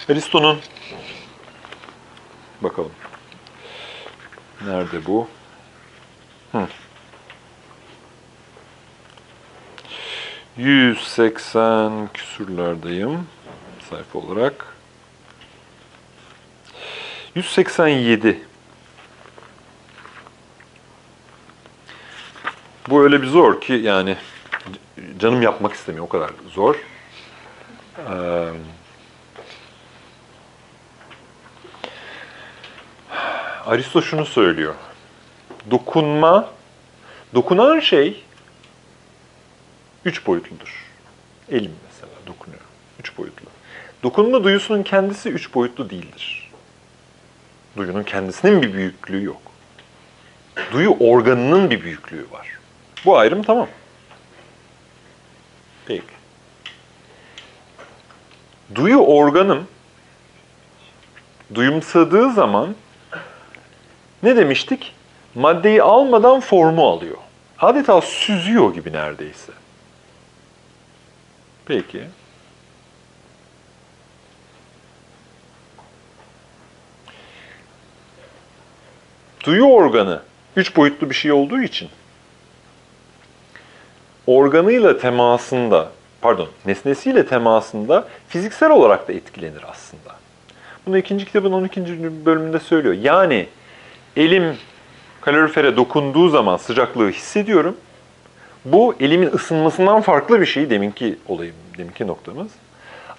[0.10, 0.60] Aristo'nun
[2.62, 2.92] bakalım.
[4.66, 5.28] Nerede bu?
[6.52, 6.68] Hı.
[10.58, 13.28] 180 küsürlerdeyim
[13.90, 14.76] sayfa olarak.
[17.36, 18.42] 187.
[22.90, 24.18] Bu öyle bir zor ki yani
[25.20, 26.76] canım yapmak istemiyor o kadar zor.
[28.10, 28.50] Ee,
[33.66, 34.74] Aristo şunu söylüyor.
[35.72, 36.50] Dokunma,
[37.34, 38.24] dokunan şey
[40.06, 40.86] üç boyutludur.
[41.52, 42.62] Elim mesela dokunuyor.
[43.00, 43.46] Üç boyutlu.
[44.04, 46.52] Dokunma duyusunun kendisi üç boyutlu değildir.
[47.78, 49.42] Duyunun kendisinin bir büyüklüğü yok.
[50.72, 52.55] Duyu organının bir büyüklüğü var.
[53.06, 53.68] Bu ayrım tamam.
[55.86, 56.04] Peki.
[58.76, 59.68] Duyu organım
[61.54, 62.76] duyumsadığı zaman
[64.24, 64.94] ne demiştik?
[65.36, 67.18] Maddeyi almadan formu alıyor.
[67.60, 69.52] Adeta süzüyor gibi neredeyse.
[71.66, 72.04] Peki.
[79.44, 80.22] Duyu organı
[80.56, 81.90] üç boyutlu bir şey olduğu için
[84.28, 85.90] organıyla temasında,
[86.22, 90.16] pardon, nesnesiyle temasında fiziksel olarak da etkilenir aslında.
[90.86, 92.26] Bunu ikinci kitabın 12.
[92.26, 92.96] bölümünde söylüyor.
[93.02, 93.48] Yani
[94.16, 94.58] elim
[95.22, 97.78] kalorifere dokunduğu zaman sıcaklığı hissediyorum.
[98.66, 102.48] Bu elimin ısınmasından farklı bir şey deminki olayım, deminki noktamız.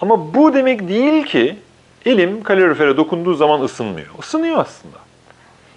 [0.00, 1.56] Ama bu demek değil ki
[2.06, 4.06] elim kalorifere dokunduğu zaman ısınmıyor.
[4.18, 4.96] Isınıyor aslında.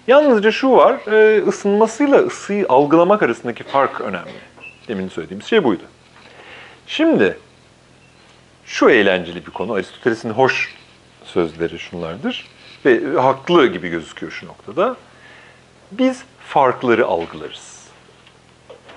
[0.06, 4.30] Yalnızca şu var, e, ısınmasıyla ısıyı algılamak arasındaki fark önemli.
[4.90, 5.82] Demin söylediğimiz şey buydu.
[6.86, 7.38] Şimdi
[8.64, 9.72] şu eğlenceli bir konu.
[9.72, 10.74] Aristoteles'in hoş
[11.24, 12.46] sözleri şunlardır.
[12.84, 14.96] Ve haklı gibi gözüküyor şu noktada.
[15.92, 17.80] Biz farkları algılarız.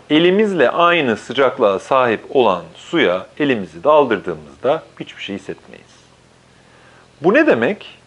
[0.09, 5.93] Elimizle aynı sıcaklığa sahip olan suya elimizi daldırdığımızda hiçbir şey hissetmeyiz.
[7.21, 7.97] Bu ne demek?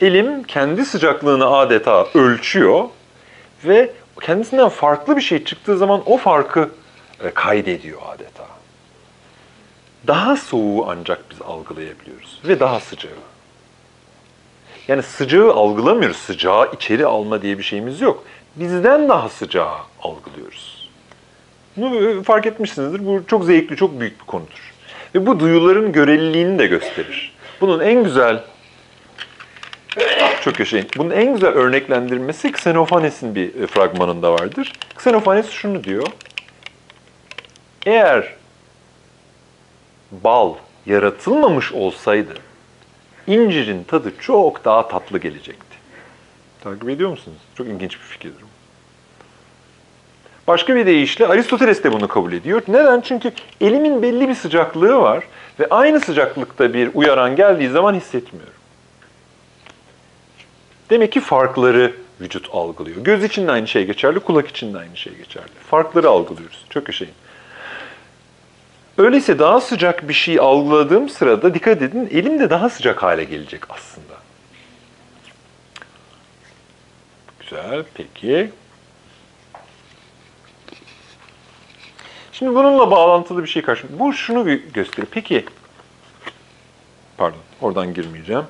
[0.00, 2.84] Elim kendi sıcaklığını adeta ölçüyor
[3.64, 6.70] ve kendisinden farklı bir şey çıktığı zaman o farkı
[7.30, 8.46] kaydediyor adeta.
[10.06, 13.12] Daha soğuğu ancak biz algılayabiliyoruz ve daha sıcağı.
[14.88, 16.16] Yani sıcağı algılamıyoruz.
[16.16, 18.24] Sıcağı içeri alma diye bir şeyimiz yok.
[18.56, 20.90] Bizden daha sıcağı algılıyoruz.
[21.76, 23.06] Bunu fark etmişsinizdir.
[23.06, 24.72] Bu çok zevkli, çok büyük bir konudur.
[25.14, 27.32] Ve bu duyuların göreliliğini de gösterir.
[27.60, 28.44] Bunun en güzel
[30.40, 30.86] çok yaşayın.
[30.96, 34.72] Bunun en güzel örneklendirmesi Xenophanes'in bir fragmanında vardır.
[34.94, 36.06] Xenophanes şunu diyor.
[37.86, 38.34] Eğer
[40.10, 40.54] bal
[40.86, 42.34] yaratılmamış olsaydı
[43.26, 45.76] incirin tadı çok daha tatlı gelecekti.
[46.60, 47.38] Takip ediyor musunuz?
[47.54, 48.46] Çok ilginç bir fikirdir bu.
[50.46, 52.62] Başka bir deyişle Aristoteles de bunu kabul ediyor.
[52.68, 53.00] Neden?
[53.00, 55.24] Çünkü elimin belli bir sıcaklığı var
[55.60, 58.52] ve aynı sıcaklıkta bir uyaran geldiği zaman hissetmiyorum.
[60.90, 62.96] Demek ki farkları vücut algılıyor.
[62.96, 65.52] Göz için de aynı şey geçerli, kulak için de aynı şey geçerli.
[65.70, 66.64] Farkları algılıyoruz.
[66.70, 67.14] Çok yaşayın.
[68.98, 73.70] Öyleyse daha sıcak bir şey algıladığım sırada dikkat edin elim de daha sıcak hale gelecek
[73.70, 74.14] aslında.
[77.40, 78.50] Güzel, peki.
[82.32, 83.98] Şimdi bununla bağlantılı bir şey karşı.
[83.98, 85.08] Bu şunu gö- gösteriyor.
[85.10, 85.44] Peki,
[87.16, 88.44] pardon oradan girmeyeceğim.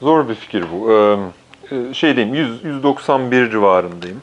[0.00, 0.92] Zor bir fikir bu.
[0.92, 1.16] Ee,
[1.76, 4.22] e, Şeydeyim, 100, 191 civarındayım.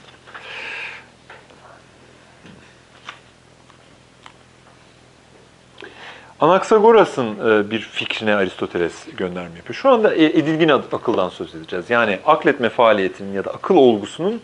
[6.40, 9.76] Anaxagoras'ın e, bir fikrine Aristoteles gönderme yapıyor.
[9.76, 11.90] Şu anda e, edilgin akıldan söz edeceğiz.
[11.90, 14.41] Yani akletme faaliyetinin ya da akıl olgusunun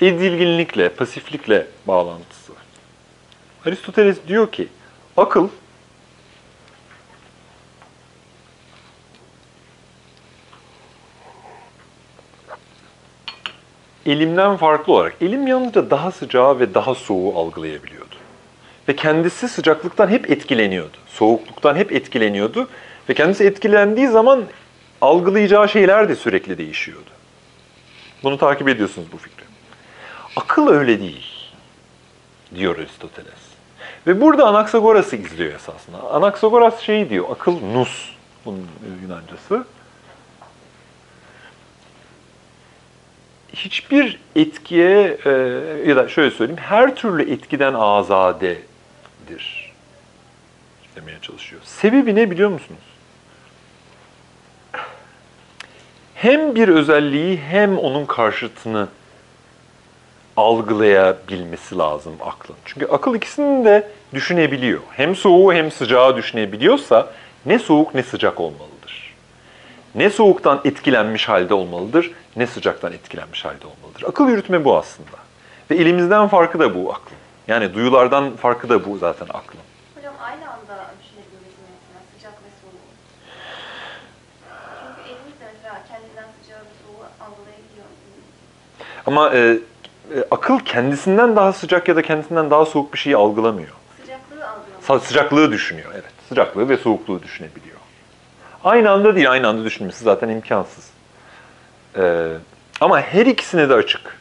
[0.00, 2.52] edilginlikle, pasiflikle bağlantısı.
[3.66, 4.68] Aristoteles diyor ki
[5.16, 5.48] akıl
[14.06, 18.14] elimden farklı olarak elim yalnızca daha sıcağı ve daha soğuğu algılayabiliyordu.
[18.88, 20.96] Ve kendisi sıcaklıktan hep etkileniyordu.
[21.06, 22.68] Soğukluktan hep etkileniyordu.
[23.08, 24.44] Ve kendisi etkilendiği zaman
[25.00, 27.10] algılayacağı şeyler de sürekli değişiyordu.
[28.22, 29.44] Bunu takip ediyorsunuz bu fikri.
[30.36, 31.26] Akıl öyle değil,
[32.54, 33.42] diyor Aristoteles.
[34.06, 35.98] Ve burada Anaxagoras'ı izliyor esasında.
[36.10, 38.10] Anaxagoras şey diyor, akıl nus,
[38.44, 38.66] bunun
[39.02, 39.64] Yunancası.
[43.54, 45.30] Hiçbir etkiye, e,
[45.86, 49.72] ya da şöyle söyleyeyim, her türlü etkiden azadedir
[50.96, 51.62] demeye çalışıyor.
[51.64, 52.80] Sebebi ne biliyor musunuz?
[56.14, 58.88] Hem bir özelliği hem onun karşıtını
[60.36, 62.56] algılayabilmesi lazım aklın.
[62.64, 64.80] Çünkü akıl ikisini de düşünebiliyor.
[64.90, 67.12] Hem soğuğu hem sıcağı düşünebiliyorsa
[67.46, 68.71] ne soğuk ne sıcak olmalıdır.
[69.94, 74.04] Ne soğuktan etkilenmiş halde olmalıdır, ne sıcaktan etkilenmiş halde olmalıdır.
[74.08, 75.16] Akıl yürütme bu aslında.
[75.70, 77.18] Ve elimizden farkı da bu aklın.
[77.48, 79.60] Yani duyulardan farkı da bu zaten aklın.
[79.96, 82.80] Hocam aynı anda düşünebiliriz mi mesela sıcak ve soğuğu?
[84.80, 87.86] Çünkü elimiz de mesela kendinden sıcağı ve soğuğu algılayabiliyor.
[89.06, 89.38] Ama e,
[90.18, 93.72] e, akıl kendisinden daha sıcak ya da kendisinden daha soğuk bir şeyi algılamıyor.
[94.00, 94.82] Sıcaklığı algılamıyor.
[94.88, 96.04] Sa- Sıcaklığı düşünüyor, evet.
[96.28, 97.71] Sıcaklığı ve soğukluğu düşünebiliyor.
[98.64, 100.90] Aynı anda değil, aynı anda düşünmesi zaten imkansız.
[101.98, 102.28] Ee,
[102.80, 104.18] ama her ikisine de açık.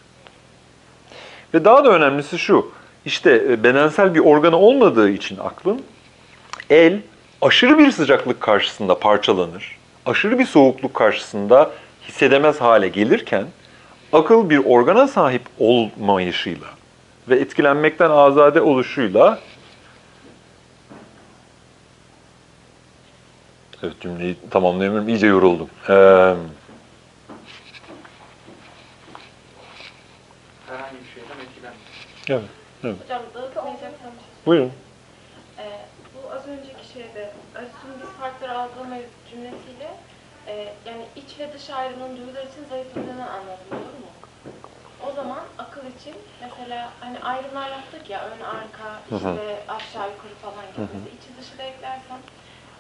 [1.54, 2.72] Ve daha da önemlisi şu,
[3.06, 5.82] işte e, bedensel bir organı olmadığı için aklın,
[6.70, 7.00] el
[7.42, 11.72] aşırı bir sıcaklık karşısında parçalanır, aşırı bir soğukluk karşısında
[12.08, 13.46] hissedemez hale gelirken,
[14.14, 16.68] akıl bir organa sahip olmayışıyla
[17.30, 19.40] ve etkilenmekten azade oluşuyla
[23.84, 25.10] Evet cümleyi tamamlayamıyorum.
[25.10, 25.70] İyice yoruldum.
[25.90, 25.94] Ee,
[30.68, 32.50] Herhangi bir şeyden etkilenmiyor.
[32.84, 33.02] evet.
[33.02, 34.72] Hocam dağıtmayacaksan bir şey Buyurun.
[35.60, 35.86] Ee,
[36.16, 39.98] bu az önceki şeyde Aristo'nun biz farkları algılamayız cümlesiyle
[40.48, 44.12] e, yani iç ve dış ayrımının duyular için zayıfladığını anladım doğru mu?
[45.08, 49.18] O zaman akıl için mesela hani ayrımlar yaptık ya ön arka Hı hı.
[49.18, 50.78] işte aşağı yukarı falan gibi.
[50.78, 51.16] Hı hı.
[51.18, 52.20] İçi dışı da eklersen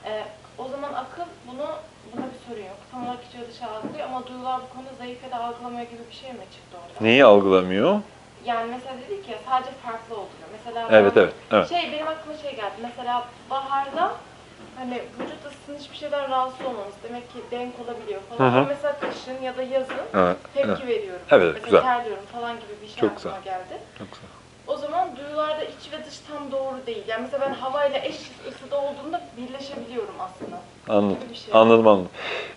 [0.06, 0.23] e,
[0.57, 1.68] o zaman akıl bunu
[2.14, 2.78] buna bir sorun yok.
[2.91, 6.14] Tam olarak içi dışı algılıyor ama duyular bu konuda zayıf ya da algılamıyor gibi bir
[6.15, 6.94] şey mi çıktı orada?
[7.02, 8.02] Neyi algılamıyor?
[8.45, 10.48] Yani mesela dedik ya sadece farklı oluyor.
[10.52, 11.69] Mesela Evet, ben- evet, evet.
[11.69, 12.73] şey benim aklıma şey geldi.
[12.82, 14.11] Mesela baharda
[14.76, 18.40] hani vücut ısısının hiçbir şeyden rahatsız olmamız demek ki denk olabiliyor falan.
[18.40, 18.57] Hı hı.
[18.60, 20.88] Ama mesela kışın ya da yazın Evet, tepki evet.
[20.88, 21.26] veriyorum.
[21.32, 21.82] Evet, mesela güzel.
[21.82, 23.53] terliyorum falan gibi bir şey Çok aklıma güzel.
[23.53, 23.82] geldi.
[23.98, 24.30] Çok güzel.
[24.67, 27.03] O zaman duyularda iç ve dış tam doğru değil.
[27.07, 28.15] Yani mesela ben havayla eş
[28.49, 30.57] ısıda olduğunda birleşebiliyorum aslında.
[30.89, 31.17] Anladım.
[31.21, 31.53] Gibi bir şey.
[31.53, 32.09] Anladım, anladım.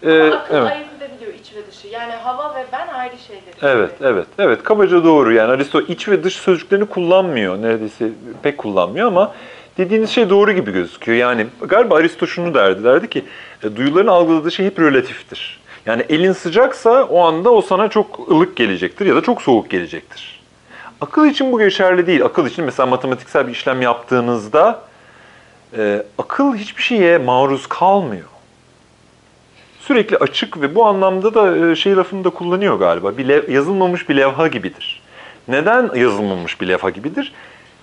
[0.02, 0.72] Ama Ee, akıl evet.
[0.72, 1.89] ayırt edebiliyor iç ve dışı.
[1.89, 3.76] Yani hava ve ben ayrı şeyleri.
[3.78, 4.62] Evet, evet, evet.
[4.62, 5.32] Kabaca doğru.
[5.32, 7.62] Yani Aristo iç ve dış sözcüklerini kullanmıyor.
[7.62, 8.09] Neredeyse
[8.43, 9.35] pek kullanmıyor ama
[9.78, 11.18] dediğiniz şey doğru gibi gözüküyor.
[11.18, 13.24] Yani galiba Aristo şunu derdi, derdi ki
[13.62, 15.60] e, duyuların algıladığı şey hep relatiftir.
[15.86, 20.34] Yani elin sıcaksa o anda o sana çok ılık gelecektir ya da çok soğuk gelecektir.
[21.01, 22.25] Akıl için bu geçerli değil.
[22.25, 24.81] Akıl için mesela matematiksel bir işlem yaptığınızda
[25.77, 28.29] e, akıl hiçbir şeye maruz kalmıyor.
[29.81, 33.19] Sürekli açık ve bu anlamda da e, şey lafını da kullanıyor galiba.
[33.19, 35.03] Bir lev- yazılmamış bir levha gibidir.
[35.49, 37.33] Neden yazılmamış bir levha gibidir?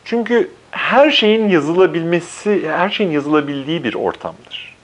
[0.05, 4.75] Çünkü her şeyin yazılabilmesi, her şeyin yazılabildiği bir ortamdır.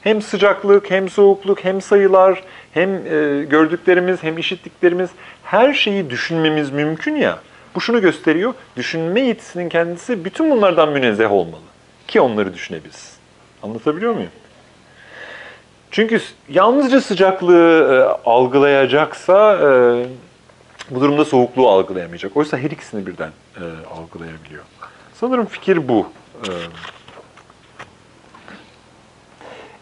[0.00, 2.42] Hem sıcaklık, hem soğukluk, hem sayılar,
[2.74, 5.10] hem e, gördüklerimiz, hem işittiklerimiz
[5.44, 7.38] her şeyi düşünmemiz mümkün ya.
[7.76, 11.62] Bu şunu gösteriyor, düşünme yetisinin kendisi bütün bunlardan münezzeh olmalı
[12.08, 13.10] ki onları düşünebilsin.
[13.62, 14.30] Anlatabiliyor muyum?
[15.90, 19.66] Çünkü yalnızca sıcaklığı e, algılayacaksa e,
[20.90, 22.36] bu durumda soğukluğu algılayamayacak.
[22.36, 23.64] Oysa her ikisini birden e,
[23.96, 24.64] algılayabiliyor.
[25.14, 26.06] Sanırım fikir bu.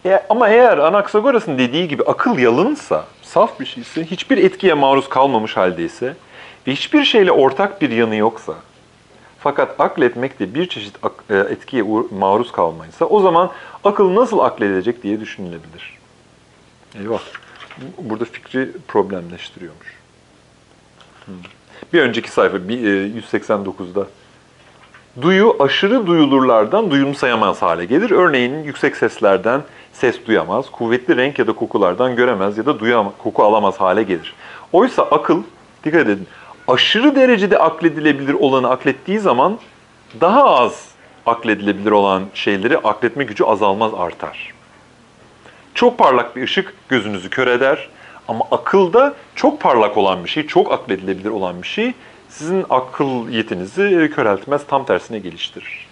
[0.05, 5.09] E, e, ama eğer Anaxagoras'ın dediği gibi akıl yalınsa, saf bir şeyse, hiçbir etkiye maruz
[5.09, 6.16] kalmamış haldeyse
[6.66, 8.55] ve hiçbir şeyle ortak bir yanı yoksa,
[9.39, 10.97] fakat akletmek de bir çeşit
[11.31, 11.85] e, etkiye
[12.19, 13.51] maruz kalmaysa o zaman
[13.85, 15.99] akıl nasıl akledilecek diye düşünülebilir.
[17.01, 17.20] Eyvah.
[17.99, 19.95] Burada fikri problemleştiriyormuş.
[21.24, 21.35] Hmm.
[21.93, 24.07] Bir önceki sayfa bir, e, 189'da.
[25.23, 28.11] Duyu aşırı duyulurlardan duyumsayamaz hale gelir.
[28.11, 29.62] Örneğin yüksek seslerden
[29.93, 34.35] ses duyamaz, kuvvetli renk ya da kokulardan göremez ya da duyamaz, koku alamaz hale gelir.
[34.73, 35.43] Oysa akıl,
[35.85, 36.27] dikkat edin,
[36.69, 39.59] aşırı derecede akledilebilir olanı aklettiği zaman
[40.20, 40.89] daha az
[41.27, 44.55] akledilebilir olan şeyleri akletme gücü azalmaz artar.
[45.74, 47.89] Çok parlak bir ışık gözünüzü kör eder
[48.28, 51.93] ama akılda çok parlak olan bir şey, çok akledilebilir olan bir şey
[52.28, 55.84] sizin akıl yetinizi köreltmez, tam tersine geliştirir.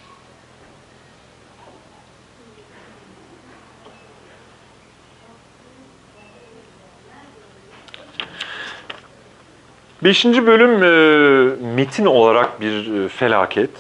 [10.05, 13.71] Beşinci bölüm e, metin olarak bir e, felaket.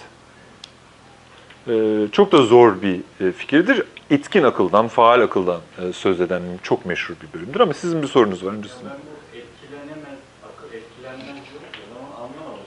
[1.69, 3.83] E, çok da zor bir e, fikirdir.
[4.11, 8.45] Etkin akıldan, faal akıldan e, söz eden çok meşhur bir bölümdür ama sizin bir sorunuz
[8.45, 8.85] var öncesinde.
[8.85, 12.65] Ben bu etkilenemez, akıl etkilenmez diyorum ya, o zaman anlamadım.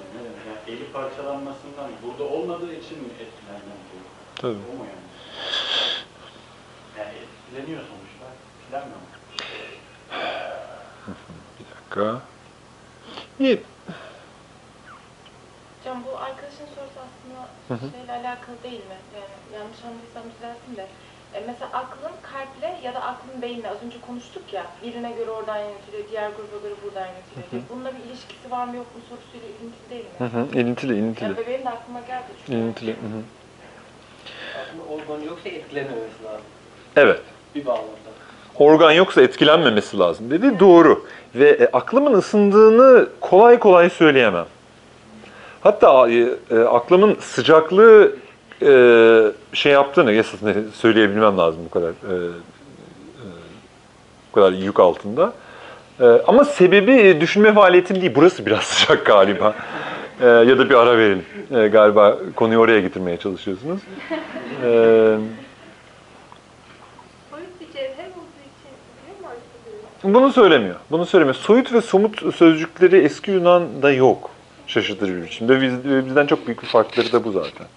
[0.47, 4.05] Yani eli parçalanmasından, burada olmadığı için mi etkilenmez diyor?
[4.35, 4.53] Tabii.
[4.73, 5.05] O mu yani?
[6.97, 8.25] Yani etkileniyor sonuçta,
[8.61, 8.99] etkilenmiyor?
[11.59, 12.21] Bir dakika.
[13.39, 13.61] İyi.
[15.79, 17.91] Hocam bu arkadaşın sorusu aslında hı.
[17.91, 18.97] şeyle alakalı değil mi?
[19.15, 20.87] Yani yanlış anladıysam düzeltin de.
[21.33, 25.57] E, mesela aklın kalple ya da aklın beyinle az önce konuştuk ya birine göre oradan
[25.57, 27.61] yönetiliyor, diğer gruba göre buradan yönetiliyor diye.
[27.69, 30.17] Bununla bir ilişkisi var mı yok mu sorusuyla ilintili değil mi?
[30.17, 31.29] Hı hı, ilintili, ilintili.
[31.29, 32.51] Yani benim de aklıma geldi çünkü.
[32.51, 32.91] İlintili.
[32.91, 33.21] Hı hı.
[34.61, 36.45] Aslında organ yoksa etkilenmemesi lazım.
[36.95, 37.21] Evet.
[37.55, 38.14] Bir bağlamda.
[38.59, 40.59] Organ yoksa etkilenmemesi lazım dedi.
[40.59, 41.05] Doğru.
[41.35, 44.45] Ve e, aklımın ısındığını kolay kolay söyleyemem.
[45.61, 48.15] Hatta e, e, aklımın sıcaklığı
[48.61, 48.71] e,
[49.53, 52.27] şey yaptığını esasında söyleyebilmem lazım bu kadar e, e,
[54.31, 55.33] bu kadar yük altında.
[55.99, 58.11] E, ama sebebi e, düşünme faaliyetim değil.
[58.15, 59.55] Burası biraz sıcak galiba.
[60.21, 61.25] E, ya da bir ara verelim.
[61.55, 63.81] E, galiba konuyu oraya getirmeye çalışıyorsunuz.
[64.63, 64.67] E,
[67.31, 68.71] Soyut bir cevher olduğu için
[69.01, 69.94] biliyor mu Aristoteles?
[70.05, 70.75] Bunu söylemiyor.
[70.91, 71.35] Bunu söylemiyor.
[71.35, 74.31] Soyut ve somut sözcükleri eski Yunan'da yok.
[74.67, 75.61] Şaşırtıcı bir biçimde.
[75.61, 77.67] Biz, bizden çok büyük bir farkları da bu zaten.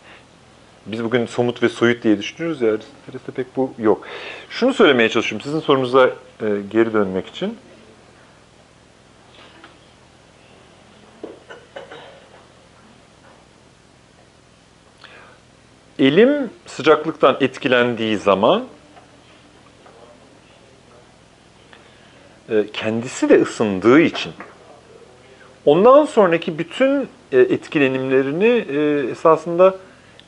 [0.86, 2.72] Biz bugün somut ve soyut diye düşünüyoruz ya.
[2.72, 4.06] Aristoteles'te pek bu yok.
[4.50, 5.44] Şunu söylemeye çalışıyorum.
[5.44, 7.58] Sizin sorunuza e, geri dönmek için.
[15.98, 18.64] Elim sıcaklıktan etkilendiği zaman
[22.72, 24.32] kendisi de ısındığı için
[25.66, 29.74] ondan sonraki bütün e, etkilenimlerini e, esasında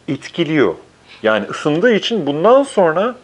[0.09, 0.75] etkiliyor.
[1.23, 3.15] Yani ısındığı için bundan sonra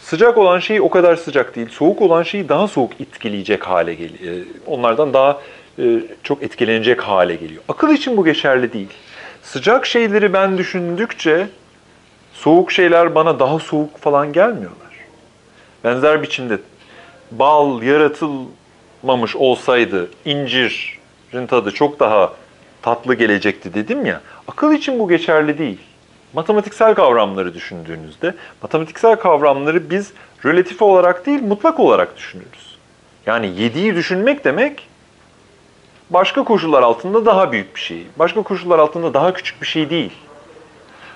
[0.00, 4.46] sıcak olan şey o kadar sıcak değil, soğuk olan şeyi daha soğuk etkileyecek hale geliyor.
[4.66, 5.40] Onlardan daha
[5.78, 7.62] e, çok etkilenecek hale geliyor.
[7.68, 8.88] Akıl için bu geçerli değil.
[9.42, 11.46] Sıcak şeyleri ben düşündükçe
[12.32, 14.86] soğuk şeyler bana daha soğuk falan gelmiyorlar.
[15.84, 16.58] Benzer biçimde
[17.30, 22.32] bal yaratılmamış olsaydı incirin tadı çok daha
[22.82, 24.20] tatlı gelecekti dedim ya.
[24.48, 25.80] Akıl için bu geçerli değil.
[26.32, 30.12] Matematiksel kavramları düşündüğünüzde, matematiksel kavramları biz
[30.44, 32.76] relatif olarak değil, mutlak olarak düşünürüz.
[33.26, 34.88] Yani yediği düşünmek demek
[36.10, 38.06] başka koşullar altında daha büyük bir şey.
[38.18, 40.12] Başka koşullar altında daha küçük bir şey değil.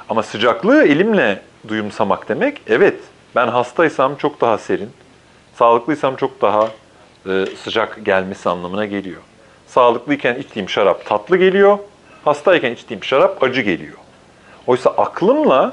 [0.09, 2.97] Ama sıcaklığı elimle duyumsamak demek, evet
[3.37, 4.91] ben hastaysam çok daha serin,
[5.61, 6.69] sağlıklıysam çok daha
[7.29, 9.21] e, sıcak gelmesi anlamına geliyor.
[9.67, 11.79] Sağlıklıyken içtiğim şarap tatlı geliyor,
[12.25, 13.97] hastayken içtiğim şarap acı geliyor.
[14.67, 15.73] Oysa aklımla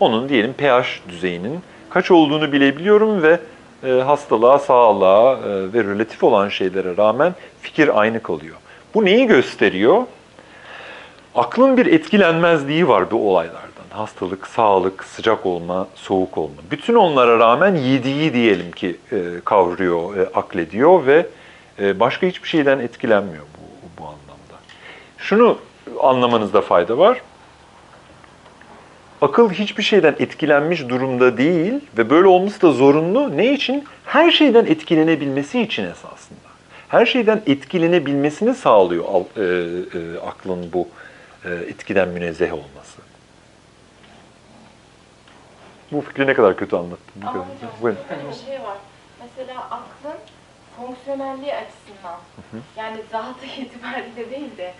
[0.00, 1.60] onun diyelim pH düzeyinin
[1.90, 3.40] kaç olduğunu bilebiliyorum ve
[3.84, 8.56] e, hastalığa, sağlığa e, ve relatif olan şeylere rağmen fikir aynı kalıyor.
[8.94, 10.02] Bu neyi gösteriyor?
[11.34, 13.65] Aklın bir etkilenmezliği var bu olaylardan.
[13.96, 16.54] Hastalık, sağlık, sıcak olma, soğuk olma.
[16.70, 21.26] Bütün onlara rağmen yediği diyelim ki e, kavruyor, e, aklediyor ve
[21.80, 24.56] e, başka hiçbir şeyden etkilenmiyor bu, bu anlamda.
[25.18, 25.58] Şunu
[26.00, 27.20] anlamanızda fayda var.
[29.20, 33.36] Akıl hiçbir şeyden etkilenmiş durumda değil ve böyle olması da zorunlu.
[33.36, 33.84] Ne için?
[34.04, 36.48] Her şeyden etkilenebilmesi için esasında.
[36.88, 40.88] Her şeyden etkilenebilmesini sağlıyor e, e, aklın bu
[41.44, 42.85] e, etkiden münezzeh olması.
[45.92, 47.22] Bu fikri ne kadar kötü anlattım.
[47.22, 47.56] Bu Ama kadar.
[47.56, 48.00] hocam Buyurun.
[48.08, 48.78] şöyle bir şey var.
[49.20, 50.16] Mesela aklın
[50.76, 52.20] fonksiyonelliği açısından
[52.76, 54.74] yani zatı itibariyle değil de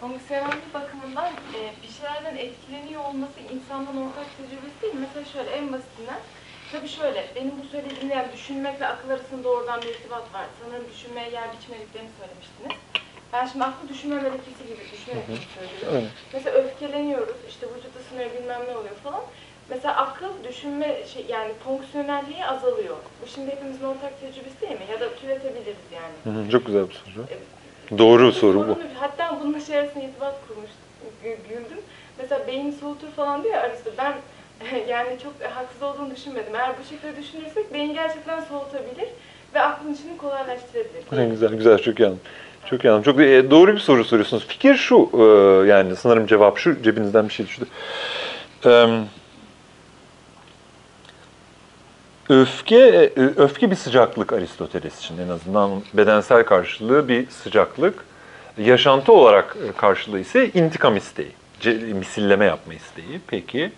[0.00, 4.94] fonksiyonellik bakımından e, bir şeylerden etkileniyor olması insanların ortak tecrübesi değil.
[4.94, 6.20] Mesela şöyle en basitinden
[6.72, 10.46] Tabii şöyle, benim bu söylediğim yani düşünmekle akıl arasında doğrudan bir irtibat var.
[10.60, 12.72] Sanırım düşünmeye yer biçmediklerini söylemiştiniz.
[13.32, 15.24] Ben şimdi aklı düşünme melekesi gibi düşünerek
[15.54, 16.10] söylüyorum.
[16.32, 19.22] Mesela öfkeleniyoruz, işte vücut ısınıyor bilmem ne oluyor falan.
[19.70, 22.96] Mesela akıl düşünme şey yani fonksiyonelliği azalıyor.
[23.22, 24.86] Bu şimdi hepimizin ortak tecrübesi değil mi?
[24.92, 26.36] Ya da türetebiliriz yani.
[26.36, 27.26] Hı hı, Çok güzel bir soru.
[27.98, 28.78] Doğru bir soru bu.
[29.00, 30.70] Hatta bununla şey arasında irtibat kurmuş,
[31.24, 31.78] gü- güldüm.
[32.18, 33.90] Mesela beyni soğutur falan diyor ya Aristo.
[33.98, 34.14] Ben
[34.88, 36.54] yani çok haksız olduğunu düşünmedim.
[36.54, 39.08] Eğer bu şekilde düşünürsek beyin gerçekten soğutabilir
[39.54, 41.02] ve aklın işini kolaylaştırabilir.
[41.12, 41.78] Ne güzel, güzel.
[41.78, 42.20] Çok iyi anladım.
[42.70, 43.02] Çok iyi anladım.
[43.12, 44.46] Çok e, doğru bir soru soruyorsunuz.
[44.46, 45.22] Fikir şu, e,
[45.68, 47.64] yani sanırım cevap şu, cebinizden bir şey düştü.
[48.66, 48.86] E,
[52.28, 52.78] öfke,
[53.16, 58.04] e, öfke bir sıcaklık Aristoteles için en azından bedensel karşılığı bir sıcaklık.
[58.58, 61.32] Yaşantı olarak e, karşılığı ise intikam isteği,
[61.94, 63.20] misilleme yapma isteği.
[63.26, 63.72] Peki,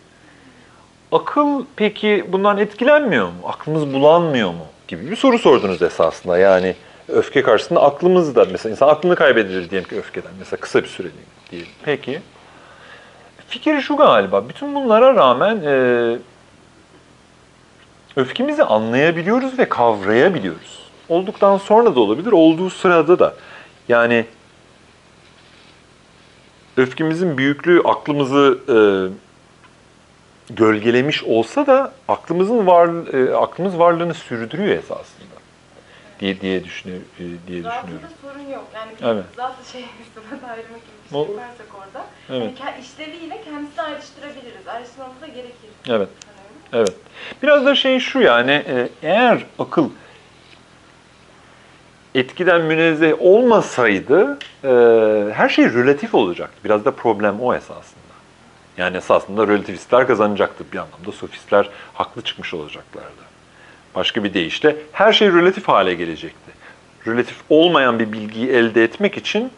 [1.13, 3.35] akıl peki bundan etkilenmiyor mu?
[3.45, 4.67] Aklımız bulanmıyor mu?
[4.89, 6.39] Gibi bir soru sordunuz esasında.
[6.39, 6.75] Yani
[7.09, 10.31] öfke karşısında aklımız da mesela insan aklını kaybedilir diyelim ki öfkeden.
[10.39, 11.69] Mesela kısa bir süreliğine diyelim.
[11.85, 12.21] Peki.
[13.49, 14.49] Fikir şu galiba.
[14.49, 16.17] Bütün bunlara rağmen e,
[18.21, 20.81] öfkemizi anlayabiliyoruz ve kavrayabiliyoruz.
[21.09, 23.35] Olduktan sonra da olabilir, olduğu sırada da.
[23.89, 24.27] Yani
[26.77, 28.77] öfkemizin büyüklüğü aklımızı e,
[30.55, 35.37] gölgelemiş olsa da aklımızın var e, aklımız varlığını sürdürüyor esasında
[36.21, 38.09] diye diye düşünüyor e, diye düşünüyorum.
[38.23, 38.65] sorun yok.
[38.75, 39.25] Yani Evet.
[39.37, 39.85] zatı şey
[40.15, 42.07] sıfat ayrımı gibi bir şey yaparsak orada.
[42.31, 42.61] Evet.
[42.61, 44.69] Yani işleviyle kendisini ayrıştırabiliriz.
[44.69, 45.71] Ayrıştırmamız da gerekir.
[45.89, 46.09] Evet.
[46.73, 46.95] Evet.
[47.43, 49.91] Biraz da şey şu yani e, eğer akıl
[52.15, 54.69] etkiden münezzeh olmasaydı e,
[55.35, 56.57] her şey relatif olacaktı.
[56.65, 58.01] Biraz da problem o esasında.
[58.77, 61.13] Yani esasında relativistler kazanacaktı bir anlamda.
[61.13, 63.31] Sofistler haklı çıkmış olacaklardı.
[63.95, 66.51] Başka bir deyişle her şey relatif hale gelecekti.
[67.07, 69.53] Relatif olmayan bir bilgiyi elde etmek için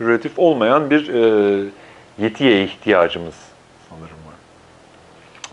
[0.00, 1.64] relatif olmayan bir e,
[2.18, 3.34] yetiye ihtiyacımız.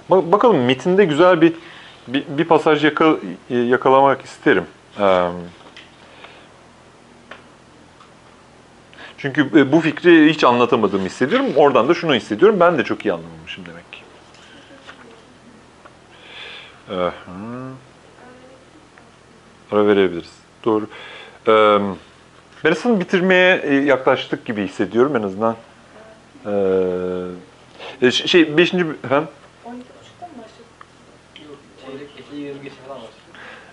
[0.10, 1.54] Ba- Bakalım metinde güzel bir
[2.08, 3.18] bir, bir pasaj yaka-
[3.50, 4.66] e, yakalamak isterim.
[9.18, 11.46] Çünkü e, bu fikri hiç anlatamadığımı hissediyorum.
[11.56, 12.60] Oradan da şunu hissediyorum.
[12.60, 14.00] Ben de çok iyi anlamamışım demek ki.
[16.90, 17.12] Hı.
[19.72, 20.32] Ara verebiliriz.
[20.66, 20.88] Doğru.
[22.66, 25.56] Ben aslında bitirmeye e, yaklaştık gibi hissediyorum en azından.
[28.12, 28.86] Şey, beşinci...
[29.04, 29.30] Efendim?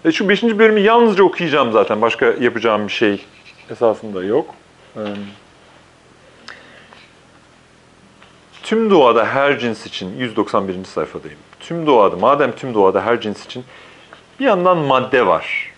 [0.07, 2.03] E, şu beşinci bölümü yalnızca okuyacağım zaten.
[2.03, 3.25] Başka yapacağım bir şey
[3.71, 4.55] esasında yok.
[4.97, 5.01] Ee,
[8.63, 10.85] tüm doğada her cins için, 191.
[10.85, 11.39] sayfadayım.
[11.61, 13.65] Tüm doğada, madem tüm doğada her cins için
[14.41, 15.73] bir yandan madde var.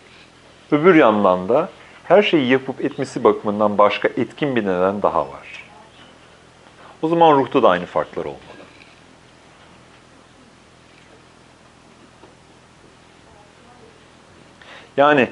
[0.72, 1.68] Öbür yandan da
[2.04, 5.64] her şeyi yapıp etmesi bakımından başka etkin bir neden daha var.
[7.02, 8.47] O zaman ruhta da aynı farklar olmalı.
[14.98, 15.28] Yani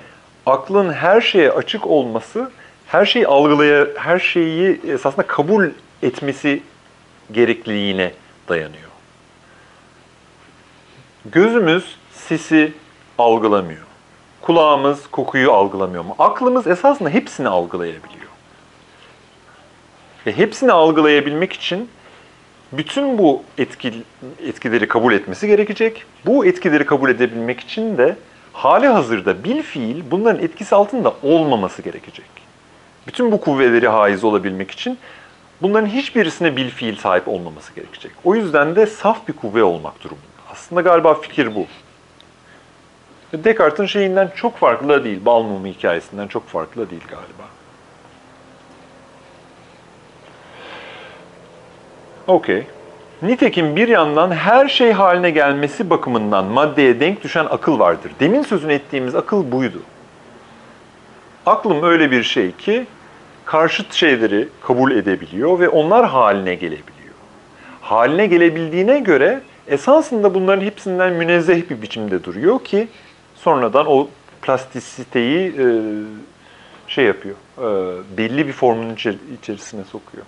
[0.47, 2.51] aklın her şeye açık olması,
[2.87, 5.71] her şeyi algılaya, her şeyi esasında kabul
[6.03, 6.63] etmesi
[7.33, 8.13] gerekliliğine
[8.49, 8.91] dayanıyor.
[11.25, 12.73] Gözümüz sesi
[13.19, 13.83] algılamıyor.
[14.41, 18.31] Kulağımız kokuyu algılamıyor ama aklımız esasında hepsini algılayabiliyor.
[20.27, 21.89] Ve hepsini algılayabilmek için
[22.73, 23.93] bütün bu etki,
[24.47, 26.05] etkileri kabul etmesi gerekecek.
[26.27, 28.17] Bu etkileri kabul edebilmek için de
[28.57, 32.27] hali hazırda bil fiil bunların etkisi altında olmaması gerekecek.
[33.07, 34.99] Bütün bu kuvveleri haiz olabilmek için
[35.63, 38.13] bunların hiçbirisine bil fiil sahip olmaması gerekecek.
[38.25, 40.27] O yüzden de saf bir kuvve olmak durumunda.
[40.53, 41.67] Aslında galiba fikir bu.
[43.33, 45.25] Descartes'in şeyinden çok farklı değil.
[45.25, 47.49] Bal hikayesinden çok farklı değil galiba.
[52.27, 52.67] Okey.
[53.23, 58.13] Nitekim bir yandan her şey haline gelmesi bakımından maddeye denk düşen akıl vardır.
[58.21, 59.83] Demin sözünü ettiğimiz akıl buydu.
[61.47, 62.87] Aklım öyle bir şey ki
[63.45, 67.15] karşıt şeyleri kabul edebiliyor ve onlar haline gelebiliyor.
[67.81, 72.89] Haline gelebildiğine göre esasında bunların hepsinden münezzeh bir biçimde duruyor ki
[73.35, 74.09] sonradan o
[74.43, 75.65] plastisiteyi e,
[76.89, 77.67] şey yapıyor, e,
[78.19, 80.25] belli bir formun içer- içerisine sokuyor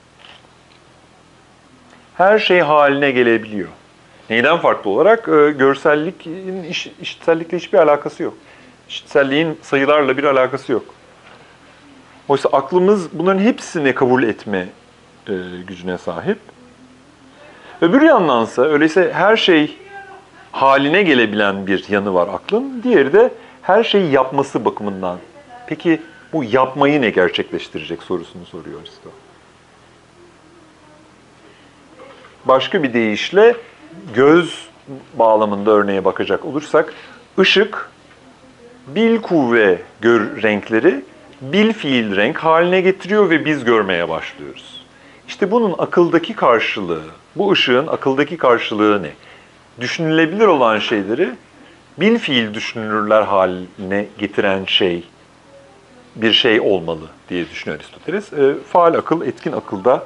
[2.19, 3.69] her şey haline gelebiliyor.
[4.31, 5.29] Neyden farklı olarak?
[5.29, 8.35] E, görselliğin iş, işitsellikle hiçbir alakası yok.
[8.89, 10.85] İşitselliğin sayılarla bir alakası yok.
[12.29, 14.69] Oysa aklımız bunların hepsini kabul etme
[15.29, 15.33] e,
[15.67, 16.39] gücüne sahip.
[17.81, 19.77] Öbür yandansa öyleyse her şey
[20.53, 22.83] haline gelebilen bir yanı var aklın.
[22.83, 23.33] Diğeri de
[23.63, 25.19] her şeyi yapması bakımından.
[25.67, 29.11] Peki bu yapmayı ne gerçekleştirecek sorusunu soruyor Aristo.
[32.49, 33.57] Başka bir deyişle
[34.15, 34.69] göz
[35.15, 36.95] bağlamında örneğe bakacak olursak
[37.39, 37.91] ışık
[38.87, 41.05] bil kuvve gör renkleri
[41.41, 44.85] bil fiil renk haline getiriyor ve biz görmeye başlıyoruz.
[45.29, 47.03] İşte bunun akıldaki karşılığı,
[47.37, 49.11] bu ışığın akıldaki karşılığı ne?
[49.81, 51.31] Düşünülebilir olan şeyleri
[52.01, 55.05] bil fiil düşünülürler haline getiren şey
[56.17, 58.33] bir şey olmalı diye düşünüyor Aristoteles.
[58.33, 60.03] E, faal akıl, etkin akılda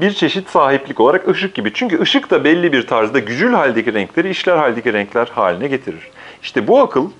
[0.00, 1.72] Bir çeşit sahiplik olarak ışık gibi.
[1.74, 6.10] Çünkü ışık da belli bir tarzda gücül haldeki renkleri işler haldeki renkler haline getirir.
[6.42, 7.10] İşte bu akıl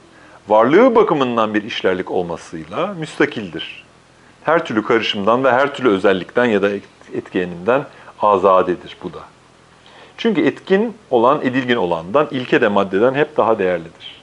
[0.49, 3.85] varlığı bakımından bir işlerlik olmasıyla müstakildir.
[4.45, 6.71] Her türlü karışımdan ve her türlü özellikten ya da
[7.15, 7.85] etkenimden
[8.21, 9.21] azadedir bu da.
[10.17, 14.23] Çünkü etkin olan edilgin olandan, ilke de maddeden hep daha değerlidir.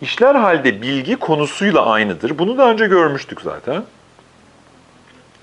[0.00, 2.38] İşler halde bilgi konusuyla aynıdır.
[2.38, 3.82] Bunu daha önce görmüştük zaten.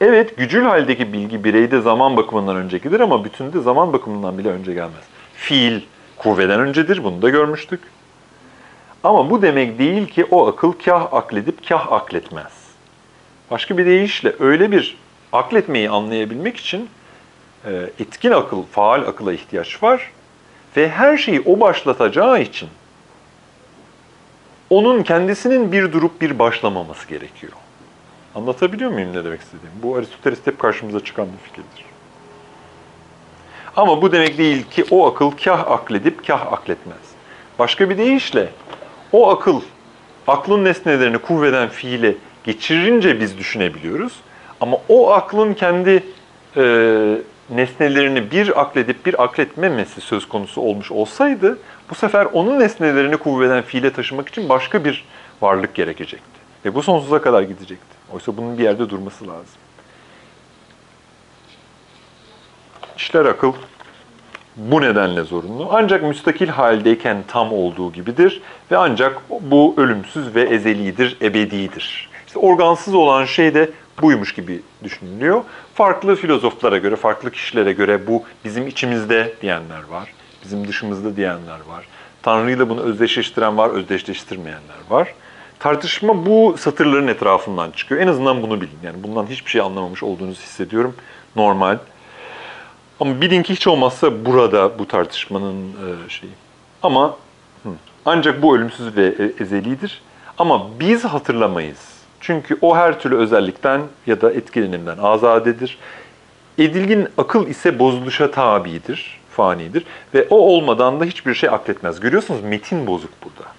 [0.01, 5.03] Evet, gücül haldeki bilgi bireyde zaman bakımından öncekidir ama bütünde zaman bakımından bile önce gelmez.
[5.33, 5.81] Fiil
[6.17, 7.79] kuvveden öncedir, bunu da görmüştük.
[9.03, 12.53] Ama bu demek değil ki o akıl kah akledip kah akletmez.
[13.51, 14.97] Başka bir deyişle öyle bir
[15.31, 16.89] akletmeyi anlayabilmek için
[17.65, 20.11] e, etkin akıl, faal akıla ihtiyaç var.
[20.77, 22.69] Ve her şeyi o başlatacağı için
[24.69, 27.53] onun kendisinin bir durup bir başlamaması gerekiyor.
[28.35, 29.83] Anlatabiliyor muyum ne demek istediğimi?
[29.83, 31.85] Bu Aristoteles hep karşımıza çıkan bir fikirdir.
[33.75, 36.97] Ama bu demek değil ki o akıl kah akledip kah akletmez.
[37.59, 38.49] Başka bir deyişle
[39.11, 39.61] o akıl
[40.27, 44.13] aklın nesnelerini kuvveden fiile geçirince biz düşünebiliyoruz.
[44.61, 46.03] Ama o aklın kendi
[46.57, 46.63] e,
[47.49, 51.59] nesnelerini bir akledip bir akletmemesi söz konusu olmuş olsaydı
[51.89, 55.05] bu sefer onun nesnelerini kuvveden fiile taşımak için başka bir
[55.41, 56.39] varlık gerekecekti.
[56.65, 57.94] Ve bu sonsuza kadar gidecekti.
[58.15, 59.57] Oysa bunun bir yerde durması lazım.
[62.97, 63.53] İşler akıl
[64.55, 65.69] bu nedenle zorunlu.
[65.71, 72.09] Ancak müstakil haldeyken tam olduğu gibidir ve ancak bu ölümsüz ve ezelidir, ebedidir.
[72.27, 73.69] İşte organsız olan şey de
[74.01, 75.43] buymuş gibi düşünülüyor.
[75.73, 80.13] Farklı filozoflara göre, farklı kişilere göre bu bizim içimizde diyenler var,
[80.43, 81.87] bizim dışımızda diyenler var.
[82.21, 85.13] Tanrı'yla bunu özdeşleştiren var, özdeşleştirmeyenler var.
[85.65, 88.01] Tartışma bu satırların etrafından çıkıyor.
[88.01, 88.77] En azından bunu bilin.
[88.83, 90.95] Yani bundan hiçbir şey anlamamış olduğunuzu hissediyorum.
[91.35, 91.77] Normal.
[92.99, 96.31] Ama bilin ki hiç olmazsa burada bu tartışmanın e, şeyi.
[96.83, 97.17] Ama
[98.05, 100.01] ancak bu ölümsüz ve e, ezelidir.
[100.37, 101.79] Ama biz hatırlamayız.
[102.19, 105.77] Çünkü o her türlü özellikten ya da etkilenimden azadedir.
[106.57, 109.85] Edilgin akıl ise bozuluşa tabidir, fanidir.
[110.13, 111.99] Ve o olmadan da hiçbir şey akletmez.
[111.99, 113.49] Görüyorsunuz metin bozuk burada.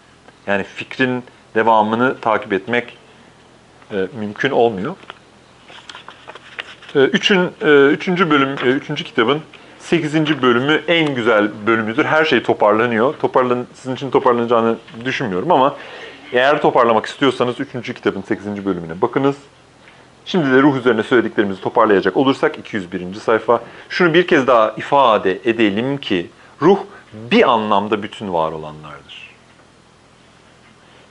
[0.47, 1.25] Yani fikrin
[1.57, 2.97] devamını takip etmek
[3.93, 4.97] e, mümkün olmuyor.
[6.95, 9.41] E, üçün, e, üçüncü bölüm, e, üçüncü kitabın
[9.79, 12.05] sekizinci bölümü en güzel bölümüdür.
[12.05, 13.15] Her şey toparlanıyor.
[13.15, 15.77] Toparlan, sizin için toparlanacağını düşünmüyorum ama
[16.33, 19.37] eğer toparlamak istiyorsanız üçüncü kitabın sekizinci bölümüne bakınız.
[20.25, 23.15] Şimdi de ruh üzerine söylediklerimizi toparlayacak olursak 201.
[23.15, 23.61] sayfa.
[23.89, 26.27] Şunu bir kez daha ifade edelim ki
[26.63, 26.79] ruh
[27.31, 29.06] bir anlamda bütün var olanlardır.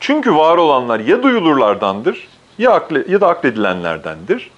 [0.06, 2.27] Çünkü var olanlar ya duyulurlardandır
[2.57, 4.49] ya, akle, ya da akledilenlerdendir.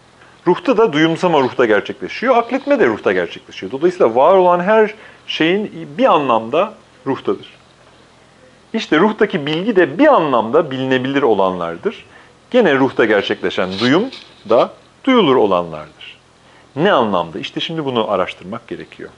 [0.47, 3.71] Ruhta da duyumsama ruhta gerçekleşiyor, akletme de ruhta gerçekleşiyor.
[3.71, 4.93] Dolayısıyla var olan her
[5.27, 6.73] şeyin bir anlamda
[7.05, 7.53] ruhtadır.
[8.73, 12.05] İşte ruhtaki bilgi de bir anlamda bilinebilir olanlardır.
[12.51, 14.03] Gene ruhta gerçekleşen duyum
[14.49, 16.17] da duyulur olanlardır.
[16.75, 17.39] Ne anlamda?
[17.39, 19.09] İşte şimdi bunu araştırmak gerekiyor.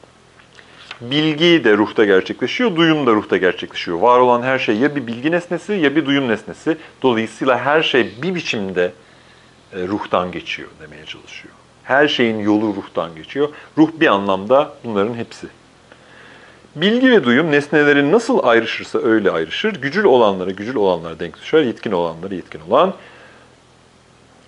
[1.01, 3.99] Bilgi de ruhta gerçekleşiyor, duyum da ruhta gerçekleşiyor.
[3.99, 6.77] Var olan her şey ya bir bilgi nesnesi ya bir duyum nesnesi.
[7.01, 8.91] Dolayısıyla her şey bir biçimde
[9.73, 11.53] e, ruhtan geçiyor demeye çalışıyor.
[11.83, 13.49] Her şeyin yolu ruhtan geçiyor.
[13.77, 15.47] Ruh bir anlamda bunların hepsi.
[16.75, 19.81] Bilgi ve duyum nesnelerin nasıl ayrışırsa öyle ayrışır.
[19.81, 22.93] Gücül olanlara gücül olanlara denk düşer, yetkin olanlara yetkin olan.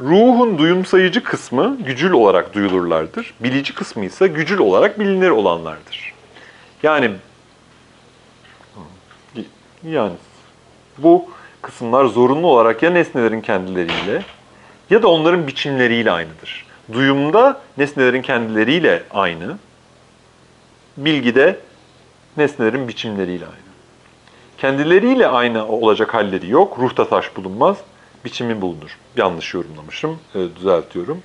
[0.01, 3.33] Ruhun duyumsayıcı kısmı gücül olarak duyulurlardır.
[3.39, 6.11] Bilici kısmı ise gücül olarak bilinir olanlardır.
[6.83, 7.11] Yani
[9.83, 10.13] yani
[10.97, 11.29] bu
[11.61, 14.23] kısımlar zorunlu olarak ya nesnelerin kendileriyle
[14.89, 16.65] ya da onların biçimleriyle aynıdır.
[16.93, 19.57] Duyumda nesnelerin kendileriyle aynı,
[20.97, 21.59] bilgide
[22.37, 23.71] nesnelerin biçimleriyle aynı.
[24.57, 27.77] Kendileriyle aynı olacak halleri yok, ruhta taş bulunmaz,
[28.25, 28.97] biçimi bulunur.
[29.17, 30.19] Yanlış yorumlamışım,
[30.55, 31.23] düzeltiyorum.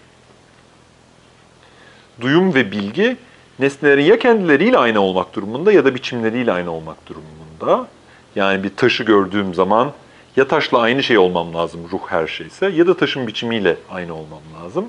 [2.21, 3.17] Duyum ve bilgi
[3.59, 7.89] nesnelerin ya kendileriyle aynı olmak durumunda ya da biçimleriyle aynı olmak durumunda.
[8.37, 9.93] Yani bir taşı gördüğüm zaman
[10.37, 14.43] ya taşla aynı şey olmam lazım ruh her şeyse ya da taşın biçimiyle aynı olmam
[14.63, 14.87] lazım.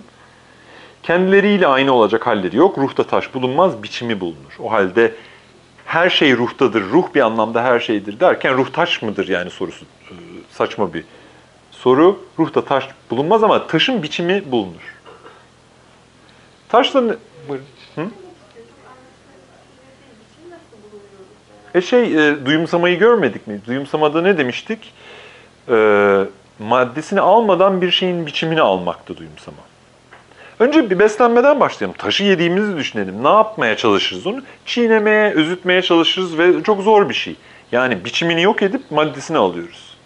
[1.03, 2.77] Kendileriyle aynı olacak halleri yok.
[2.77, 4.57] Ruhta taş bulunmaz, biçimi bulunur.
[4.59, 5.15] O halde
[5.85, 9.85] her şey ruhtadır, ruh bir anlamda her şeydir derken ruh taş mıdır yani sorusu
[10.51, 11.03] saçma bir.
[11.71, 14.95] Soru, ruhta taş bulunmaz ama taşın biçimi bulunur.
[16.69, 17.13] Taşla ne...
[17.49, 17.65] Buyurun.
[17.95, 18.07] Hı?
[21.77, 23.61] E şey, e, duyumsamayı görmedik mi?
[23.67, 24.93] Duyumsamada ne demiştik?
[25.69, 25.75] E,
[26.59, 29.57] maddesini almadan bir şeyin biçimini almakta duyumsama.
[30.59, 31.97] Önce bir beslenmeden başlayalım.
[31.97, 33.23] Taşı yediğimizi düşünelim.
[33.23, 34.41] Ne yapmaya çalışırız onu?
[34.65, 37.35] Çiğnemeye, özütmeye çalışırız ve çok zor bir şey.
[37.71, 39.97] Yani biçimini yok edip maddesini alıyoruz.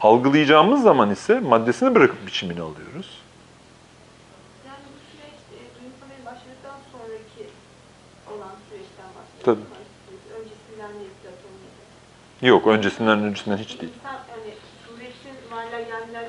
[0.00, 3.22] Algılayacağımız zaman ise maddesini bırakıp biçimini alıyoruz.
[4.66, 7.50] Yani bu süreç e, duyumsamaya başladıktan sonraki
[8.26, 9.44] olan süreçten bahsediyoruz.
[9.44, 9.76] Tabii.
[10.38, 11.60] Öncesinden değil Platon'un.
[12.42, 13.92] Yok, öncesinden öncesinden hiç değil.
[13.98, 14.54] İnsan hani
[14.86, 15.80] suretin varlar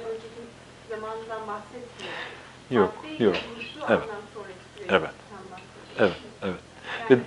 [0.09, 0.41] önceki
[0.89, 2.13] zamanından bahsetmiyor.
[2.69, 3.35] Yok, Madde yok.
[3.87, 4.03] Evet.
[4.89, 5.11] Evet.
[5.99, 6.59] Evet, evet.
[7.09, 7.21] Yani,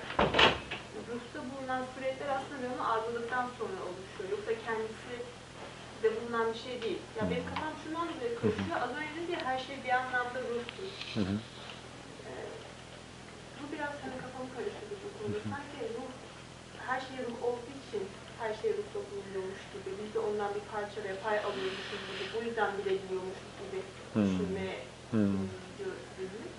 [1.08, 4.30] ruhta bulunan süreçler aslında bir algıladıktan sonra oluşuyor.
[4.30, 5.12] Yoksa kendisi
[6.02, 7.00] de bulunan bir şey değil.
[7.18, 8.76] Ya benim kafam şundan dolayı karışıyor.
[8.84, 10.92] Az önce dedi ya her şey bir anlamda ruhsuz.
[11.14, 11.34] Hı hı.
[12.26, 12.32] Ee,
[13.58, 15.38] bu biraz hani kafamı karıştırdı bu konuda.
[15.54, 16.10] Sanki ruh,
[16.88, 17.59] her şey ruh için
[18.50, 19.90] her şey ruhta bulunuyormuş gibi.
[20.04, 22.24] Biz de ondan bir parça ve pay alıyormuşuz gibi.
[22.34, 23.80] Bu yüzden bilebiliyormuşuz gibi
[24.12, 24.24] Hmm.
[24.24, 24.76] düşünmeye
[25.10, 25.20] Hmm.
[25.20, 26.50] bahsediyorsunuz.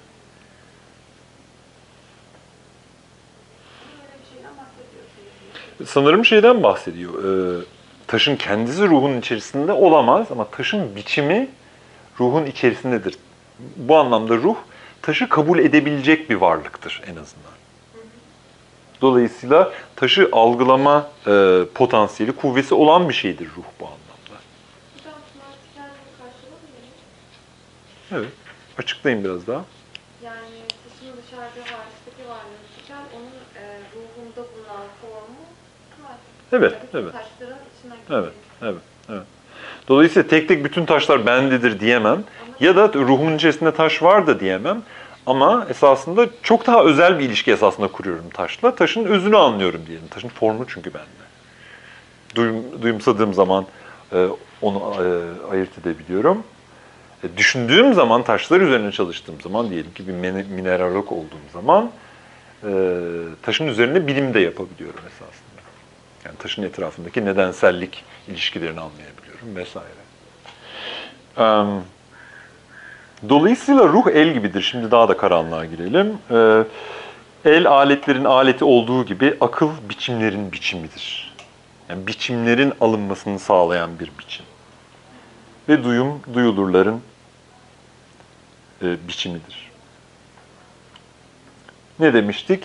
[5.86, 7.12] Sanırım şeyden bahsediyor.
[7.24, 7.66] Ee,
[8.08, 11.50] taşın kendisi ruhun içerisinde olamaz ama taşın biçimi
[12.20, 13.18] ruhun içerisindedir.
[13.76, 14.56] Bu anlamda ruh
[15.02, 17.61] taşı kabul edebilecek bir varlıktır en azından.
[19.02, 24.42] Dolayısıyla taşı algılama e, potansiyeli, kuvvesi olan bir şeydir ruh bu anlamda.
[28.12, 28.30] Evet.
[28.78, 29.62] Açıklayayım biraz daha.
[30.24, 30.36] Yani
[30.84, 33.64] taşın dışarıda var, içteki varlığı tutar, onun e,
[33.96, 35.42] ruhunda bulunan formu
[36.04, 36.18] var.
[36.52, 37.14] Evet, Yani evet.
[37.14, 39.24] Taşların içinden Evet, evet, evet.
[39.88, 42.24] Dolayısıyla tek tek bütün taşlar bendedir diyemem.
[42.60, 44.84] Ya da ruhumun içerisinde taş var da diyemem.
[45.26, 48.76] Ama esasında çok daha özel bir ilişki esasında kuruyorum taşla.
[48.76, 50.08] Taşın özünü anlıyorum diyelim.
[50.08, 51.06] Taşın formu çünkü bende.
[52.36, 53.66] Duyum, duyumsadığım zaman
[54.14, 54.28] e,
[54.62, 55.06] onu e,
[55.52, 56.44] ayırt edebiliyorum.
[57.24, 61.92] E, düşündüğüm zaman, taşlar üzerine çalıştığım zaman, diyelim ki bir mine- mineralog olduğum zaman
[62.64, 62.72] e,
[63.42, 65.62] taşın üzerine bilim de yapabiliyorum esasında.
[66.26, 70.02] Yani taşın etrafındaki nedensellik ilişkilerini anlayabiliyorum vesaire.
[71.38, 71.84] Em,
[73.30, 74.62] Dolayısıyla ruh el gibidir.
[74.62, 76.18] Şimdi daha da karanlığa girelim.
[76.32, 76.64] Ee,
[77.46, 81.34] el aletlerin aleti olduğu gibi akıl biçimlerin biçimidir.
[81.90, 84.46] Yani biçimlerin alınmasını sağlayan bir biçim.
[85.70, 87.02] Ve duyum duyulurların
[88.82, 89.72] e, biçimidir.
[92.00, 92.64] Ne demiştik?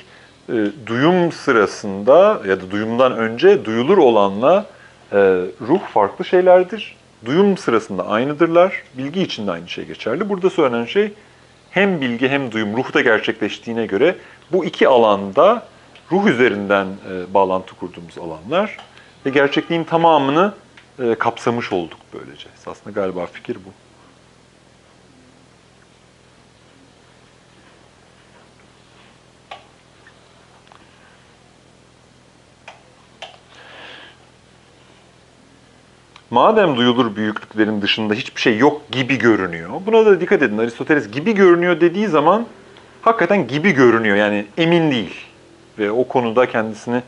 [0.49, 0.55] E,
[0.87, 4.67] duyum sırasında ya da duyumdan önce duyulur olanla
[5.13, 5.17] e,
[5.61, 6.97] ruh farklı şeylerdir.
[7.27, 8.83] Duyum sırasında aynıdırlar.
[8.99, 10.29] Bilgi için de aynı şey geçerli.
[10.29, 11.13] Burada söylenen şey
[11.71, 14.17] hem bilgi hem duyum ruhta gerçekleştiğine göre
[14.53, 15.67] bu iki alanda
[16.13, 18.77] ruh üzerinden e, bağlantı kurduğumuz alanlar
[19.27, 20.55] ve gerçekliğin tamamını
[20.99, 22.49] e, kapsamış olduk böylece.
[22.67, 23.86] Aslında galiba fikir bu.
[36.31, 39.71] Madem duyulur büyüklüklerin dışında hiçbir şey yok gibi görünüyor.
[39.87, 40.59] Buna da dikkat edin.
[40.59, 42.47] Aristoteles gibi görünüyor dediği zaman
[43.03, 44.17] hakikaten gibi görünüyor.
[44.17, 45.15] Yani emin değil.
[45.79, 47.03] Ve o konuda kendisini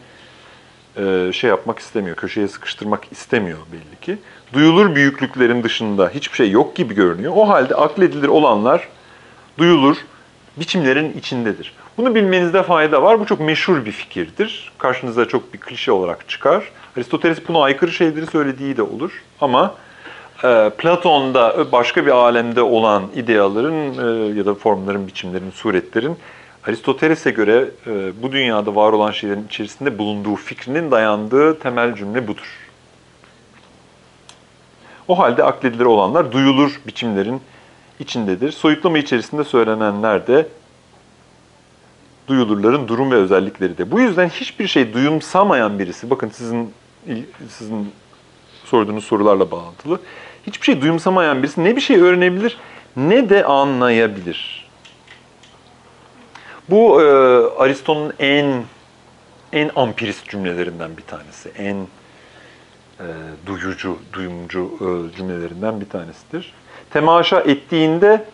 [0.96, 2.16] e, şey yapmak istemiyor.
[2.16, 4.18] Köşeye sıkıştırmak istemiyor belli ki.
[4.52, 7.32] Duyulur büyüklüklerin dışında hiçbir şey yok gibi görünüyor.
[7.36, 8.88] O halde akledilir olanlar
[9.58, 9.96] duyulur
[10.56, 11.74] biçimlerin içindedir.
[11.96, 13.20] Bunu bilmenizde fayda var.
[13.20, 14.72] Bu çok meşhur bir fikirdir.
[14.78, 16.64] Karşınıza çok bir klişe olarak çıkar.
[16.97, 19.23] Aristoteles buna aykırı şeyleri söylediği de olur.
[19.40, 19.74] Ama
[20.44, 26.16] e, Platon'da başka bir alemde olan ideaların e, ya da formların, biçimlerin, suretlerin
[26.66, 32.69] Aristoteles'e göre e, bu dünyada var olan şeylerin içerisinde bulunduğu fikrinin dayandığı temel cümle budur.
[35.09, 37.40] O halde akledilir olanlar duyulur biçimlerin
[38.01, 38.52] içindedir.
[38.52, 40.47] Soyutlama içerisinde söylenenler de
[42.28, 43.90] duyulurların durum ve özellikleri de.
[43.90, 46.72] Bu yüzden hiçbir şey duyumsamayan birisi, bakın sizin
[47.48, 47.92] sizin
[48.64, 50.00] sorduğunuz sorularla bağlantılı.
[50.46, 52.59] Hiçbir şey duyumsamayan birisi ne bir şey öğrenebilir
[52.96, 54.68] ne de anlayabilir.
[56.70, 57.06] Bu e,
[57.59, 58.62] Aristo'nun en
[59.52, 61.48] en ampirist cümlelerinden bir tanesi.
[61.59, 61.76] En
[63.00, 63.06] e,
[63.46, 66.52] duyucu, duyumcu e, cümlelerinden bir tanesidir.
[66.90, 68.24] Temaşa ettiğinde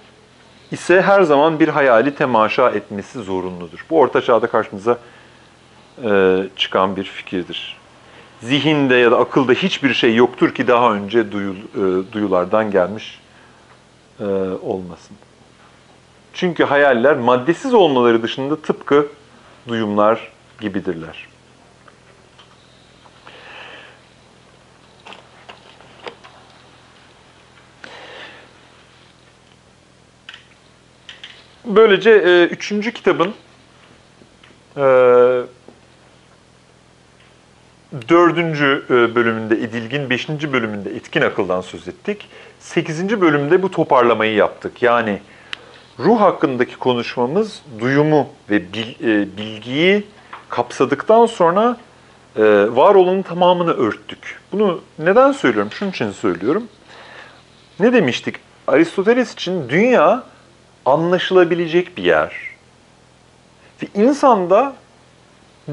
[0.73, 3.87] ise her zaman bir hayali temaşa etmesi zorunludur.
[3.91, 4.99] Bu orta çağda karşımıza
[6.05, 7.77] e, çıkan bir fikirdir.
[8.43, 13.21] zihinde ya da akılda hiçbir şey yoktur ki daha önce duyul, e, duyulardan gelmiş
[14.21, 14.25] e,
[14.63, 15.17] olmasın.
[16.35, 19.07] Çünkü hayaller maddesiz olmaları dışında tıpkı
[19.69, 21.34] duyumlar gibidirler.
[31.65, 33.35] Böylece e, üçüncü kitabın
[34.77, 34.83] e,
[38.09, 42.29] dördüncü e, bölümünde edilgin, beşinci bölümünde etkin akıldan söz ettik.
[42.61, 44.83] Sekizinci bölümde bu toparlamayı yaptık.
[44.83, 45.21] Yani
[45.99, 50.07] ruh hakkındaki konuşmamız duyumu ve e, bilgiyi
[50.49, 51.77] kapsadıktan sonra
[52.37, 54.41] e, var olanın tamamını örttük.
[54.53, 55.73] Bunu neden söylüyorum?
[55.73, 56.69] Şunun için söylüyorum.
[57.81, 58.35] Ne demiştik?
[58.67, 60.34] Aristoteles için dünya
[60.87, 62.33] anlaşılabilecek bir yer.
[63.83, 64.75] Ve insanda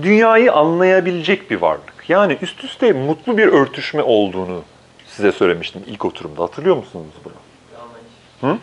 [0.01, 2.09] dünyayı anlayabilecek bir varlık.
[2.09, 4.63] Yani üst üste mutlu bir örtüşme olduğunu
[5.07, 6.43] size söylemiştim ilk oturumda.
[6.43, 7.33] Hatırlıyor musunuz bunu?
[8.51, 8.57] Hı?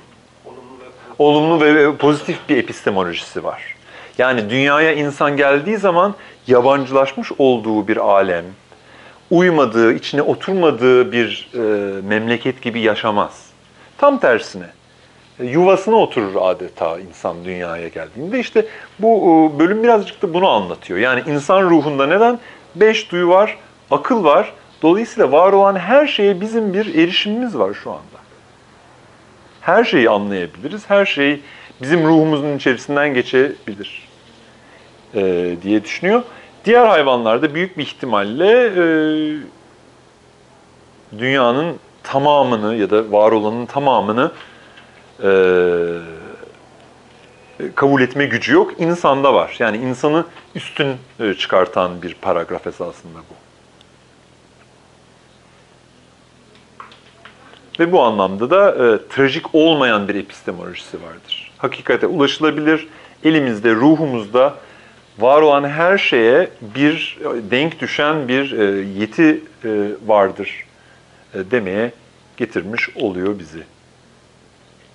[1.19, 3.77] Olumlu ve pozitif bir epistemolojisi var.
[4.19, 6.15] Yani dünyaya insan geldiği zaman
[6.47, 8.45] yabancılaşmış olduğu bir alem,
[9.31, 11.59] uymadığı, içine oturmadığı bir e,
[12.03, 13.47] memleket gibi yaşamaz.
[13.99, 14.67] Tam tersine
[15.45, 18.41] yuvasına oturur adeta insan dünyaya geldiğinde.
[18.41, 18.67] İşte
[18.99, 19.17] bu
[19.55, 20.99] e, bölüm birazcık da bunu anlatıyor.
[20.99, 22.39] Yani insan ruhunda neden?
[22.75, 23.59] Beş duyu var,
[23.91, 24.53] akıl var.
[24.83, 28.19] Dolayısıyla var olan her şeye bizim bir erişimimiz var şu anda.
[29.61, 31.41] Her şeyi anlayabiliriz, her şey
[31.83, 34.09] bizim ruhumuzun içerisinden geçebilir
[35.15, 36.23] e, diye düşünüyor.
[36.65, 38.83] Diğer hayvanlarda büyük bir ihtimalle e,
[41.19, 44.48] dünyanın tamamını ya da var olanın tamamını e,
[47.75, 48.81] kabul etme gücü yok.
[48.81, 49.57] İnsanda var.
[49.59, 50.25] Yani insanı
[50.55, 53.35] üstün e, çıkartan bir paragraf esasında bu.
[57.81, 61.53] Ve bu anlamda da e, trajik olmayan bir epistemolojisi vardır.
[61.59, 62.89] Hakikate ulaşılabilir,
[63.25, 64.55] elimizde, ruhumuzda
[65.19, 68.65] var olan her şeye bir e, denk düşen bir e,
[69.01, 70.65] yeti e, vardır
[71.35, 71.93] e, demeye
[72.37, 73.78] getirmiş oluyor bizi.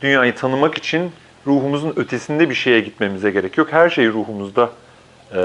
[0.03, 1.11] Dünyayı tanımak için
[1.47, 3.73] ruhumuzun ötesinde bir şeye gitmemize gerek yok.
[3.73, 4.69] Her şey ruhumuzda
[5.35, 5.41] e,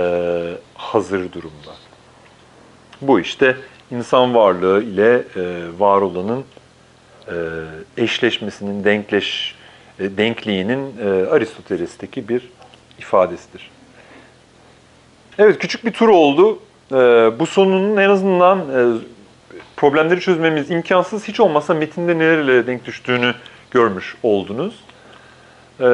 [0.74, 1.72] hazır durumda.
[3.00, 3.56] Bu işte
[3.90, 5.22] insan varlığı ile e,
[5.78, 6.44] var olanın
[7.28, 7.34] e,
[7.96, 9.54] eşleşmesinin, denkleş,
[9.98, 12.50] e, denkliğinin e, Aristoteles'teki bir
[12.98, 13.70] ifadesidir.
[15.38, 16.58] Evet, küçük bir tur oldu.
[16.92, 16.96] E,
[17.38, 18.98] bu sonunun en azından e,
[19.76, 21.28] problemleri çözmemiz imkansız.
[21.28, 23.34] Hiç olmasa metinde nelerle denk düştüğünü
[23.70, 24.74] görmüş oldunuz.
[25.80, 25.84] E,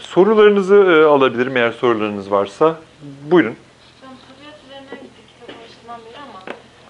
[0.00, 2.76] sorularınızı e, alabilirim eğer sorularınız varsa.
[3.30, 3.56] Buyurun.
[4.66, 6.40] Üzerinden gittik kitap başından beri ama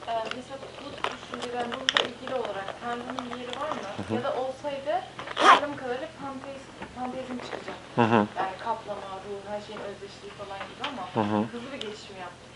[0.08, 4.16] e, mesela bu düşünceden ruhla ilgili olarak Tanrı'nın bir yeri var mı?
[4.16, 5.02] Ya da olsaydı
[5.42, 6.64] anladığım kadarıyla panteist,
[6.96, 7.76] panteizm çıkacak.
[7.96, 8.14] Hı hı.
[8.14, 11.42] Yani kaplama, ruh, her şeyin özdeşliği falan gibi ama Hı hı.
[11.52, 12.48] hızlı bir geçişim yaptık.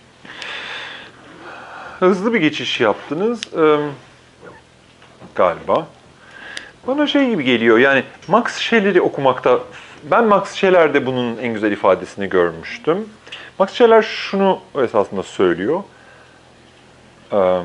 [2.00, 3.78] Hızlı bir geçiş yaptınız eee,
[5.34, 5.86] galiba.
[6.86, 9.60] Bana şey gibi geliyor yani Max Scheller'i okumakta,
[10.10, 13.08] ben Max Scheller'de bunun en güzel ifadesini görmüştüm.
[13.58, 15.82] Max Scheller şunu esasında söylüyor.
[17.32, 17.62] Eee,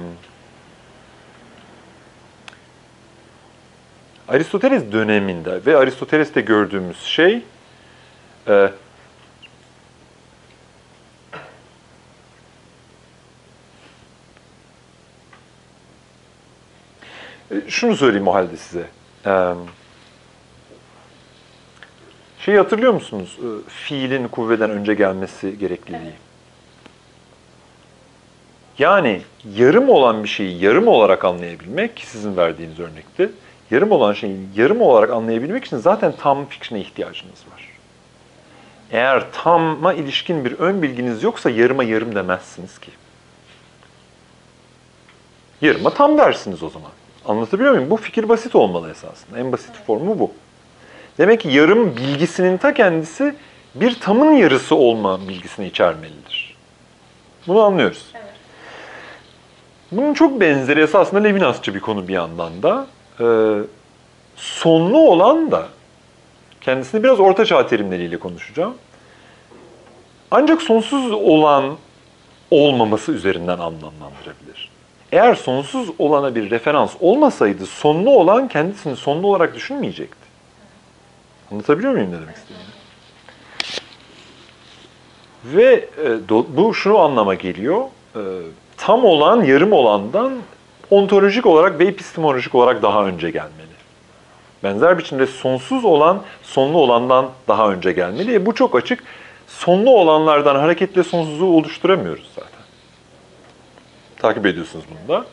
[4.27, 7.43] Aristoteles döneminde ve Aristoteles'te gördüğümüz şey
[8.47, 8.71] E,
[17.67, 18.96] Şunu söyleyeyim o halde size.
[22.39, 23.37] Şeyi hatırlıyor musunuz?
[23.67, 26.13] Fiilin kuvveden önce gelmesi gerekliliği.
[28.79, 29.21] Yani
[29.55, 33.29] yarım olan bir şeyi yarım olarak anlayabilmek, ki sizin verdiğiniz örnekte,
[33.71, 37.69] yarım olan şeyi yarım olarak anlayabilmek için zaten tam fikrine ihtiyacınız var.
[38.91, 42.91] Eğer tamma ilişkin bir ön bilginiz yoksa yarıma yarım demezsiniz ki.
[45.61, 46.91] Yarıma tam dersiniz o zaman.
[47.27, 47.89] Anlatabiliyor muyum?
[47.89, 49.39] Bu fikir basit olmalı esasında.
[49.39, 50.31] En basit formu bu.
[51.17, 53.35] Demek ki yarım bilgisinin ta kendisi
[53.75, 56.57] bir tamın yarısı olma bilgisini içermelidir.
[57.47, 58.05] Bunu anlıyoruz.
[58.13, 58.23] Evet.
[59.91, 62.87] Bunun çok benzeri esasında Levinasçı bir konu bir yandan da.
[63.19, 63.57] Ee,
[64.35, 65.67] sonlu olan da,
[66.61, 68.75] kendisini biraz orta çağ terimleriyle konuşacağım.
[70.31, 71.77] Ancak sonsuz olan
[72.51, 74.76] olmaması üzerinden anlamlandırabilir.
[75.11, 80.27] Eğer sonsuz olana bir referans olmasaydı sonlu olan kendisini sonlu olarak düşünmeyecekti.
[81.51, 82.63] Anlatabiliyor muyum ne demek istediğimi?
[85.45, 85.73] Ve
[86.03, 87.81] e, do- bu şunu anlama geliyor.
[88.15, 88.21] E,
[88.77, 90.33] tam olan yarım olandan
[90.89, 93.67] ontolojik olarak ve epistemolojik olarak daha önce gelmeli.
[94.63, 98.33] Benzer biçimde sonsuz olan sonlu olandan daha önce gelmeli.
[98.33, 99.03] E bu çok açık.
[99.47, 102.46] Sonlu olanlardan hareketle sonsuzu oluşturamıyoruz zaten.
[104.19, 105.25] Takip ediyorsunuz bunu da.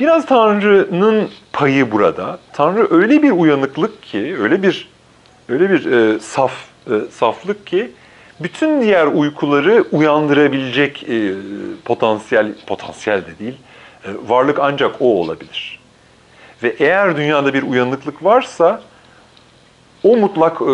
[0.00, 2.38] Biraz Tanrı'nın payı burada.
[2.52, 4.88] Tanrı öyle bir uyanıklık ki, öyle bir
[5.48, 6.52] öyle bir e, saf
[6.86, 7.90] e, saflık ki
[8.40, 11.34] bütün diğer uykuları uyandırabilecek e,
[11.84, 13.56] potansiyel potansiyel de değil.
[14.04, 15.80] e, varlık ancak o olabilir.
[16.62, 18.82] Ve eğer dünyada bir uyanıklık varsa
[20.02, 20.64] o mutlak e,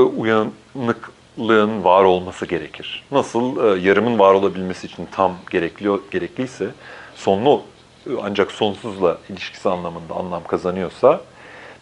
[1.39, 3.05] uyanıklığın var olması gerekir.
[3.11, 6.67] Nasıl e, yarımın var olabilmesi için tam gerekli gerekliyse
[7.15, 7.63] sonlu
[8.07, 11.21] e, ancak sonsuzla ilişkisi anlamında anlam kazanıyorsa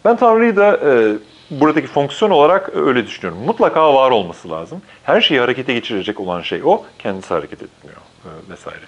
[0.05, 1.13] ben Tanrı'yı da e,
[1.51, 3.43] buradaki fonksiyon olarak öyle düşünüyorum.
[3.45, 4.81] Mutlaka var olması lazım.
[5.03, 6.83] Her şeyi harekete geçirecek olan şey o.
[6.99, 8.85] Kendisi hareket etmiyor e, vesaire.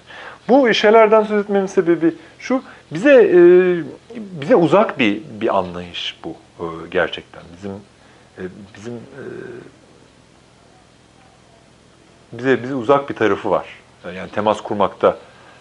[0.50, 2.64] Bu şeylerden söz etmemin sebebi şu.
[2.92, 3.40] Bize e,
[4.16, 6.30] bize uzak bir bir anlayış bu
[6.60, 7.44] e, gerçekten.
[7.58, 7.72] Bizim
[8.38, 8.44] e,
[8.76, 9.24] bizim e,
[12.32, 13.68] bize bize uzak bir tarafı var.
[14.16, 15.20] Yani temas kurmakta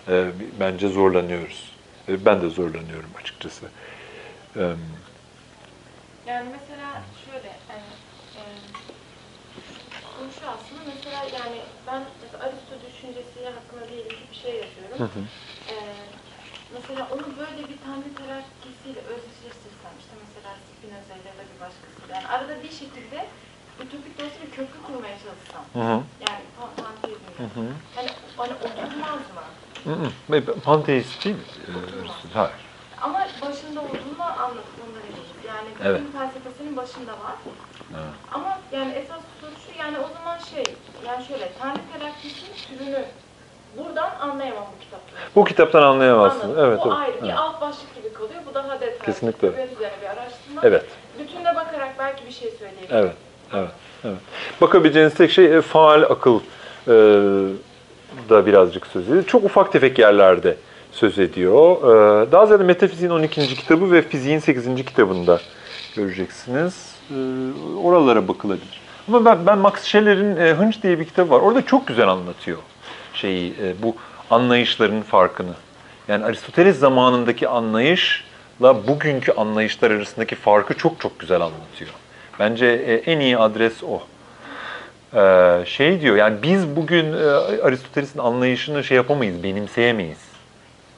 [0.09, 1.77] e, bence zorlanıyoruz.
[2.09, 3.71] E, ben de zorlanıyorum açıkçası.
[4.57, 4.75] E,
[6.27, 6.95] Yani mesela
[7.25, 7.87] şöyle, yani,
[8.37, 8.43] e,
[10.03, 14.99] konu şu aslında mesela yani ben mesela Aristo düşüncesi hakkında diyelim ki bir şey yazıyorum.
[14.99, 15.21] Hı hı.
[15.73, 15.75] E,
[16.75, 22.63] mesela onu böyle bir tanrı terakkisiyle özdeşleştirsem, işte mesela Spinoza ile bir başkasıyla, yani arada
[22.63, 23.29] bir şekilde
[23.81, 26.03] ütopik de olsa bir köprü kurmaya çalışsam, hı hı.
[27.41, 27.67] Yani Hı hı.
[27.97, 29.43] hani, hani oturmaz mı?
[29.85, 29.93] Hı
[30.37, 30.61] hı.
[30.61, 31.43] Panteist değil mi?
[31.69, 32.51] Ee, Hayır.
[33.03, 35.37] Ama başında olduğunu anlatmaları eminim.
[35.47, 36.01] Yani Evet.
[36.19, 37.37] felsefesinin başında var.
[37.91, 38.05] Evet.
[38.33, 40.65] Ama yani esas soru şu, yani o zaman şey,
[41.07, 43.05] yani şöyle, Tanrı terakkisinin türünü
[43.79, 45.13] buradan anlayamam bu kitapta.
[45.37, 46.45] Bu kitaptan anlayamazsınız.
[46.45, 46.65] Anladım.
[46.69, 46.99] Evet, bu evet.
[46.99, 47.23] ayrı, evet.
[47.23, 48.41] bir alt başlık gibi kalıyor.
[48.51, 48.99] Bu daha detaylı.
[49.05, 49.51] Kesinlikle.
[49.53, 50.61] Tabiat üzerine bir araştırma.
[50.63, 50.85] Evet,
[51.19, 52.97] Bütüne bakarak belki bir şey söyleyebilirim.
[52.97, 53.15] evet,
[53.55, 53.71] evet,
[54.05, 54.19] evet.
[54.61, 56.41] Bakabileceğiniz tek şey e, faal akıl
[56.89, 56.93] e,
[58.31, 59.25] da birazcık söz ediyor.
[59.27, 60.57] Çok ufak tefek yerlerde
[60.93, 61.77] söz ediyor.
[61.77, 63.41] E, daha ziyade Metafiziğin 12.
[63.47, 64.85] kitabı ve Fiziğin 8.
[64.85, 65.41] kitabında
[65.97, 66.95] göreceksiniz.
[67.11, 67.17] E,
[67.85, 68.81] oralara bakılabilir.
[69.09, 71.41] Ama ben, ben Max Scheller'in e, Hınç diye bir kitabı var.
[71.41, 72.59] Orada çok güzel anlatıyor
[73.17, 73.97] şeyi, e, bu
[74.31, 75.55] anlayışların farkını.
[76.09, 81.91] Yani Aristoteles zamanındaki anlayışla bugünkü anlayışlar arasındaki farkı çok çok güzel anlatıyor.
[82.39, 84.03] Bence e, en iyi adres o.
[85.17, 87.17] Ee, şey diyor yani biz bugün e,
[87.63, 90.19] Aristoteles'in anlayışını şey yapamayız, benimseyemeyiz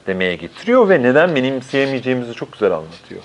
[0.07, 3.21] demeye getiriyor ve neden benimseyemeyeceğimizi çok güzel anlatıyor.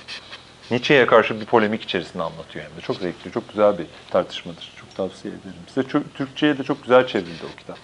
[0.71, 2.81] Nietzsche'ye karşı bir polemik içerisinde anlatıyor hem de.
[2.81, 4.73] Çok zevkli, çok güzel bir tartışmadır.
[4.81, 5.57] Çok tavsiye ederim.
[5.69, 7.79] Size çok, Türkçe'ye de çok güzel çevrildi o kitap.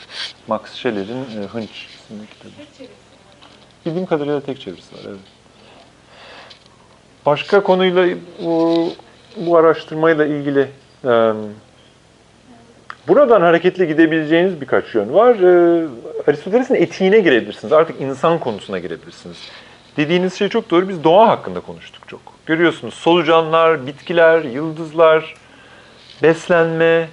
[0.47, 2.53] Max Scheller'in e, Hınç isimli kitabı.
[3.87, 5.19] Bildiğim kadarıyla tek çevirisi var, evet.
[7.27, 8.89] Başka konuyla bu,
[9.37, 10.69] bu araştırmayla ilgili
[11.05, 11.33] e,
[13.09, 15.35] buradan hareketle gidebileceğiniz birkaç yön var.
[15.35, 15.87] E,
[16.29, 17.73] Aristoteles'in etiğine girebilirsiniz.
[17.73, 19.37] Artık insan konusuna girebilirsiniz.
[19.97, 20.89] Dediğiniz şey çok doğru.
[20.89, 22.21] Biz doğa hakkında konuştuk çok.
[22.47, 25.35] Görüyorsunuz solucanlar, bitkiler, yıldızlar,
[26.23, 27.09] beslenme.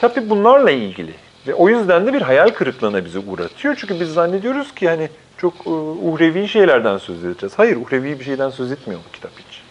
[0.00, 1.12] Tabii bunlarla ilgili.
[1.46, 3.74] Ve o yüzden de bir hayal kırıklığına bizi uğratıyor.
[3.80, 7.52] Çünkü biz zannediyoruz ki hani çok e, uhrevi şeylerden söz edeceğiz.
[7.56, 9.62] Hayır, uhrevi bir şeyden söz etmiyor bu kitap hiç.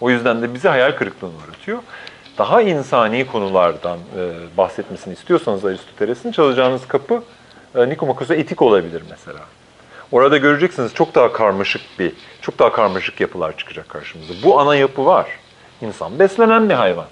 [0.00, 1.78] O yüzden de bizi hayal kırıklığına uğratıyor.
[2.38, 7.22] Daha insani konulardan e, bahsetmesini istiyorsanız Aristoteles'in çalacağınız kapı
[7.74, 9.40] e, Nikomakos'a etik olabilir mesela.
[10.12, 14.34] Orada göreceksiniz çok daha karmaşık bir, çok daha karmaşık yapılar çıkacak karşımıza.
[14.44, 15.26] Bu ana yapı var.
[15.80, 17.06] İnsan beslenen bir hayvan.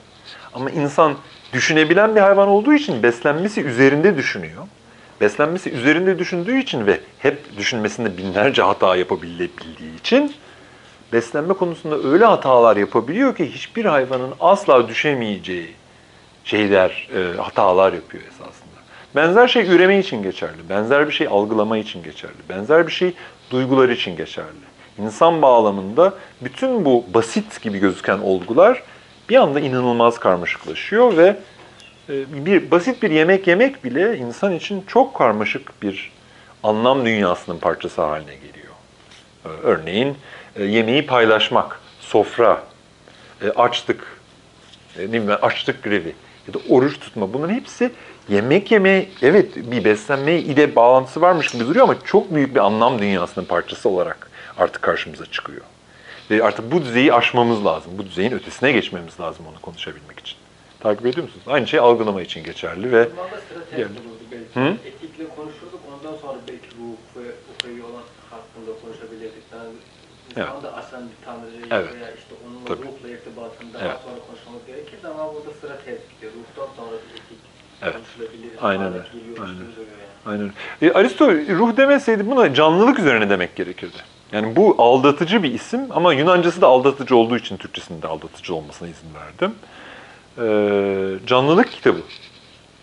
[0.55, 1.15] Ama insan
[1.53, 4.62] düşünebilen bir hayvan olduğu için beslenmesi üzerinde düşünüyor.
[5.20, 9.51] Beslenmesi üzerinde düşündüğü için ve hep düşünmesinde binlerce hata yapabildiği
[9.99, 10.35] için
[11.12, 15.74] beslenme konusunda öyle hatalar yapabiliyor ki hiçbir hayvanın asla düşemeyeceği
[16.44, 18.72] şeyler, e, hatalar yapıyor esasında.
[19.16, 23.14] Benzer şey üreme için geçerli, benzer bir şey algılama için geçerli, benzer bir şey
[23.51, 24.72] duygular için geçerli.
[24.98, 28.82] İnsan bağlamında bütün bu basit gibi gözüken olgular
[29.28, 31.36] bir anda inanılmaz karmaşıklaşıyor ve
[32.09, 36.12] e, bir basit bir yemek yemek bile insan için çok karmaşık bir
[36.62, 38.74] anlam dünyasının parçası haline geliyor.
[39.44, 40.16] E, Örneğin
[40.57, 42.62] e, yemeği paylaşmak, sofra,
[43.43, 44.20] e, açlık,
[44.99, 46.15] e, ne bileyim açlık grevi
[46.49, 47.91] ya da oruç tutma bunların hepsi
[48.29, 52.99] yemek yeme evet bir beslenmeye ile bağlantısı varmış gibi duruyor ama çok büyük bir anlam
[52.99, 55.62] dünyasının parçası olarak artık karşımıza çıkıyor.
[56.31, 57.93] Ve artık bu düzeyi aşmamız lazım.
[57.99, 60.37] Bu düzeyin ötesine geçmemiz lazım onu konuşabilmek için.
[60.81, 61.45] Takip ediyor musunuz?
[61.49, 64.01] Aynı şey algılama için geçerli ve O zaman da sıra ters Geldi.
[64.01, 64.61] olurdu belki.
[64.61, 64.89] Hı?
[64.89, 69.43] Etikle konuşurduk, ondan sonra belki ruh ve ukrevi olan hakkında konuşabilirdik.
[69.53, 70.62] Yani İslam Evet.
[70.62, 71.94] da aslen bir tanrıcı Evet.
[71.94, 72.82] veya işte onunla Tabii.
[72.82, 73.96] ruhla irtibatını daha Evet.
[74.04, 76.32] sonra konuşmamız gerekirdi ama burada sıra ters gidiyor.
[76.38, 77.38] Ruhtan sonra etik
[77.82, 77.94] Evet.
[77.94, 78.50] konuşulabilir.
[78.62, 79.04] Aynen öyle.
[79.40, 79.64] Aynen.
[80.26, 80.52] Aynen.
[80.82, 83.96] E, Aristo ruh demeseydi buna canlılık üzerine demek gerekirdi.
[84.32, 89.09] Yani bu aldatıcı bir isim ama Yunancası da aldatıcı olduğu için Türkçesinde aldatıcı olmasına izin
[89.14, 89.54] verdim.
[90.38, 92.00] Ee, canlılık kitabı.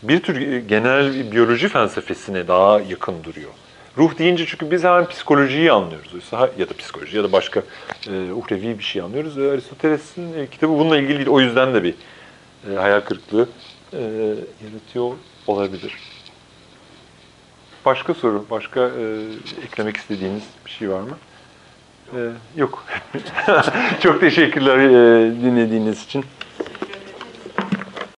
[0.03, 3.49] Bir tür e, genel biyoloji felsefesine daha yakın duruyor.
[3.99, 6.13] Ruh deyince çünkü biz hemen psikolojiyi anlıyoruz.
[6.13, 7.63] Oysa ya da psikoloji ya da başka
[8.07, 9.37] e, uhrevi bir şey anlıyoruz.
[9.37, 11.27] E, Aristoteles'in e, kitabı bununla ilgili değil.
[11.27, 11.93] O yüzden de bir
[12.71, 13.49] e, hayal kırıklığı
[13.93, 14.01] e,
[14.65, 15.11] yaratıyor
[15.47, 15.93] olabilir.
[17.85, 19.25] Başka soru, başka e,
[19.65, 21.17] eklemek istediğiniz bir şey var mı?
[22.15, 22.19] E,
[22.55, 22.85] yok.
[24.03, 26.25] Çok teşekkürler e, dinlediğiniz için.